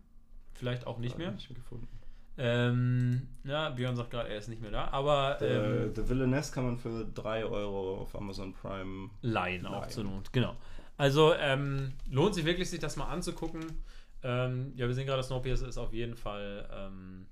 Vielleicht 0.54 0.86
auch 0.86 0.98
nicht 1.00 1.18
mehr. 1.18 1.32
Nicht 1.32 1.50
mehr 1.50 1.58
gefunden. 1.58 1.88
Ähm, 2.38 3.28
ja, 3.44 3.70
Björn 3.70 3.96
sagt 3.96 4.12
gerade, 4.12 4.30
er 4.30 4.38
ist 4.38 4.48
nicht 4.48 4.62
mehr 4.62 4.72
da. 4.72 4.88
Aber 4.92 5.42
Äh, 5.42 5.86
ähm, 5.86 5.96
The 5.96 6.10
Villainess 6.10 6.52
kann 6.52 6.66
man 6.66 6.78
für 6.78 7.06
3 7.06 7.46
Euro 7.46 8.02
auf 8.02 8.16
Amazon 8.16 8.54
Prime. 8.54 9.10
Laien 9.22 9.66
auch 9.66 9.82
Laien. 9.82 9.90
zur 9.90 10.04
Not, 10.06 10.32
genau. 10.34 10.56
Also 10.98 11.34
ähm, 11.36 11.94
lohnt 12.10 12.36
sich 12.36 12.46
wirklich, 12.46 12.70
sich 12.70 12.80
das 12.80 12.96
mal 12.96 13.06
anzugucken. 13.08 13.66
Ähm, 14.24 14.74
ja, 14.76 14.88
wir 14.88 14.94
sehen 14.94 15.08
gerade, 15.08 15.24
Snowpiercer 15.24 15.68
ist 15.68 15.78
auf 15.78 15.94
jeden 15.94 16.16
Fall 16.16 16.70
ähm, 16.74 17.26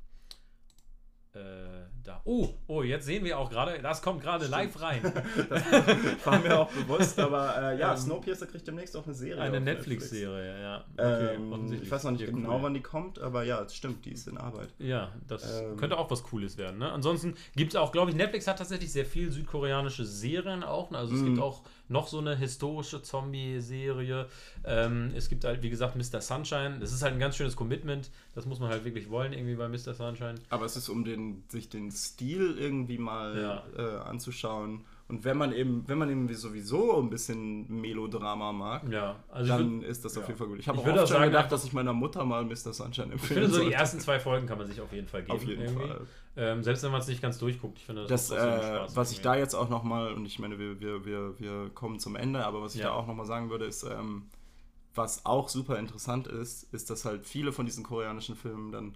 äh, 1.39 1.79
da. 2.03 2.21
Oh, 2.25 2.49
oh, 2.67 2.81
jetzt 2.83 3.05
sehen 3.05 3.23
wir 3.25 3.37
auch 3.39 3.49
gerade, 3.49 3.79
das 3.81 4.01
kommt 4.01 4.21
gerade 4.21 4.47
live 4.47 4.81
rein. 4.81 5.01
War 6.25 6.39
mir 6.39 6.59
auch 6.59 6.71
bewusst, 6.71 7.19
aber 7.19 7.55
äh, 7.73 7.79
ja, 7.79 7.91
Ähm, 7.91 7.97
Snowpiercer 7.97 8.47
kriegt 8.47 8.67
demnächst 8.67 8.95
auch 8.95 9.05
eine 9.05 9.13
Serie. 9.13 9.41
Eine 9.41 9.59
Netflix-Serie, 9.61 10.61
ja. 10.61 10.83
Ähm, 10.97 11.51
offensichtlich. 11.51 11.87
ich 11.87 11.91
weiß 11.91 12.03
noch 12.05 12.11
nicht 12.11 12.25
genau, 12.25 12.55
cool. 12.57 12.63
wann 12.63 12.73
die 12.73 12.81
kommt, 12.81 13.19
aber 13.19 13.43
ja, 13.43 13.61
es 13.61 13.75
stimmt, 13.75 14.05
die 14.05 14.11
ist 14.11 14.27
in 14.27 14.37
Arbeit. 14.37 14.69
Ja, 14.79 15.11
das 15.27 15.61
Ähm, 15.61 15.77
könnte 15.77 15.97
auch 15.97 16.09
was 16.09 16.23
Cooles 16.23 16.57
werden. 16.57 16.79
Ne? 16.79 16.91
Ansonsten 16.91 17.35
gibt 17.55 17.73
es 17.73 17.75
auch, 17.75 17.91
glaube 17.91 18.11
ich, 18.11 18.17
Netflix 18.17 18.47
hat 18.47 18.57
tatsächlich 18.57 18.91
sehr 18.91 19.05
viel 19.05 19.31
südkoreanische 19.31 20.05
Serien 20.05 20.63
auch. 20.63 20.91
Ne? 20.91 20.97
Also 20.97 21.15
es 21.15 21.21
Mhm. 21.21 21.25
gibt 21.25 21.39
auch 21.39 21.61
noch 21.89 22.07
so 22.07 22.19
eine 22.19 22.35
historische 22.37 23.01
Zombie-Serie. 23.01 24.27
Ähm, 24.63 25.11
es 25.15 25.27
gibt 25.29 25.43
halt, 25.43 25.61
wie 25.63 25.69
gesagt, 25.69 25.95
Mr. 25.95 26.21
Sunshine. 26.21 26.77
Das 26.79 26.93
ist 26.93 27.01
halt 27.01 27.13
ein 27.13 27.19
ganz 27.19 27.35
schönes 27.35 27.55
Commitment. 27.55 28.09
Das 28.35 28.45
muss 28.45 28.59
man 28.59 28.69
halt 28.69 28.85
wirklich 28.85 29.09
wollen, 29.09 29.33
irgendwie 29.33 29.55
bei 29.55 29.67
Mr. 29.67 29.93
Sunshine. 29.93 30.35
Aber 30.49 30.65
es 30.65 30.75
ist, 30.77 30.87
um 30.89 31.03
den, 31.03 31.43
sich 31.49 31.69
den 31.69 31.91
Stil 31.91 32.55
irgendwie 32.57 32.97
mal 32.97 33.37
Ja. 33.41 33.63
äh, 33.77 33.99
anzuschauen. 34.01 34.85
Und 35.09 35.23
wenn 35.25 35.37
man 35.37 35.51
eben, 35.53 35.83
wenn 35.87 35.97
man 35.97 36.09
eben 36.09 36.31
sowieso 36.35 36.99
ein 37.01 37.09
bisschen 37.09 37.67
Melodrama 37.81 38.51
mag, 38.53 38.87
Ja, 38.91 39.15
also 39.27 39.43
ich 39.43 39.57
dann 39.57 39.81
würd- 39.81 39.85
ist 39.85 40.05
das 40.05 40.15
auf 40.15 40.23
ja. 40.23 40.27
jeden 40.27 40.37
Fall 40.37 40.47
gut. 40.47 40.59
Ich 40.59 40.67
habe 40.67 40.77
Ich 40.77 40.83
auch 40.83 40.87
oft 40.89 40.97
schon 40.99 41.07
sagen, 41.07 41.23
gedacht, 41.31 41.51
dass 41.51 41.65
ich 41.65 41.73
meiner 41.73 41.93
Mutter 41.93 42.23
mal 42.25 42.45
Mr. 42.45 42.71
Sunshine 42.73 43.13
empfehlen 43.13 43.17
Ich 43.17 43.27
finde, 43.27 43.47
so 43.49 43.55
die 43.57 43.61
sollte. 43.63 43.73
ersten 43.75 43.99
zwei 43.99 44.19
Folgen 44.19 44.45
kann 44.45 44.59
man 44.59 44.67
sich 44.67 44.79
auf 44.79 44.93
jeden 44.93 45.07
Fall 45.07 45.23
geben. 45.23 45.33
Auf 45.35 45.43
jeden 45.43 45.61
irgendwie. 45.63 45.87
Fall. 45.87 46.07
Ähm, 46.37 46.63
selbst 46.63 46.83
wenn 46.83 46.91
man 46.91 47.01
es 47.01 47.07
nicht 47.07 47.21
ganz 47.23 47.39
durchguckt. 47.39 47.79
Ich 47.79 47.85
finde, 47.85 48.05
Das, 48.05 48.27
trotzdem 48.27 48.47
äh, 48.49 48.63
Spaß 48.63 48.95
was 48.95 49.11
ich 49.11 49.17
irgendwie. 49.17 49.23
da 49.29 49.35
jetzt 49.37 49.55
auch 49.55 49.69
nochmal, 49.69 50.13
und 50.13 50.25
ich 50.27 50.37
meine, 50.37 50.59
wir, 50.59 50.79
wir, 50.79 51.03
wir, 51.05 51.39
wir 51.39 51.69
kommen 51.73 51.97
zum 51.99 52.15
Ende, 52.15 52.45
aber 52.45 52.61
was 52.61 52.75
ich 52.75 52.81
Ja. 52.81 52.89
da 52.89 52.93
auch 52.93 53.07
nochmal 53.07 53.25
sagen 53.25 53.49
würde, 53.49 53.65
ist, 53.65 53.83
ähm, 53.83 54.27
was 54.93 55.25
auch 55.25 55.49
super 55.49 55.79
interessant 55.79 56.27
ist, 56.27 56.71
ist, 56.71 56.89
dass 56.91 57.05
halt 57.05 57.25
viele 57.25 57.51
von 57.51 57.65
diesen 57.65 57.83
koreanischen 57.83 58.35
Filmen 58.35 58.71
dann 58.71 58.95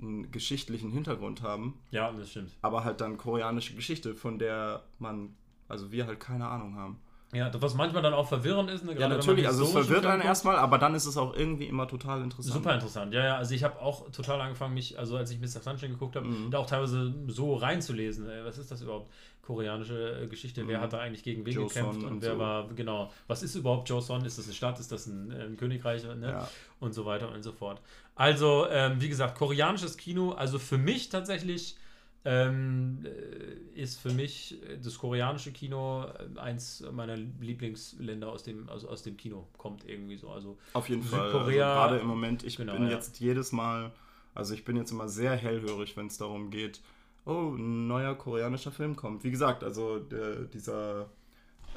einen 0.00 0.30
geschichtlichen 0.30 0.90
Hintergrund 0.90 1.42
haben, 1.42 1.78
Ja, 1.90 2.12
das 2.12 2.30
stimmt. 2.30 2.50
aber 2.60 2.84
halt 2.84 3.00
dann 3.00 3.16
koreanische 3.16 3.74
Geschichte, 3.74 4.14
von 4.14 4.38
der 4.38 4.82
man, 4.98 5.34
also 5.68 5.90
wir 5.92 6.06
halt 6.06 6.20
keine 6.20 6.46
Ahnung 6.48 6.76
haben. 6.76 7.00
Ja, 7.34 7.50
was 7.52 7.74
manchmal 7.74 8.00
dann 8.00 8.14
auch 8.14 8.28
verwirrend 8.28 8.70
ist. 8.70 8.84
Ne? 8.84 8.96
Ja, 8.96 9.08
natürlich, 9.08 9.46
also 9.46 9.64
es 9.64 9.72
verwirrt 9.72 10.06
einen 10.06 10.22
erstmal, 10.22 10.56
aber 10.56 10.78
dann 10.78 10.94
ist 10.94 11.04
es 11.04 11.16
auch 11.16 11.34
irgendwie 11.34 11.64
immer 11.64 11.88
total 11.88 12.22
interessant. 12.22 12.54
Super 12.54 12.74
interessant, 12.74 13.12
ja, 13.12 13.24
ja. 13.24 13.36
Also 13.36 13.54
ich 13.54 13.64
habe 13.64 13.80
auch 13.80 14.08
total 14.12 14.40
angefangen, 14.40 14.72
mich, 14.74 14.96
also 14.98 15.16
als 15.16 15.32
ich 15.32 15.40
Mr. 15.40 15.60
Sunshine 15.60 15.94
geguckt 15.94 16.14
habe, 16.14 16.26
mhm. 16.26 16.52
da 16.52 16.58
auch 16.58 16.66
teilweise 16.66 17.12
so 17.26 17.56
reinzulesen. 17.56 18.28
Ey, 18.28 18.44
was 18.44 18.58
ist 18.58 18.70
das 18.70 18.82
überhaupt? 18.82 19.10
Koreanische 19.42 20.22
äh, 20.22 20.26
Geschichte, 20.26 20.62
mhm. 20.62 20.68
wer 20.68 20.80
hat 20.80 20.92
da 20.92 21.00
eigentlich 21.00 21.22
gegen 21.22 21.44
wen 21.44 21.54
gekämpft 21.54 22.00
Son 22.00 22.04
und, 22.04 22.22
wer 22.22 22.34
so. 22.34 22.38
war, 22.38 22.68
genau, 22.68 23.10
was 23.26 23.42
ist 23.42 23.54
überhaupt 23.56 23.88
Joe 23.88 24.00
Son? 24.00 24.24
Ist 24.24 24.38
das 24.38 24.46
eine 24.46 24.54
Stadt, 24.54 24.80
ist 24.80 24.90
das 24.90 25.06
ein, 25.06 25.32
ein 25.32 25.56
Königreich 25.56 26.04
ne? 26.04 26.30
Ja. 26.30 26.48
und 26.80 26.94
so 26.94 27.04
weiter 27.04 27.30
und 27.30 27.42
so 27.42 27.52
fort. 27.52 27.80
Also, 28.14 28.68
ähm, 28.70 29.00
wie 29.00 29.08
gesagt, 29.08 29.36
koreanisches 29.36 29.96
Kino, 29.96 30.32
also 30.32 30.58
für 30.58 30.78
mich 30.78 31.08
tatsächlich 31.08 31.76
ähm, 32.24 33.04
äh, 33.04 33.80
ist 33.80 34.00
für 34.00 34.12
mich 34.12 34.58
das 34.82 34.98
koreanische 34.98 35.52
Kino 35.52 36.04
äh, 36.04 36.38
eins 36.38 36.82
meiner 36.92 37.16
Lieblingsländer 37.16 38.30
aus 38.30 38.42
dem, 38.42 38.68
also 38.70 38.88
aus 38.88 39.02
dem 39.02 39.16
Kino, 39.16 39.46
kommt 39.58 39.86
irgendwie 39.86 40.16
so. 40.16 40.30
Also 40.30 40.56
Auf 40.72 40.88
jeden 40.88 41.02
Südkorea, 41.02 41.30
Fall. 41.30 41.42
Also 41.42 41.88
gerade 41.88 41.98
im 41.98 42.06
Moment, 42.06 42.44
ich 42.44 42.56
genau, 42.56 42.72
bin 42.72 42.84
ja. 42.84 42.90
jetzt 42.90 43.20
jedes 43.20 43.52
Mal, 43.52 43.92
also 44.34 44.54
ich 44.54 44.64
bin 44.64 44.76
jetzt 44.76 44.90
immer 44.90 45.08
sehr 45.08 45.36
hellhörig, 45.36 45.96
wenn 45.96 46.06
es 46.06 46.16
darum 46.16 46.50
geht, 46.50 46.80
oh, 47.26 47.54
ein 47.54 47.86
neuer 47.86 48.14
koreanischer 48.14 48.72
Film 48.72 48.96
kommt. 48.96 49.22
Wie 49.24 49.30
gesagt, 49.30 49.62
also 49.62 49.98
der, 49.98 50.44
dieser 50.44 51.10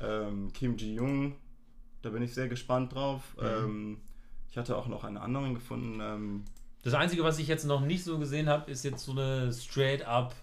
ähm, 0.01 0.53
Kim 0.53 0.77
Ji-Young, 0.77 1.35
da 2.01 2.09
bin 2.09 2.21
ich 2.21 2.33
sehr 2.33 2.47
gespannt 2.47 2.93
drauf. 2.93 3.35
Mhm. 3.37 3.45
Ähm, 3.45 3.97
ich 4.49 4.57
hatte 4.57 4.77
auch 4.77 4.87
noch 4.87 5.03
einen 5.03 5.17
anderen 5.17 5.55
gefunden. 5.55 6.45
Das 6.87 6.93
Einzige, 6.93 7.21
was 7.21 7.37
ich 7.37 7.49
jetzt 7.49 7.65
noch 7.65 7.81
nicht 7.81 8.05
so 8.05 8.17
gesehen 8.17 8.47
habe, 8.47 8.71
ist 8.71 8.85
jetzt 8.85 9.03
so 9.03 9.11
eine 9.11 9.51
straight-up 9.51 10.33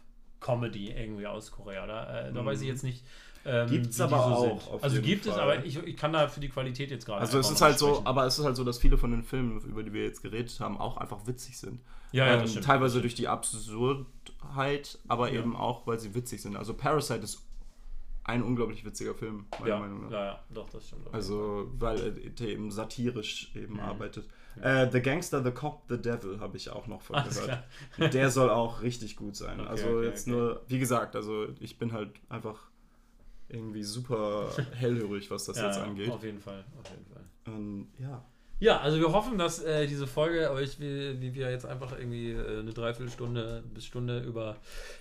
Comedy 0.40 0.90
irgendwie 0.90 1.26
aus 1.26 1.50
Korea. 1.50 1.86
Da, 1.86 2.28
äh, 2.28 2.32
da 2.34 2.44
weiß 2.44 2.60
ich 2.60 2.66
mhm. 2.66 2.70
jetzt 2.70 2.84
nicht. 2.84 3.02
Ähm, 3.46 3.66
gibt 3.66 3.86
es 3.86 3.98
aber 3.98 4.18
so 4.18 4.60
auch. 4.70 4.82
also 4.82 5.00
gibt 5.00 5.24
Fall. 5.24 5.32
es, 5.32 5.38
aber 5.38 5.64
ich, 5.64 5.78
ich, 5.78 5.96
kann 5.96 6.12
da 6.12 6.28
für 6.28 6.40
die 6.40 6.50
Qualität 6.50 6.90
jetzt 6.90 7.06
gerade. 7.06 7.22
Also 7.22 7.38
es 7.38 7.50
ist 7.50 7.62
halt 7.62 7.78
sprechen. 7.78 7.94
so, 7.94 8.02
aber 8.04 8.26
es 8.26 8.38
ist 8.38 8.44
halt 8.44 8.56
so, 8.56 8.64
dass 8.64 8.76
viele 8.76 8.98
von 8.98 9.10
den 9.10 9.22
Filmen, 9.22 9.58
über 9.62 9.82
die 9.82 9.94
wir 9.94 10.04
jetzt 10.04 10.20
geredet 10.20 10.54
haben, 10.60 10.76
auch 10.76 10.98
einfach 10.98 11.26
witzig 11.26 11.56
sind. 11.56 11.80
Ja, 12.12 12.26
ja, 12.26 12.42
ähm, 12.42 12.60
Teilweise 12.60 13.00
durch 13.00 13.14
die 13.14 13.26
Absurdheit, 13.26 14.98
aber 15.08 15.32
ja. 15.32 15.40
eben 15.40 15.56
auch, 15.56 15.86
weil 15.86 15.98
sie 15.98 16.14
witzig 16.14 16.42
sind. 16.42 16.56
Also 16.56 16.74
Parasite 16.74 17.20
ist 17.20 17.42
ein 18.24 18.42
unglaublich 18.42 18.84
witziger 18.84 19.14
Film, 19.14 19.46
meiner 19.60 19.66
ja, 19.66 19.78
Meinung 19.78 20.04
nach. 20.04 20.10
Ja, 20.10 20.24
ja, 20.24 20.40
doch, 20.50 20.68
das 20.68 20.88
stimmt. 20.88 21.08
Also, 21.10 21.70
weil 21.78 22.18
er 22.38 22.46
eben 22.46 22.70
satirisch 22.70 23.50
eben 23.54 23.76
mhm. 23.76 23.80
arbeitet. 23.80 24.28
Äh, 24.60 24.90
the 24.90 25.00
Gangster, 25.00 25.42
The 25.42 25.50
Cop, 25.50 25.82
The 25.88 26.00
Devil 26.00 26.40
habe 26.40 26.56
ich 26.56 26.70
auch 26.70 26.86
noch 26.86 27.02
von 27.02 27.16
Alles 27.16 27.40
gehört. 27.40 27.64
Klar. 27.94 28.08
Der 28.10 28.30
soll 28.30 28.50
auch 28.50 28.82
richtig 28.82 29.16
gut 29.16 29.36
sein. 29.36 29.60
Okay, 29.60 29.68
also 29.68 29.88
okay, 29.88 30.06
jetzt 30.06 30.28
okay. 30.28 30.36
nur, 30.36 30.62
wie 30.68 30.78
gesagt, 30.78 31.16
also 31.16 31.46
ich 31.60 31.78
bin 31.78 31.92
halt 31.92 32.10
einfach 32.28 32.68
irgendwie 33.48 33.82
super 33.82 34.50
hellhörig, 34.74 35.30
was 35.30 35.44
das 35.44 35.58
ja, 35.58 35.66
jetzt 35.66 35.78
angeht. 35.78 36.10
Auf 36.10 36.24
jeden 36.24 36.40
Fall, 36.40 36.64
auf 36.80 36.90
jeden 36.90 37.06
Fall. 37.06 37.54
Und, 37.54 37.88
ja. 37.98 38.24
Ja, 38.60 38.80
also 38.80 38.98
wir 38.98 39.12
hoffen, 39.12 39.36
dass 39.36 39.62
äh, 39.62 39.86
diese 39.86 40.06
Folge 40.06 40.50
euch, 40.52 40.78
wie, 40.78 41.20
wie, 41.20 41.34
wir 41.34 41.50
jetzt 41.50 41.66
einfach 41.66 41.92
irgendwie 41.98 42.30
äh, 42.30 42.60
eine 42.60 42.72
Dreiviertelstunde 42.72 43.64
bis 43.74 43.84
Stunde 43.84 44.20
über 44.20 44.56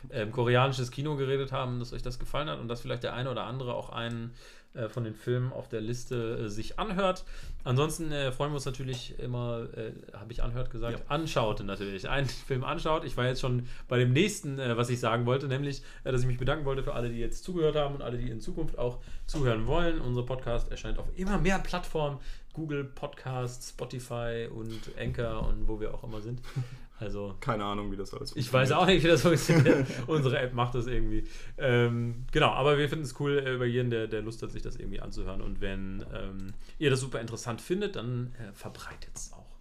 ähm, 0.09 0.31
koreanisches 0.31 0.89
Kino 0.89 1.15
geredet 1.15 1.51
haben, 1.51 1.79
dass 1.79 1.93
euch 1.93 2.01
das 2.01 2.17
gefallen 2.17 2.49
hat 2.49 2.59
und 2.59 2.67
dass 2.67 2.81
vielleicht 2.81 3.03
der 3.03 3.13
eine 3.13 3.29
oder 3.29 3.43
andere 3.43 3.75
auch 3.75 3.89
einen 3.89 4.33
äh, 4.73 4.89
von 4.89 5.03
den 5.03 5.13
Filmen 5.13 5.51
auf 5.51 5.69
der 5.69 5.81
Liste 5.81 6.45
äh, 6.45 6.49
sich 6.49 6.79
anhört. 6.79 7.25
Ansonsten 7.63 8.11
äh, 8.11 8.31
freuen 8.31 8.51
wir 8.51 8.55
uns 8.55 8.65
natürlich 8.65 9.17
immer, 9.19 9.67
äh, 9.75 9.91
habe 10.13 10.31
ich 10.31 10.41
anhört 10.41 10.71
gesagt, 10.71 10.99
ja. 10.99 11.05
anschaut 11.07 11.63
natürlich. 11.63 12.09
Einen 12.09 12.27
Film 12.47 12.63
anschaut. 12.63 13.03
Ich 13.05 13.15
war 13.15 13.25
jetzt 13.25 13.41
schon 13.41 13.67
bei 13.87 13.99
dem 13.99 14.13
nächsten, 14.13 14.57
was 14.57 14.89
ich 14.89 14.99
sagen 14.99 15.25
wollte, 15.25 15.47
nämlich, 15.47 15.83
dass 16.03 16.21
ich 16.21 16.27
mich 16.27 16.37
bedanken 16.37 16.65
wollte 16.65 16.83
für 16.83 16.93
alle, 16.93 17.09
die 17.09 17.19
jetzt 17.19 17.43
zugehört 17.43 17.75
haben 17.75 17.95
und 17.95 18.01
alle, 18.01 18.17
die 18.17 18.29
in 18.29 18.41
Zukunft 18.41 18.77
auch 18.77 18.99
zuhören 19.27 19.67
wollen. 19.67 20.01
Unser 20.01 20.23
Podcast 20.23 20.71
erscheint 20.71 20.97
auf 20.97 21.07
immer 21.15 21.37
mehr 21.37 21.59
Plattformen. 21.59 22.19
Google 22.53 22.83
Podcast, 22.83 23.69
Spotify 23.69 24.47
und 24.53 24.91
Anchor 24.99 25.47
und 25.47 25.67
wo 25.67 25.79
wir 25.79 25.93
auch 25.93 26.03
immer 26.03 26.21
sind. 26.21 26.41
Also, 26.99 27.35
Keine 27.39 27.65
Ahnung, 27.65 27.91
wie 27.91 27.97
das 27.97 28.13
alles 28.13 28.31
funktioniert. 28.31 28.47
Ich 28.47 28.53
weiß 28.53 28.71
auch 28.71 28.85
nicht, 28.85 29.03
wie 29.03 29.07
das 29.07 29.23
funktioniert. 29.23 29.87
Unsere 30.07 30.39
App 30.39 30.53
macht 30.53 30.75
das 30.75 30.87
irgendwie. 30.87 31.25
Ähm, 31.57 32.25
genau, 32.31 32.51
aber 32.51 32.77
wir 32.77 32.87
finden 32.87 33.03
es 33.03 33.19
cool 33.19 33.39
äh, 33.39 33.55
über 33.55 33.65
jeden, 33.65 33.89
der, 33.89 34.07
der 34.07 34.21
Lust 34.21 34.41
hat, 34.41 34.51
sich 34.51 34.61
das 34.61 34.75
irgendwie 34.75 35.01
anzuhören. 35.01 35.41
Und 35.41 35.59
wenn 35.59 36.05
ähm, 36.13 36.53
ihr 36.77 36.89
das 36.89 36.99
super 37.01 37.19
interessant 37.19 37.61
findet, 37.61 37.95
dann 37.95 38.33
äh, 38.35 38.53
verbreitet 38.53 39.11
es 39.15 39.33
auch 39.33 39.57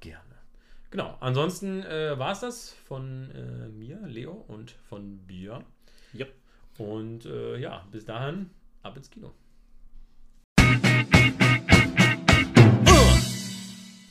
gerne. 0.00 0.22
Genau, 0.90 1.16
ansonsten 1.20 1.82
äh, 1.82 2.18
war 2.18 2.32
es 2.32 2.40
das 2.40 2.70
von 2.70 3.30
äh, 3.32 3.68
mir, 3.68 3.98
Leo, 4.06 4.32
und 4.32 4.70
von 4.88 5.18
Björn. 5.26 5.64
Yep. 6.14 6.32
Und 6.78 7.26
äh, 7.26 7.58
ja, 7.58 7.84
bis 7.90 8.04
dahin, 8.04 8.50
ab 8.82 8.96
ins 8.96 9.10
Kino. 9.10 9.32